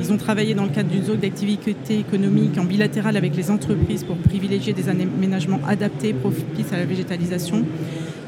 Ils 0.00 0.12
ont 0.12 0.16
travaillé 0.16 0.54
dans 0.54 0.64
le 0.64 0.70
cadre 0.70 0.90
d'une 0.90 1.04
zone 1.04 1.20
d'activité 1.20 1.98
économique 1.98 2.58
en 2.58 2.64
bilatéral 2.64 3.16
avec 3.16 3.36
les 3.36 3.50
entreprises 3.50 4.02
pour 4.02 4.16
privilégier 4.16 4.72
des 4.72 4.88
aménagements 4.88 5.60
adaptés, 5.68 6.12
propices 6.12 6.72
à 6.72 6.78
la 6.78 6.84
végétalisation. 6.84 7.64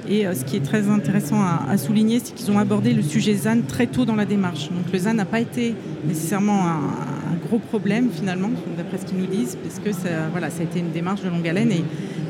Et 0.09 0.27
euh, 0.27 0.35
ce 0.35 0.44
qui 0.44 0.57
est 0.57 0.64
très 0.64 0.88
intéressant 0.88 1.40
à, 1.42 1.77
souligner, 1.77 2.21
c'est 2.23 2.35
qu'ils 2.35 2.51
ont 2.51 2.59
abordé 2.59 2.94
le 2.94 3.03
sujet 3.03 3.35
ZAN 3.35 3.59
très 3.68 3.87
tôt 3.87 4.07
dans 4.07 4.16
la 4.16 4.25
démarche. 4.25 4.71
Donc 4.71 4.90
le 4.90 4.99
ZAN 4.99 5.14
n'a 5.14 5.27
pas 5.27 5.40
été 5.40 5.75
nécessairement 6.07 6.66
un, 6.66 7.37
gros 7.47 7.59
problème 7.59 8.09
finalement, 8.12 8.51
d'après 8.77 8.99
ce 8.99 9.07
qu'ils 9.07 9.16
nous 9.16 9.27
disent, 9.27 9.57
parce 9.62 9.79
que 9.79 9.92
ça, 9.92 10.29
voilà, 10.33 10.51
ça 10.51 10.61
a 10.61 10.64
été 10.64 10.81
une 10.81 10.90
démarche 10.90 11.23
de 11.23 11.31
longue 11.31 11.49
haleine 11.49 11.73
et 11.73 11.83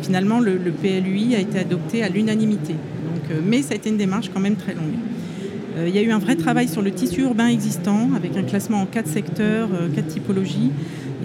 finalement 0.02 0.38
le, 0.38 0.58
PLUI 0.58 1.34
a 1.34 1.40
été 1.40 1.58
adopté 1.58 2.04
à 2.04 2.08
l'unanimité. 2.08 2.74
Euh, 3.30 3.40
mais 3.44 3.62
ça 3.62 3.72
a 3.72 3.76
été 3.76 3.88
une 3.88 3.96
démarche 3.96 4.30
quand 4.32 4.40
même 4.40 4.56
très 4.56 4.74
longue. 4.74 4.94
Euh, 5.76 5.88
il 5.88 5.94
y 5.94 5.98
a 5.98 6.02
eu 6.02 6.10
un 6.10 6.18
vrai 6.18 6.36
travail 6.36 6.68
sur 6.68 6.82
le 6.82 6.90
tissu 6.92 7.22
urbain 7.22 7.48
existant, 7.48 8.10
avec 8.14 8.36
un 8.36 8.42
classement 8.42 8.82
en 8.82 8.86
quatre 8.86 9.08
secteurs, 9.08 9.68
quatre 9.94 10.08
typologies, 10.08 10.70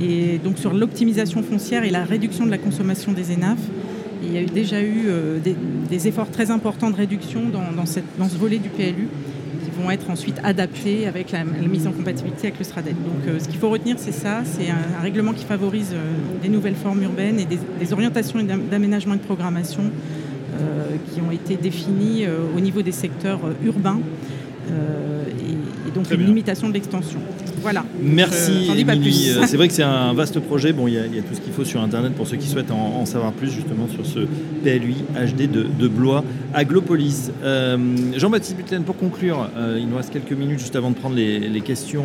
et 0.02 0.40
donc 0.44 0.58
sur 0.58 0.74
l'optimisation 0.74 1.44
foncière 1.44 1.84
et 1.84 1.90
la 1.92 2.04
réduction 2.04 2.46
de 2.46 2.52
la 2.52 2.58
consommation 2.58 3.12
des 3.12 3.34
ENAF. 3.34 3.60
Il 4.34 4.38
y 4.38 4.40
a 4.40 4.42
eu 4.42 4.48
déjà 4.48 4.82
eu 4.82 5.04
euh, 5.10 5.38
des, 5.90 6.08
efforts 6.08 6.32
très 6.32 6.50
importants 6.50 6.90
de 6.90 6.96
réduction 6.96 7.44
dans, 7.52 7.86
ce 7.86 8.36
volet 8.36 8.58
du 8.58 8.70
PLU 8.70 9.08
qui 9.64 9.70
vont 9.80 9.92
être 9.92 10.10
ensuite 10.10 10.40
adaptés 10.44 11.06
avec 11.06 11.30
la, 11.30 11.44
mise 11.44 11.86
en 11.86 11.92
compatibilité 11.92 12.48
avec 12.48 12.58
le 12.58 12.66
SRADET. 12.66 12.94
Donc 12.94 13.28
euh, 13.28 13.38
ce 13.38 13.48
qu'il 13.48 13.60
faut 13.60 13.70
retenir, 13.70 13.98
c'est 14.00 14.12
ça, 14.12 14.42
c'est 14.44 14.72
un, 14.72 15.02
règlement 15.04 15.34
qui 15.34 15.46
favorise 15.46 15.92
euh, 15.94 16.14
des 16.42 16.50
nouvelles 16.50 16.74
formes 16.74 17.04
urbaines 17.04 17.40
et 17.40 17.46
des, 17.46 17.94
orientations 17.94 18.40
d'aménagement 18.42 19.14
et 19.14 19.18
de 19.18 19.24
programmation 19.24 19.84
qui 21.14 21.22
ont 21.22 21.32
été 21.32 21.56
définies 21.56 22.26
au 22.56 22.60
niveau 22.60 22.82
des 22.82 22.92
secteurs 22.92 23.40
urbains 23.66 24.00
donc 25.94 26.12
une 26.12 26.26
limitation 26.26 26.68
de 26.70 26.74
l'extension. 26.74 27.20
Voilà. 27.64 27.86
Merci. 28.02 28.70
Euh, 28.70 29.44
c'est 29.48 29.56
vrai 29.56 29.70
que 29.70 29.74
c'est 29.74 29.84
un 29.84 30.14
vaste 30.14 30.40
projet. 30.42 30.74
Bon, 30.74 30.88
il 30.88 30.96
y, 30.96 30.98
a 30.98 31.04
tout 31.04 31.34
ce 31.34 31.40
qu'il 31.40 31.54
faut 31.54 31.64
sur 31.64 31.82
Internet 31.82 32.14
pour 32.14 32.28
ceux 32.28 32.36
qui 32.36 32.48
souhaitent 32.48 32.72
en, 32.72 33.06
savoir 33.06 33.32
plus 33.32 33.50
justement 33.50 33.88
sur 33.88 34.06
ce 34.06 34.20
PLUI 34.64 34.98
HD 35.16 35.50
de, 35.50 35.88
Blois 35.88 36.26
Aglopolis. 36.54 37.32
Euh, 37.42 37.78
Jean-Baptiste 38.18 38.58
Butlen, 38.58 38.84
pour 38.84 38.98
conclure, 38.98 39.50
euh, 39.56 39.78
il 39.80 39.88
nous 39.88 39.96
reste 39.96 40.12
quelques 40.12 40.34
minutes 40.34 40.60
juste 40.60 40.76
avant 40.76 40.92
de 40.92 40.96
prendre 40.96 41.16
les, 41.16 41.62
questions 41.62 42.04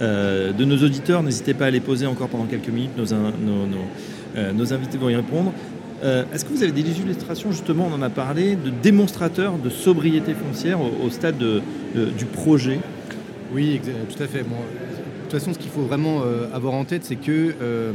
de 0.00 0.64
nos 0.64 0.76
auditeurs. 0.76 1.24
N'hésitez 1.24 1.54
pas 1.54 1.66
à 1.66 1.70
les 1.70 1.80
poser 1.80 2.06
encore 2.06 2.28
pendant 2.28 2.44
quelques 2.44 2.68
minutes. 2.68 2.92
Nos, 2.96 3.06
nos, 4.52 4.72
invités 4.72 4.96
vont 4.98 5.08
y 5.08 5.16
répondre. 5.16 5.52
Est-ce 6.32 6.44
que 6.44 6.52
vous 6.52 6.62
avez 6.62 6.70
des 6.70 7.00
illustrations, 7.00 7.50
justement, 7.50 7.88
on 7.90 7.94
en 7.94 8.02
a 8.02 8.10
parlé, 8.10 8.54
de 8.54 8.70
démonstrateurs 8.70 9.58
de 9.58 9.70
sobriété 9.70 10.34
foncière 10.34 10.78
au, 10.80 11.10
stade 11.10 11.42
du 11.94 12.24
projet? 12.26 12.78
Oui, 13.52 13.80
tout 14.08 14.22
à 14.22 14.26
fait 14.26 14.44
toute 15.34 15.42
façon, 15.42 15.54
ce 15.54 15.58
qu'il 15.58 15.70
faut 15.70 15.82
vraiment 15.82 16.22
euh, 16.24 16.46
avoir 16.52 16.74
en 16.74 16.84
tête, 16.84 17.04
c'est 17.04 17.16
que 17.16 17.54
euh, 17.60 17.92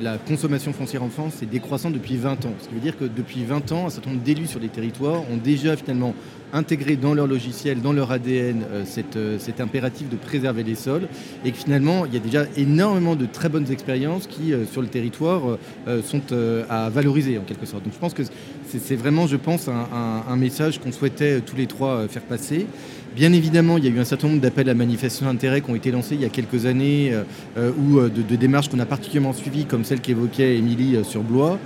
la 0.00 0.16
consommation 0.16 0.72
foncière 0.72 1.02
en 1.02 1.10
France 1.10 1.42
est 1.42 1.46
décroissante 1.46 1.92
depuis 1.92 2.16
20 2.16 2.46
ans. 2.46 2.54
Ce 2.58 2.68
qui 2.68 2.74
veut 2.74 2.80
dire 2.80 2.96
que 2.96 3.04
depuis 3.04 3.44
20 3.44 3.72
ans, 3.72 3.86
un 3.86 3.90
certain 3.90 4.10
nombre 4.10 4.22
d'élus 4.22 4.46
sur 4.46 4.60
les 4.60 4.68
territoires 4.68 5.20
ont 5.30 5.36
déjà 5.36 5.76
finalement 5.76 6.14
intégré 6.54 6.96
dans 6.96 7.12
leur 7.12 7.26
logiciel, 7.26 7.82
dans 7.82 7.92
leur 7.92 8.10
ADN, 8.10 8.62
euh, 8.72 8.84
cet 8.86 9.60
impératif 9.60 10.08
de 10.08 10.16
préserver 10.16 10.62
les 10.62 10.74
sols. 10.74 11.06
Et 11.44 11.52
que 11.52 11.58
finalement, 11.58 12.06
il 12.06 12.14
y 12.14 12.16
a 12.16 12.20
déjà 12.20 12.46
énormément 12.56 13.14
de 13.14 13.26
très 13.26 13.50
bonnes 13.50 13.70
expériences 13.70 14.26
qui, 14.26 14.54
sur 14.72 14.80
le 14.80 14.88
territoire, 14.88 15.42
sont 16.04 16.22
à 16.68 16.88
valoriser 16.88 17.38
en 17.38 17.42
quelque 17.42 17.66
sorte. 17.66 17.84
Donc 17.84 17.92
je 17.92 17.98
pense 17.98 18.14
que 18.14 18.22
c'est 18.66 18.96
vraiment, 18.96 19.26
je 19.26 19.36
pense, 19.36 19.68
un 19.68 20.36
message 20.36 20.80
qu'on 20.80 20.92
souhaitait 20.92 21.40
tous 21.40 21.56
les 21.56 21.66
trois 21.66 22.08
faire 22.08 22.22
passer. 22.22 22.66
Bien 23.16 23.32
évidemment, 23.32 23.76
il 23.76 23.84
y 23.84 23.88
a 23.88 23.90
eu 23.90 23.98
un 23.98 24.04
certain 24.04 24.28
nombre 24.28 24.40
d'appels 24.40 24.68
à 24.68 24.74
manifestation 24.74 25.26
d'intérêt 25.26 25.62
qui 25.62 25.70
ont 25.70 25.74
été 25.74 25.90
lancés 25.90 26.14
il 26.14 26.20
y 26.20 26.24
a 26.24 26.28
quelques 26.28 26.66
années 26.66 27.10
euh, 27.12 27.24
euh, 27.56 27.72
ou 27.76 27.98
euh, 27.98 28.08
de, 28.08 28.36
démarches 28.36 28.68
qu'on 28.68 28.78
a 28.78 28.86
particulièrement 28.86 29.32
suivies, 29.32 29.64
comme 29.64 29.84
celle 29.84 30.00
qu'évoquait 30.00 30.56
Émilie 30.56 30.96
sur 31.02 31.22
Blois, 31.22 31.58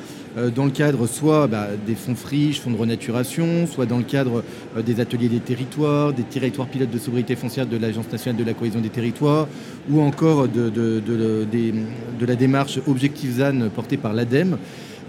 dans 0.57 0.65
le 0.65 0.73
cadre 0.73 1.07
soit 1.07 1.47
bah, 1.47 1.69
des 1.87 1.95
fonds 1.95 2.17
friches, 2.17 2.61
fonds 2.61 2.73
de 2.73 2.77
renaturation, 2.77 3.69
soit 3.69 3.87
dans 3.87 3.99
le 3.99 4.05
cadre 4.05 4.43
des 4.85 4.99
ateliers 4.99 5.29
des 5.29 5.39
territoires, 5.39 6.13
des 6.13 6.25
territoires 6.25 6.67
pilotes 6.67 6.91
de 6.91 6.99
sobriété 6.99 7.37
foncière 7.37 7.67
de 7.67 7.77
l'Agence 7.77 8.11
nationale 8.11 8.43
de 8.43 8.45
la 8.45 8.53
cohésion 8.53 8.81
des 8.81 8.89
territoires, 8.89 9.47
ou 9.89 10.01
encore 10.01 10.49
de, 10.49 10.71
de 10.71 12.27
la 12.27 12.35
démarche 12.35 12.81
Objectif 12.89 13.35
ZAN 13.35 13.69
portée 13.73 13.97
par 13.97 14.13
l'ADEME. 14.13 14.59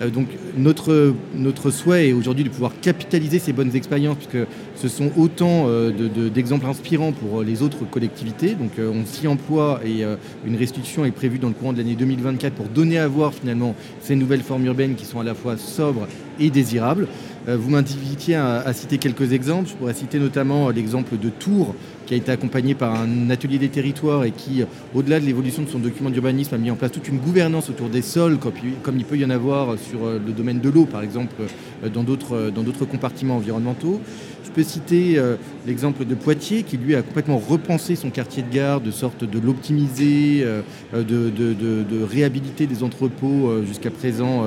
Euh, 0.01 0.09
donc 0.09 0.27
notre, 0.57 1.13
notre 1.35 1.71
souhait 1.71 2.09
est 2.09 2.13
aujourd'hui 2.13 2.43
de 2.43 2.49
pouvoir 2.49 2.73
capitaliser 2.81 3.39
ces 3.39 3.53
bonnes 3.53 3.75
expériences, 3.75 4.17
puisque 4.17 4.47
ce 4.75 4.87
sont 4.87 5.11
autant 5.17 5.65
euh, 5.67 5.91
d'exemples 6.29 6.65
inspirants 6.65 7.11
pour 7.11 7.43
les 7.43 7.61
autres 7.61 7.89
collectivités. 7.89 8.55
Donc 8.55 8.79
euh, 8.79 8.91
on 8.93 9.05
s'y 9.05 9.27
emploie 9.27 9.81
et 9.85 10.03
une 10.45 10.55
restitution 10.55 11.05
est 11.05 11.11
prévue 11.11 11.39
dans 11.39 11.47
le 11.47 11.53
courant 11.53 11.73
de 11.73 11.77
l'année 11.77 11.95
2024 11.95 12.53
pour 12.53 12.67
donner 12.67 12.99
à 12.99 13.07
voir 13.07 13.33
finalement 13.33 13.75
ces 14.01 14.15
nouvelles 14.15 14.41
formes 14.41 14.65
urbaines 14.65 14.95
qui 14.95 15.05
sont 15.05 15.19
à 15.19 15.23
la 15.23 15.33
fois 15.33 15.57
sobres 15.57 16.07
et 16.39 16.49
désirables. 16.49 17.07
Vous 17.47 17.69
m'invitiez 17.69 18.35
à, 18.35 18.73
citer 18.73 18.97
quelques 18.97 19.31
exemples. 19.31 19.69
Je 19.69 19.75
pourrais 19.75 19.93
citer 19.93 20.17
notamment 20.17 20.71
l'exemple 20.71 21.15
de 21.17 21.29
Tours, 21.29 21.75
qui 22.07 22.15
a 22.15 22.17
été 22.17 22.31
accompagné 22.31 22.73
par 22.73 22.99
un 22.99 23.29
atelier 23.29 23.59
des 23.59 23.69
territoires 23.69 24.23
et 24.23 24.31
qui, 24.31 24.63
au-delà 24.95 25.19
de 25.19 25.25
l'évolution 25.25 25.61
de 25.61 25.69
son 25.69 25.77
document 25.77 26.09
d'urbanisme, 26.09 26.55
a 26.55 26.57
mis 26.57 26.71
en 26.71 26.75
place 26.75 26.91
toute 26.91 27.07
une 27.07 27.19
gouvernance 27.19 27.69
autour 27.69 27.89
des 27.89 28.01
sols, 28.01 28.39
comme 28.81 28.97
il 28.97 29.05
peut 29.05 29.17
y 29.17 29.25
en 29.25 29.29
avoir 29.29 29.77
sur 29.77 30.05
euh, 30.05 30.19
le 30.25 30.33
domaine 30.33 30.59
de 30.59 30.69
l'eau, 30.69 30.85
par 30.85 31.03
exemple, 31.03 31.35
euh, 31.83 31.89
dans 31.89 32.03
d'autres 32.03 32.85
compartiments 32.85 33.37
environnementaux. 33.37 34.01
Je 34.43 34.49
peux 34.49 34.63
citer 34.63 35.17
euh, 35.17 35.35
l'exemple 35.67 36.05
de 36.05 36.15
Poitiers, 36.15 36.63
qui 36.63 36.77
lui 36.77 36.95
a 36.95 37.03
complètement 37.03 37.37
repensé 37.37 37.95
son 37.95 38.09
quartier 38.09 38.41
de 38.41 38.51
gare, 38.51 38.81
de 38.81 38.89
sorte 38.89 39.23
de 39.23 39.39
l'optimiser, 39.39 40.45
de, 40.93 42.03
réhabiliter 42.09 42.65
des 42.65 42.81
entrepôts 42.81 43.63
jusqu'à 43.67 43.91
présent 43.91 44.45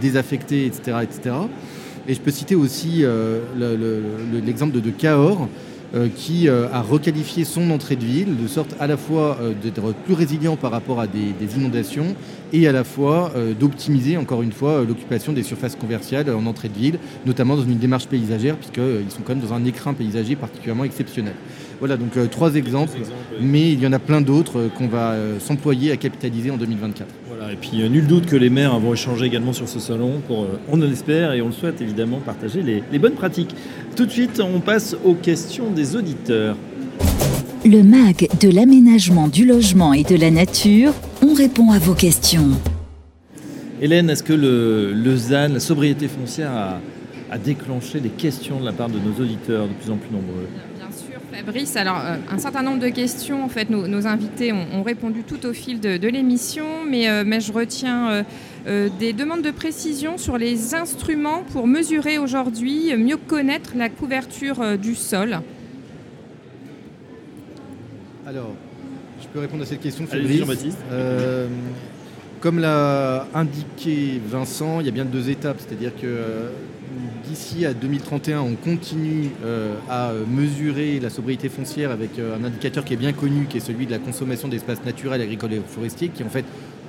désaffectés, 0.00 0.66
etc., 0.66 0.98
etc. 1.02 1.34
Et 2.08 2.14
je 2.14 2.20
peux 2.20 2.30
citer 2.30 2.54
aussi 2.54 3.04
l'exemple 3.56 4.80
de, 4.80 4.90
Cahors, 4.90 5.48
qui 6.14 6.48
a 6.48 6.80
requalifié 6.82 7.44
son 7.44 7.70
entrée 7.70 7.96
de 7.96 8.04
ville 8.04 8.36
de 8.40 8.46
sorte 8.46 8.76
à 8.78 8.86
la 8.86 8.96
fois 8.96 9.38
d'être 9.62 9.92
plus 10.04 10.14
résilient 10.14 10.56
par 10.56 10.70
rapport 10.70 11.00
à 11.00 11.06
des, 11.06 11.56
inondations 11.56 12.14
et 12.52 12.68
à 12.68 12.72
la 12.72 12.84
fois 12.84 13.32
d'optimiser 13.58 14.16
encore 14.16 14.42
une 14.42 14.52
fois 14.52 14.84
l'occupation 14.86 15.32
des 15.32 15.42
surfaces 15.42 15.74
commerciales 15.74 16.30
en 16.30 16.46
entrée 16.46 16.68
de 16.68 16.78
ville, 16.78 16.98
notamment 17.24 17.56
dans 17.56 17.64
une 17.64 17.78
démarche 17.78 18.06
paysagère 18.06 18.56
puisqu'ils 18.56 19.10
sont 19.10 19.22
quand 19.24 19.34
même 19.34 19.44
dans 19.44 19.54
un 19.54 19.64
écrin 19.64 19.92
paysager 19.92 20.36
particulièrement 20.36 20.84
exceptionnel. 20.84 21.34
Voilà 21.78 21.96
donc 21.96 22.12
trois 22.30 22.54
exemples, 22.54 22.98
mais 23.40 23.72
il 23.72 23.80
y 23.80 23.86
en 23.86 23.92
a 23.92 23.98
plein 23.98 24.20
d'autres 24.20 24.68
qu'on 24.76 24.88
va 24.88 25.14
s'employer 25.40 25.92
à 25.92 25.96
capitaliser 25.96 26.50
en 26.50 26.56
2024. 26.56 27.08
Voilà, 27.28 27.52
et 27.52 27.56
puis 27.56 27.88
nul 27.88 28.06
doute 28.06 28.26
que 28.26 28.36
les 28.36 28.50
maires 28.50 28.78
vont 28.78 28.94
échanger 28.94 29.26
également 29.26 29.52
sur 29.52 29.68
ce 29.68 29.78
salon 29.78 30.22
pour, 30.26 30.46
on 30.72 30.76
l'espère 30.76 31.32
et 31.32 31.42
on 31.42 31.46
le 31.46 31.52
souhaite 31.52 31.80
évidemment, 31.82 32.18
partager 32.24 32.62
les 32.62 32.98
bonnes 32.98 33.14
pratiques. 33.14 33.54
Tout 33.94 34.06
de 34.06 34.10
suite, 34.10 34.40
on 34.40 34.60
passe 34.60 34.96
aux 35.04 35.14
questions 35.14 35.70
des 35.70 35.96
auditeurs. 35.96 36.56
Le 37.64 37.82
MAG 37.82 38.28
de 38.40 38.48
l'aménagement 38.48 39.26
du 39.26 39.44
logement 39.44 39.92
et 39.92 40.04
de 40.04 40.14
la 40.14 40.30
nature, 40.30 40.92
on 41.20 41.34
répond 41.34 41.72
à 41.72 41.80
vos 41.80 41.94
questions. 41.94 42.50
Hélène, 43.80 44.08
est-ce 44.08 44.22
que 44.22 44.32
le, 44.32 45.16
ZAN, 45.16 45.48
la 45.48 45.60
sobriété 45.60 46.06
foncière, 46.06 46.52
a, 46.52 47.38
déclenché 47.38 47.98
des 47.98 48.10
questions 48.10 48.60
de 48.60 48.64
la 48.64 48.72
part 48.72 48.88
de 48.88 48.98
nos 48.98 49.20
auditeurs 49.20 49.66
de 49.66 49.72
plus 49.72 49.90
en 49.90 49.96
plus 49.96 50.10
nombreux? 50.10 50.46
Fabrice. 51.46 51.76
Alors, 51.76 51.98
euh, 52.04 52.16
un 52.28 52.38
certain 52.38 52.62
nombre 52.62 52.80
de 52.80 52.88
questions, 52.88 53.44
en 53.44 53.48
fait, 53.48 53.70
nos, 53.70 54.06
invités 54.08 54.52
ont, 54.52 54.82
répondu 54.82 55.22
tout 55.22 55.46
au 55.46 55.52
fil 55.52 55.78
de, 55.78 56.08
l'émission, 56.08 56.84
mais, 56.84 57.08
euh, 57.08 57.22
mais 57.24 57.40
je 57.40 57.52
retiens 57.52 58.10
euh, 58.10 58.22
euh, 58.66 58.88
des 58.98 59.12
demandes 59.12 59.42
de 59.42 59.52
précision 59.52 60.18
sur 60.18 60.38
les 60.38 60.74
instruments 60.74 61.44
pour 61.52 61.68
mesurer 61.68 62.18
aujourd'hui, 62.18 62.96
mieux 62.96 63.16
connaître 63.16 63.74
la 63.76 63.88
couverture 63.88 64.60
euh, 64.60 64.76
du 64.76 64.96
sol. 64.96 65.38
Alors, 68.26 68.52
je 69.22 69.28
peux 69.28 69.38
répondre 69.38 69.62
à 69.62 69.66
cette 69.66 69.80
question, 69.80 70.04
Fabrice. 70.08 70.42
Euh, 70.90 71.46
comme 72.40 72.58
l'a 72.58 73.28
indiqué 73.34 74.20
Vincent, 74.28 74.80
il 74.80 74.86
y 74.86 74.88
a 74.88 74.92
bien 74.92 75.04
deux 75.04 75.30
étapes, 75.30 75.58
c'est-à-dire 75.60 75.92
que 75.94 76.50
d'ici 77.36 77.66
à 77.66 77.74
2031, 77.74 78.40
on 78.40 78.54
continue 78.54 79.30
à 79.90 80.12
mesurer 80.28 80.98
la 81.00 81.10
sobriété 81.10 81.48
foncière 81.48 81.90
avec 81.90 82.12
un 82.18 82.42
indicateur 82.44 82.84
qui 82.84 82.94
est 82.94 82.96
bien 82.96 83.12
connu, 83.12 83.46
qui 83.46 83.58
est 83.58 83.60
celui 83.60 83.86
de 83.86 83.90
la 83.90 83.98
consommation 83.98 84.48
d'espaces 84.48 84.84
naturels, 84.84 85.20
agricoles 85.20 85.52
et 85.52 85.60
forestiers, 85.66 86.08
qui 86.08 86.24
en 86.24 86.28
fait 86.28 86.44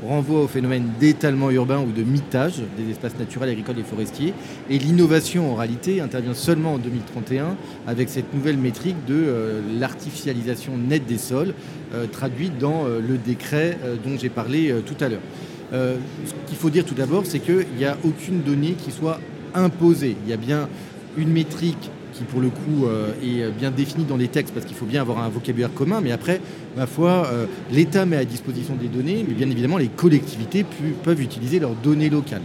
renvoie 0.06 0.41
au 0.41 0.48
phénomène 0.48 0.89
d'étalement 1.00 1.50
urbain 1.50 1.80
ou 1.80 1.91
de 1.91 2.04
mitage 2.04 2.62
des 2.78 2.91
espaces 2.91 3.18
naturels, 3.18 3.50
agricoles 3.50 3.80
et 3.80 3.84
forestiers. 3.84 4.34
Et 4.70 4.78
l'innovation, 4.78 5.52
en 5.52 5.56
réalité, 5.56 6.02
intervient 6.02 6.34
seulement 6.34 6.74
en 6.74 6.78
2031 6.78 7.56
avec 7.88 8.10
cette 8.10 8.34
nouvelle 8.34 8.58
métrique 8.58 8.98
de 9.08 9.16
euh, 9.16 9.62
l'artificialisation 9.80 10.78
nette 10.78 11.06
des 11.06 11.18
sols, 11.18 11.54
euh, 11.93 12.06
traduite 12.08 12.58
dans 12.58 12.86
euh, 12.86 13.00
le 13.00 13.18
décret 13.18 13.78
dont 14.04 14.18
j'ai 14.18 14.30
parlé 14.30 14.74
tout 14.86 15.04
à 15.04 15.10
l'heure. 15.10 15.22
ce 15.72 16.34
qu'il 16.48 16.58
faut 16.58 16.70
dire 16.70 16.86
tout 16.86 16.95
d'abord, 16.95 17.26
c'est 17.26 17.39
qu'il 17.39 17.66
n'y 17.78 17.86
a 17.86 17.98
aucune 18.04 18.41
donnée 18.41 18.74
qui 18.74 18.91
soit 18.91 19.20
Il 20.03 20.30
y 20.30 20.34
a 20.34 20.38
bien 20.38 20.70
une 21.18 21.30
métrique 21.30 21.89
qui 22.14 22.24
pour 22.24 22.41
le 22.41 22.49
coup 22.49 22.86
euh, 22.86 23.12
est 23.24 23.51
bien 23.51 23.72
défini 23.72 24.05
dans 24.05 24.18
les 24.18 24.28
textes 24.28 24.53
parce 24.53 24.66
qu'il 24.66 24.76
faut 24.76 24.86
bien 24.86 25.01
avoir 25.01 25.20
un 25.20 25.30
vocabulaire 25.30 25.74
commun, 25.74 25.99
mais 26.01 26.12
après, 26.12 26.41
ma 26.76 26.86
foi, 26.86 27.28
euh, 27.32 27.45
l'État 27.72 28.05
met 28.05 28.18
à 28.18 28.26
disposition 28.26 28.76
des 28.76 28.88
données, 28.88 29.26
mais 29.28 29.34
bien 29.34 29.49
évidemment 29.49 29.78
les 29.78 29.88
collectivités 29.88 30.64
peuvent 31.03 31.22
utiliser 31.22 31.60
leurs 31.60 31.74
données 31.74 32.10
locales. 32.10 32.41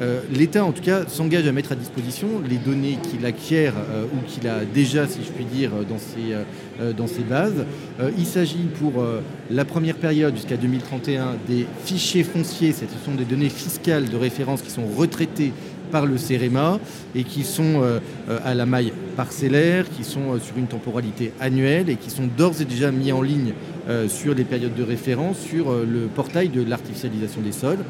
Euh, 0.00 0.20
L'État, 0.32 0.64
en 0.64 0.72
tout 0.72 0.82
cas, 0.82 1.06
s'engage 1.06 1.46
à 1.46 1.52
mettre 1.52 1.72
à 1.72 1.74
disposition 1.74 2.28
les 2.48 2.56
données 2.56 2.98
qu'il 3.10 3.26
acquiert 3.26 3.74
ou 4.14 4.26
qu'il 4.26 4.48
a 4.48 4.64
déjà, 4.64 5.06
si 5.06 5.20
je 5.22 5.30
puis 5.30 5.44
dire, 5.44 5.70
dans 6.96 7.06
ses 7.06 7.22
bases. 7.22 7.66
il 8.16 8.24
s'agit 8.24 8.66
pour 8.80 9.04
la 9.50 9.64
première 9.64 9.96
période 9.96 10.34
jusqu'à 10.34 10.56
2031 10.56 11.36
des 11.46 11.66
fichiers 11.84 12.24
fonciers, 12.24 12.72
ce 12.72 12.86
sont 13.04 13.14
des 13.14 13.26
données 13.26 13.50
fiscales 13.50 14.08
de 14.08 14.16
référence 14.16 14.62
qui 14.62 14.70
sont 14.70 14.86
retraitées 14.86 15.52
par 15.92 16.06
le 16.06 16.18
CEREMA 16.18 16.80
et 17.14 17.22
qui 17.22 17.44
sont 17.44 17.82
euh, 17.82 18.00
euh, 18.28 18.38
à 18.44 18.54
la 18.54 18.66
maille 18.66 18.92
parcellaire, 19.12 19.88
qui 19.88 20.04
sont 20.04 20.32
euh, 20.32 20.38
sur 20.38 20.56
une 20.56 20.66
temporalité 20.66 21.32
annuelle 21.40 21.88
et 21.88 21.96
qui 21.96 22.10
sont 22.10 22.28
d'ores 22.36 22.60
et 22.60 22.64
déjà 22.64 22.90
mis 22.90 23.12
en 23.12 23.22
ligne 23.22 23.52
sur 24.06 24.32
les 24.32 24.44
périodes 24.44 24.76
de 24.76 24.84
référence 24.84 25.40
sur 25.40 25.72
le 25.72 26.06
portail 26.06 26.48
de 26.48 26.62
l'artificialisation 26.62 27.40
des 27.40 27.50
sols. 27.50 27.80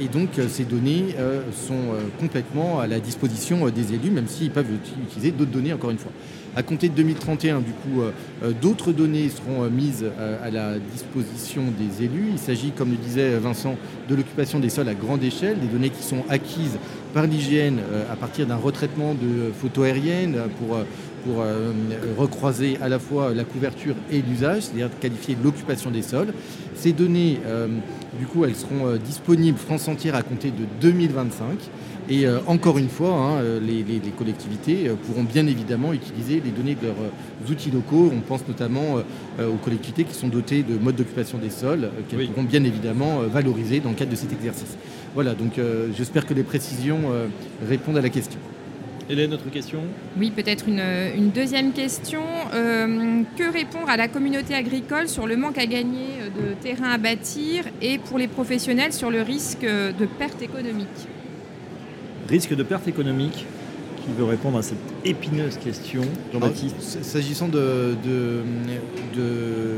et 0.00 0.08
donc 0.08 0.30
ces 0.48 0.64
données 0.64 1.14
sont 1.52 1.94
complètement 2.18 2.80
à 2.80 2.86
la 2.86 2.98
disposition 2.98 3.68
des 3.68 3.92
élus, 3.92 4.10
même 4.10 4.26
s'ils 4.26 4.50
peuvent 4.50 4.72
utiliser 4.72 5.30
d'autres 5.30 5.50
données 5.50 5.74
encore 5.74 5.90
une 5.90 5.98
fois. 5.98 6.12
À 6.54 6.62
compter 6.62 6.90
de 6.90 6.94
2031, 6.94 7.60
du 7.60 7.72
coup, 7.72 8.02
euh, 8.02 8.10
euh, 8.44 8.52
d'autres 8.52 8.92
données 8.92 9.30
seront 9.30 9.64
euh, 9.64 9.70
mises 9.70 10.04
à 10.44 10.50
la 10.50 10.78
disposition 10.78 11.62
des 11.78 12.04
élus. 12.04 12.28
Il 12.32 12.38
s'agit, 12.38 12.72
comme 12.72 12.90
le 12.90 12.96
disait 12.96 13.38
Vincent, 13.38 13.76
de 14.10 14.14
l'occupation 14.14 14.58
des 14.58 14.68
sols 14.68 14.88
à 14.88 14.94
grande 14.94 15.24
échelle, 15.24 15.58
des 15.58 15.66
données 15.66 15.88
qui 15.88 16.02
sont 16.02 16.24
acquises 16.28 16.76
par 17.14 17.26
l'hygiène 17.26 17.78
à 18.10 18.16
partir 18.16 18.46
d'un 18.46 18.56
retraitement 18.56 19.14
de 19.14 19.52
photos 19.52 19.86
aériennes 19.86 20.31
pour 20.58 20.78
pour 21.24 21.44
recroiser 22.18 22.78
à 22.82 22.88
la 22.88 22.98
fois 22.98 23.32
la 23.32 23.44
couverture 23.44 23.94
et 24.10 24.20
l'usage, 24.22 24.62
c'est-à-dire 24.62 24.90
qualifier 25.00 25.36
l'occupation 25.40 25.92
des 25.92 26.02
sols. 26.02 26.34
Ces 26.74 26.92
données, 26.92 27.38
du 28.18 28.26
coup, 28.26 28.44
elles 28.44 28.56
seront 28.56 28.96
disponibles 28.96 29.56
France 29.56 29.86
entière 29.86 30.16
à 30.16 30.22
compter 30.22 30.50
de 30.50 30.64
2025. 30.80 31.58
Et 32.08 32.26
euh, 32.26 32.40
encore 32.46 32.78
une 32.78 32.88
fois, 32.88 33.14
hein, 33.14 33.36
euh, 33.38 33.60
les, 33.60 33.84
collectivités 34.10 34.88
euh, 34.88 34.94
pourront 34.94 35.22
bien 35.22 35.46
évidemment 35.46 35.92
utiliser 35.92 36.42
les 36.44 36.50
données 36.50 36.74
de 36.74 36.86
leurs 36.86 37.50
outils 37.50 37.70
locaux. 37.70 38.10
On 38.12 38.20
pense 38.20 38.46
notamment 38.48 38.96
aux 39.40 39.56
collectivités 39.64 40.04
qui 40.04 40.14
sont 40.14 40.28
dotées 40.28 40.62
de 40.62 40.76
modes 40.78 40.96
d'occupation 40.96 41.38
des 41.38 41.50
sols, 41.50 41.90
qu'elles 42.08 42.28
pourront 42.28 42.42
bien 42.42 42.64
évidemment 42.64 43.20
valoriser 43.20 43.80
dans 43.80 43.90
le 43.90 43.94
cadre 43.94 44.10
de 44.10 44.16
cet 44.16 44.32
exercice. 44.32 44.76
Voilà, 45.14 45.34
donc 45.34 45.60
j'espère 45.96 46.26
que 46.26 46.34
les 46.34 46.42
précisions 46.42 47.00
répondent 47.66 47.96
à 47.96 48.02
la 48.02 48.10
question. 48.10 48.38
Hélène, 49.10 49.30
notre 49.30 49.50
question? 49.50 49.80
Oui, 50.18 50.30
peut-être 50.30 50.68
une, 50.68 51.30
deuxième 51.30 51.72
question. 51.72 52.22
que 52.52 53.52
répondre 53.52 53.88
à 53.88 53.96
la 53.96 54.08
communauté 54.08 54.54
agricole 54.54 55.08
sur 55.08 55.26
le 55.26 55.36
manque 55.36 55.58
à 55.58 55.66
gagner 55.66 56.08
de 56.36 56.54
terrain 56.62 56.90
à 56.90 56.98
bâtir 56.98 57.64
et 57.80 57.98
pour 57.98 58.18
les 58.18 58.28
professionnels 58.28 58.92
sur 58.92 59.10
le 59.10 59.22
risque 59.22 59.64
de 59.64 60.06
perte 60.18 60.40
économique? 60.42 60.88
Risque 62.28 62.54
de 62.54 62.62
perte 62.62 62.88
économique? 62.88 63.46
Qui 64.04 64.12
veut 64.18 64.24
répondre 64.24 64.58
à 64.58 64.62
cette 64.62 64.78
épineuse 65.04 65.58
question, 65.58 66.02
Jean-Baptiste. 66.32 67.04
S'agissant 67.04 67.46
de, 67.46 67.94
de, 69.14 69.76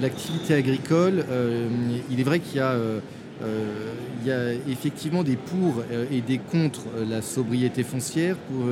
l'activité 0.00 0.54
agricole, 0.54 1.24
euh, 1.28 1.68
il 2.10 2.20
est 2.20 2.24
vrai 2.24 2.38
qu'il 2.38 2.58
y 2.58 2.60
a... 2.60 2.70
Euh, 2.70 2.98
euh, 2.98 3.00
il 3.42 4.28
y 4.28 4.32
a 4.32 4.52
effectivement 4.68 5.22
des 5.22 5.36
pour 5.36 5.82
et 6.10 6.20
des 6.20 6.38
contre 6.38 6.82
la 7.08 7.22
sobriété 7.22 7.82
foncière 7.82 8.36
pour 8.36 8.66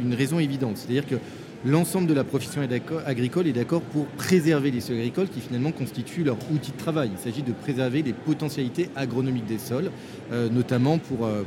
une 0.00 0.14
raison 0.14 0.38
évidente. 0.38 0.76
C'est-à-dire 0.76 1.06
que 1.06 1.16
l'ensemble 1.64 2.06
de 2.06 2.14
la 2.14 2.24
profession 2.24 2.60
agricole 3.06 3.46
est 3.46 3.52
d'accord 3.52 3.80
pour 3.80 4.06
préserver 4.06 4.70
les 4.70 4.80
sols 4.80 4.96
agricoles 4.96 5.28
qui 5.28 5.40
finalement 5.40 5.72
constituent 5.72 6.24
leur 6.24 6.36
outil 6.52 6.72
de 6.72 6.76
travail. 6.76 7.10
Il 7.12 7.18
s'agit 7.18 7.42
de 7.42 7.52
préserver 7.52 8.02
les 8.02 8.12
potentialités 8.12 8.90
agronomiques 8.96 9.46
des 9.46 9.58
sols, 9.58 9.90
euh, 10.32 10.48
notamment 10.50 10.98
pour, 10.98 11.26
euh, 11.26 11.42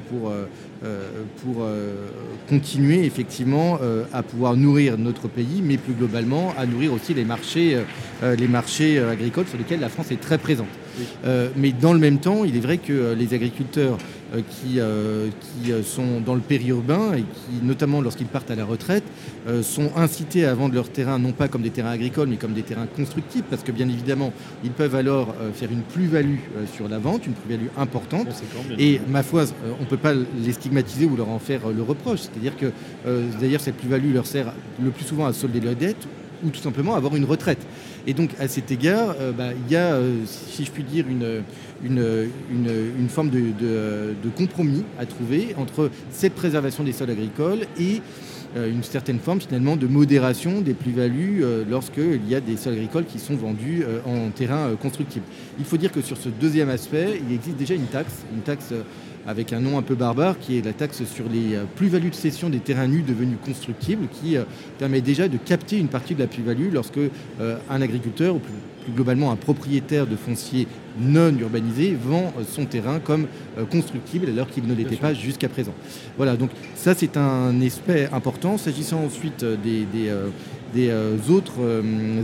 euh, 0.84 2.06
continuer 2.50 3.06
effectivement 3.06 3.80
à 4.14 4.24
pouvoir 4.24 4.56
nourrir 4.56 4.98
notre 4.98 5.28
pays, 5.28 5.62
mais 5.64 5.78
plus 5.78 5.94
globalement 5.94 6.54
à 6.58 6.66
nourrir 6.66 6.94
aussi 6.94 7.14
les 7.14 7.26
marchés 7.26 7.78
agricoles 9.02 9.48
sur 9.48 9.58
lesquels 9.58 9.80
la 9.80 9.90
France 9.90 10.12
est 10.12 10.22
très 10.22 10.38
présente. 10.38 10.68
Mais 11.56 11.72
dans 11.72 11.94
le 11.94 12.00
même 12.00 12.20
temps, 12.20 12.44
il 12.44 12.56
est 12.56 12.62
vrai 12.62 12.78
que 12.78 13.14
les 13.14 13.34
agriculteurs 13.34 13.98
qui, 14.50 14.80
qui 14.80 15.72
sont 15.84 16.20
dans 16.20 16.36
le 16.36 16.42
périurbain 16.42 17.14
et 17.16 17.22
qui, 17.22 17.64
notamment 17.66 18.02
lorsqu'ils 18.02 18.28
partent 18.28 18.52
à 18.52 18.56
la 18.56 18.66
retraite, 18.66 19.04
sont 19.62 19.92
incités 19.96 20.46
à 20.46 20.54
vendre 20.54 20.76
leurs 20.76 20.90
terrains 20.90 21.20
non 21.20 21.32
pas 21.32 21.48
comme 21.48 21.62
des 21.62 21.70
terrains 21.70 21.92
agricoles, 21.92 22.28
mais 22.28 22.38
comme 22.38 22.54
des 22.54 22.64
terrains 22.64 22.88
constructifs, 22.88 23.44
parce 23.50 23.64
que 23.64 23.72
bien 23.72 23.88
évidemment, 23.88 24.34
ils 24.64 24.72
peuvent 24.72 24.96
alors 24.96 25.34
faire 25.54 25.72
une 25.72 25.82
plus-value 25.82 26.40
sur 26.76 26.88
la 26.88 27.00
vente, 27.00 27.26
une 27.26 27.34
plus-value 27.34 27.68
importante. 27.78 28.28
Et 28.78 29.00
ma 29.08 29.24
foi, 29.24 29.44
euh, 29.44 29.74
on 29.80 29.84
ne 29.84 29.88
peut 29.88 29.98
pas 29.98 30.14
les 30.14 30.54
stigmatiser 30.54 31.06
ou 31.06 31.16
leur 31.16 31.30
en 31.30 31.40
faire 31.40 31.68
euh, 31.68 31.74
le 31.74 31.84
reproche. 31.84 32.20
C'est-à-dire 32.22 32.58
que 32.58 32.72
euh, 33.06 33.28
d'ailleurs 33.40 33.62
cette 33.62 33.78
plus-value 33.78 34.14
leur 34.14 34.26
sert 34.26 34.54
le 34.84 34.92
plus 34.92 35.06
souvent 35.06 35.26
à 35.26 35.34
solder 35.34 35.60
leurs 35.60 35.76
dettes 35.76 36.08
ou 36.44 36.50
tout 36.50 36.62
simplement 36.62 36.96
avoir 36.96 37.16
une 37.16 37.26
retraite. 37.26 37.60
Et 38.06 38.14
donc 38.14 38.32
à 38.40 38.48
cet 38.48 38.72
égard, 38.72 39.16
bah, 39.38 39.50
il 39.54 39.72
y 39.72 39.76
a, 39.76 40.00
si 40.26 40.64
je 40.64 40.72
puis 40.72 40.84
dire, 40.84 41.06
une, 41.10 41.44
une, 41.84 43.10
forme 43.10 43.30
de, 43.30 44.30
compromis 44.38 44.84
à 45.00 45.06
trouver 45.06 45.56
entre 45.58 45.90
cette 46.12 46.34
préservation 46.34 46.84
des 46.84 46.94
sols 46.94 47.12
agricoles 47.12 47.66
et 47.80 48.02
euh, 48.56 48.72
une 48.72 48.84
certaine 48.84 49.20
forme 49.20 49.42
finalement 49.42 49.76
de 49.76 49.88
modération 49.88 50.62
des 50.62 50.74
plus-values 50.74 51.44
euh, 51.44 51.64
lorsqu'il 51.70 52.28
y 52.30 52.36
a 52.36 52.40
des 52.40 52.56
sols 52.56 52.74
agricoles 52.74 53.06
qui 53.06 53.20
sont 53.20 53.36
vendus 53.36 53.84
euh, 53.86 54.00
en 54.06 54.30
terrain 54.30 54.76
constructible. 54.82 55.26
Il 55.60 55.66
faut 55.66 55.78
dire 55.78 55.92
que 55.92 56.02
sur 56.02 56.18
ce 56.18 56.30
deuxième 56.30 56.70
aspect, 56.70 57.22
il 57.28 57.36
existe 57.36 57.58
déjà 57.58 57.74
une 57.74 57.88
taxe, 57.88 58.24
une 58.34 58.42
taxe 58.42 58.74
avec 59.28 59.52
un 59.52 59.60
nom 59.60 59.78
un 59.78 59.82
peu 59.82 59.94
barbare, 59.94 60.40
qui 60.40 60.58
est 60.58 60.66
la 60.66 60.72
taxe 60.72 61.04
sur 61.04 61.26
les 61.30 61.56
euh, 61.56 61.66
plus-values 61.76 62.10
de 62.10 62.16
cession 62.16 62.50
des 62.50 62.60
terrains 62.60 62.88
nus 62.88 63.02
devenus 63.02 63.38
constructibles, 63.44 64.08
qui 64.08 64.38
euh, 64.38 64.44
permet 64.80 65.02
déjà 65.02 65.28
de 65.28 65.38
capter 65.38 65.78
une 65.78 65.90
partie 65.90 66.16
de 66.16 66.20
la 66.20 66.28
plus-value 66.28 66.72
lorsque 66.74 66.98
euh, 66.98 67.58
un 67.70 67.82
agriculteur, 67.82 68.36
ou 68.36 68.40
plus, 68.40 68.54
globalement 68.96 69.34
un 69.34 69.36
propriétaire 69.36 70.08
de 70.08 70.16
foncier 70.16 70.66
non 70.98 71.38
urbanisé, 71.38 71.98
vend 72.02 72.32
son 72.50 72.64
terrain 72.64 73.00
comme 73.00 73.28
constructible 73.70 74.30
alors 74.30 74.48
qu'il 74.48 74.66
ne 74.66 74.74
l'était 74.74 74.96
pas 74.96 75.14
jusqu'à 75.14 75.50
présent. 75.50 75.74
Voilà, 76.16 76.38
donc 76.38 76.52
ça 76.74 76.94
c'est 76.96 77.18
un 77.18 77.60
aspect 77.60 78.08
important. 78.14 78.58
S'agissant 78.58 79.04
ensuite 79.04 79.44
des, 79.44 79.86
des 80.74 80.92
autres 81.30 81.60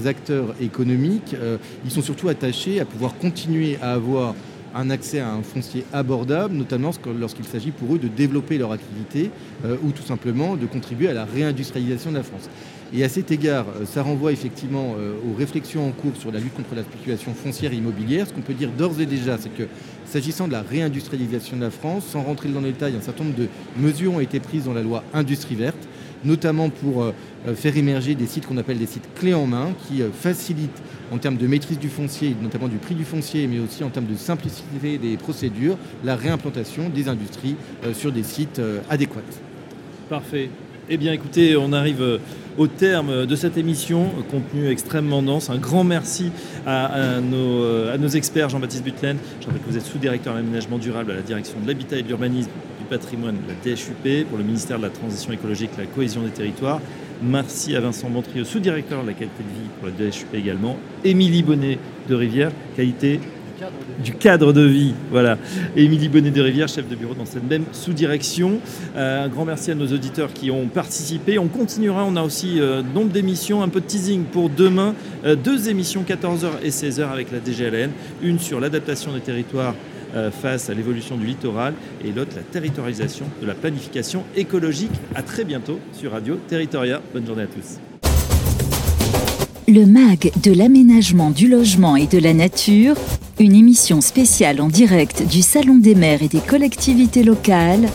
acteurs 0.06 0.56
économiques, 0.62 1.36
ils 1.84 1.92
sont 1.92 2.02
surtout 2.02 2.30
attachés 2.30 2.80
à 2.80 2.86
pouvoir 2.86 3.14
continuer 3.18 3.78
à 3.82 3.92
avoir 3.96 4.34
un 4.74 4.90
accès 4.90 5.20
à 5.20 5.32
un 5.32 5.44
foncier 5.44 5.86
abordable, 5.94 6.56
notamment 6.56 6.92
lorsqu'il 7.20 7.46
s'agit 7.46 7.72
pour 7.72 7.96
eux 7.96 8.00
de 8.00 8.08
développer 8.08 8.58
leur 8.58 8.72
activité 8.72 9.30
euh, 9.66 9.78
ou 9.84 9.92
tout 9.92 10.04
simplement 10.04 10.56
de 10.56 10.66
contribuer 10.66 11.10
à 11.10 11.14
la 11.14 11.26
réindustrialisation 11.26 12.12
de 12.12 12.18
la 12.18 12.24
France. 12.24 12.50
Et 12.96 13.04
à 13.04 13.10
cet 13.10 13.32
égard, 13.32 13.66
euh, 13.70 13.86
ça 13.86 14.04
renvoie 14.04 14.32
effectivement 14.32 14.96
euh, 14.98 15.14
aux 15.28 15.36
réflexions 15.36 15.88
en 15.88 15.92
cours 15.92 16.16
sur 16.16 16.32
la 16.32 16.40
lutte 16.40 16.54
contre 16.54 16.76
la 16.76 16.84
spéculation 16.84 17.34
foncière 17.34 17.74
et 17.74 17.78
immobilière. 17.78 18.28
Ce 18.28 18.34
qu'on 18.34 18.42
peut 18.42 18.54
dire 18.54 18.70
d'ores 18.72 19.00
et 19.00 19.06
déjà, 19.06 19.38
c'est 19.38 19.54
que 19.54 19.64
s'agissant 20.06 20.48
de 20.48 20.54
la 20.54 20.62
réindustrialisation 20.62 21.58
de 21.58 21.62
la 21.62 21.72
France, 21.72 22.06
sans 22.06 22.22
rentrer 22.22 22.50
dans 22.50 22.62
les 22.62 22.72
détails, 22.72 22.96
un 22.96 23.02
certain 23.02 23.24
nombre 23.24 23.38
de 23.38 23.48
mesures 23.78 24.14
ont 24.14 24.20
été 24.20 24.40
prises 24.40 24.66
dans 24.66 24.74
la 24.74 24.84
loi 24.84 25.04
Industrie 25.14 25.56
verte 25.56 25.88
notamment 26.26 26.70
pour 26.70 27.04
euh, 27.04 27.14
euh, 27.48 27.56
faire 27.56 27.76
émerger 27.78 28.16
des 28.16 28.26
sites 28.26 28.46
qu'on 28.46 28.58
appelle 28.58 28.78
des 28.78 28.86
sites 28.86 29.08
clés 29.16 29.34
en 29.34 29.46
main, 29.46 29.70
qui 29.88 30.02
euh, 30.02 30.10
facilitent 30.12 30.82
en 31.12 31.18
termes 31.18 31.38
de 31.38 31.48
maîtrise 31.48 31.80
du 31.80 31.90
foncier, 31.90 32.36
notamment 32.42 32.68
du 32.68 32.78
prix 32.78 32.96
du 32.96 33.06
foncier, 33.06 33.48
mais 33.48 33.60
aussi 33.60 33.84
en 33.84 33.90
termes 33.90 34.08
de 34.08 34.16
simplicité 34.16 34.98
des 34.98 35.18
procédures, 35.18 35.78
la 36.04 36.16
réimplantation 36.16 36.90
des 36.90 37.08
industries 37.08 37.56
sur 37.94 38.12
des 38.12 38.24
sites 38.24 38.60
adéquats. 38.90 39.22
Parfait. 40.10 40.50
Eh 40.90 40.98
bien 40.98 41.14
écoutez, 41.14 41.56
on 41.56 41.72
arrive 41.72 42.20
au 42.58 42.68
terme 42.68 43.28
de 43.28 43.36
cette 43.36 43.58
émission, 43.58 44.10
contenu 44.32 44.70
extrêmement 44.70 45.22
dense. 45.22 45.52
Un 45.52 45.58
grand 45.58 45.84
merci 45.84 46.32
à, 46.66 47.20
nos, 47.22 47.64
à 47.64 48.16
experts, 48.16 48.50
Jean-Baptiste 48.50 48.84
Butlen. 48.84 49.18
Je 49.40 49.46
rappelle 49.46 49.62
que 49.62 49.70
vous 49.70 49.78
êtes 49.78 49.86
sous-directeur 49.86 50.34
de 50.34 50.40
l'aménagement 50.40 50.80
durable 50.80 51.12
à 51.12 51.16
la 51.16 51.22
direction 51.22 51.60
de 51.62 51.68
l'habitat 51.68 51.98
et 51.98 52.02
de 52.02 52.08
l'urbanisme 52.08 52.50
patrimoine, 52.84 53.38
la 53.48 53.54
DHUP, 53.54 54.28
pour 54.28 54.38
le 54.38 54.44
ministère 54.44 54.78
de 54.78 54.84
la 54.84 54.90
Transition 54.90 55.32
écologique, 55.34 55.72
la 55.78 55.86
cohésion 55.86 56.22
des 56.22 56.30
territoires. 56.30 56.80
Merci 57.22 57.76
à 57.76 57.80
Vincent 57.80 58.10
Montrieux, 58.10 58.44
sous-directeur 58.44 59.02
de 59.02 59.08
la 59.08 59.14
qualité 59.14 59.44
de 59.44 59.50
vie 59.50 59.70
pour 59.80 59.88
la 59.88 59.94
DHUP 59.94 60.34
également. 60.34 60.78
Émilie 61.04 61.44
Bonnet 61.44 61.80
de 62.10 62.16
Rivière, 62.16 62.52
qualité 62.76 63.20
du 64.04 64.14
cadre 64.14 64.54
de 64.54 64.62
vie. 64.62 64.94
Voilà. 65.12 65.38
Émilie 65.76 66.10
Bonnet 66.10 66.32
de 66.32 66.42
Rivière, 66.42 66.68
chef 66.68 66.88
de 66.88 66.96
bureau 66.96 67.14
dans 67.14 67.26
cette 67.26 67.48
même 67.48 67.66
sous-direction. 67.72 68.60
Euh, 68.96 69.26
un 69.26 69.30
grand 69.30 69.46
merci 69.46 69.72
à 69.72 69.76
nos 69.76 69.88
auditeurs 69.88 70.34
qui 70.34 70.52
ont 70.52 70.68
participé. 70.68 71.40
On 71.40 71.48
continuera, 71.48 72.06
on 72.06 72.16
a 72.16 72.24
aussi 72.24 72.60
euh, 72.60 72.82
nombre 72.82 73.12
d'émissions, 73.12 73.62
un 73.62 73.70
peu 73.70 73.80
de 73.80 73.86
teasing 73.86 74.24
pour 74.26 74.50
demain. 74.50 74.96
Euh, 75.26 75.36
deux 75.36 75.70
émissions, 75.70 76.04
14h 76.04 76.64
et 76.64 76.70
16h 76.70 77.10
avec 77.10 77.32
la 77.32 77.40
DGLN. 77.40 77.92
Une 78.22 78.40
sur 78.40 78.60
l'adaptation 78.60 79.14
des 79.14 79.22
territoires 79.22 79.76
face 80.32 80.70
à 80.70 80.74
l'évolution 80.74 81.18
du 81.18 81.26
littoral 81.26 81.74
et 82.04 82.12
l'autre 82.12 82.32
la 82.36 82.44
territorialisation 82.44 83.26
de 83.42 83.48
la 83.48 83.54
planification 83.54 84.24
écologique. 84.36 84.92
À 85.16 85.24
très 85.24 85.44
bientôt 85.44 85.80
sur 85.94 86.12
Radio 86.12 86.38
Territoria. 86.48 87.02
Bonne 87.14 87.26
journée 87.26 87.44
à 87.44 87.48
tous. 87.48 87.80
Le 89.68 89.86
MAG 89.86 90.32
de 90.44 90.52
l'aménagement 90.52 91.32
du 91.32 91.48
logement 91.48 91.96
et 91.96 92.06
de 92.06 92.20
la 92.20 92.34
nature, 92.34 92.96
une 93.40 93.56
émission 93.56 94.02
spéciale 94.02 94.60
en 94.60 94.68
direct 94.68 95.26
du 95.26 95.42
Salon 95.42 95.78
des 95.78 95.96
maires 95.96 96.22
et 96.22 96.28
des 96.28 96.42
collectivités 96.42 97.24
locales, 97.24 97.88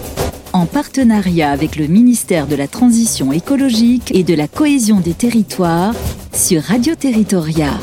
en 0.54 0.64
partenariat 0.64 1.50
avec 1.50 1.76
le 1.76 1.86
ministère 1.86 2.46
de 2.46 2.56
la 2.56 2.68
Transition 2.68 3.32
écologique 3.32 4.14
et 4.14 4.22
de 4.22 4.34
la 4.34 4.48
cohésion 4.48 5.00
des 5.00 5.12
territoires 5.12 5.94
sur 6.32 6.62
Radio 6.62 6.94
Territoria. 6.94 7.78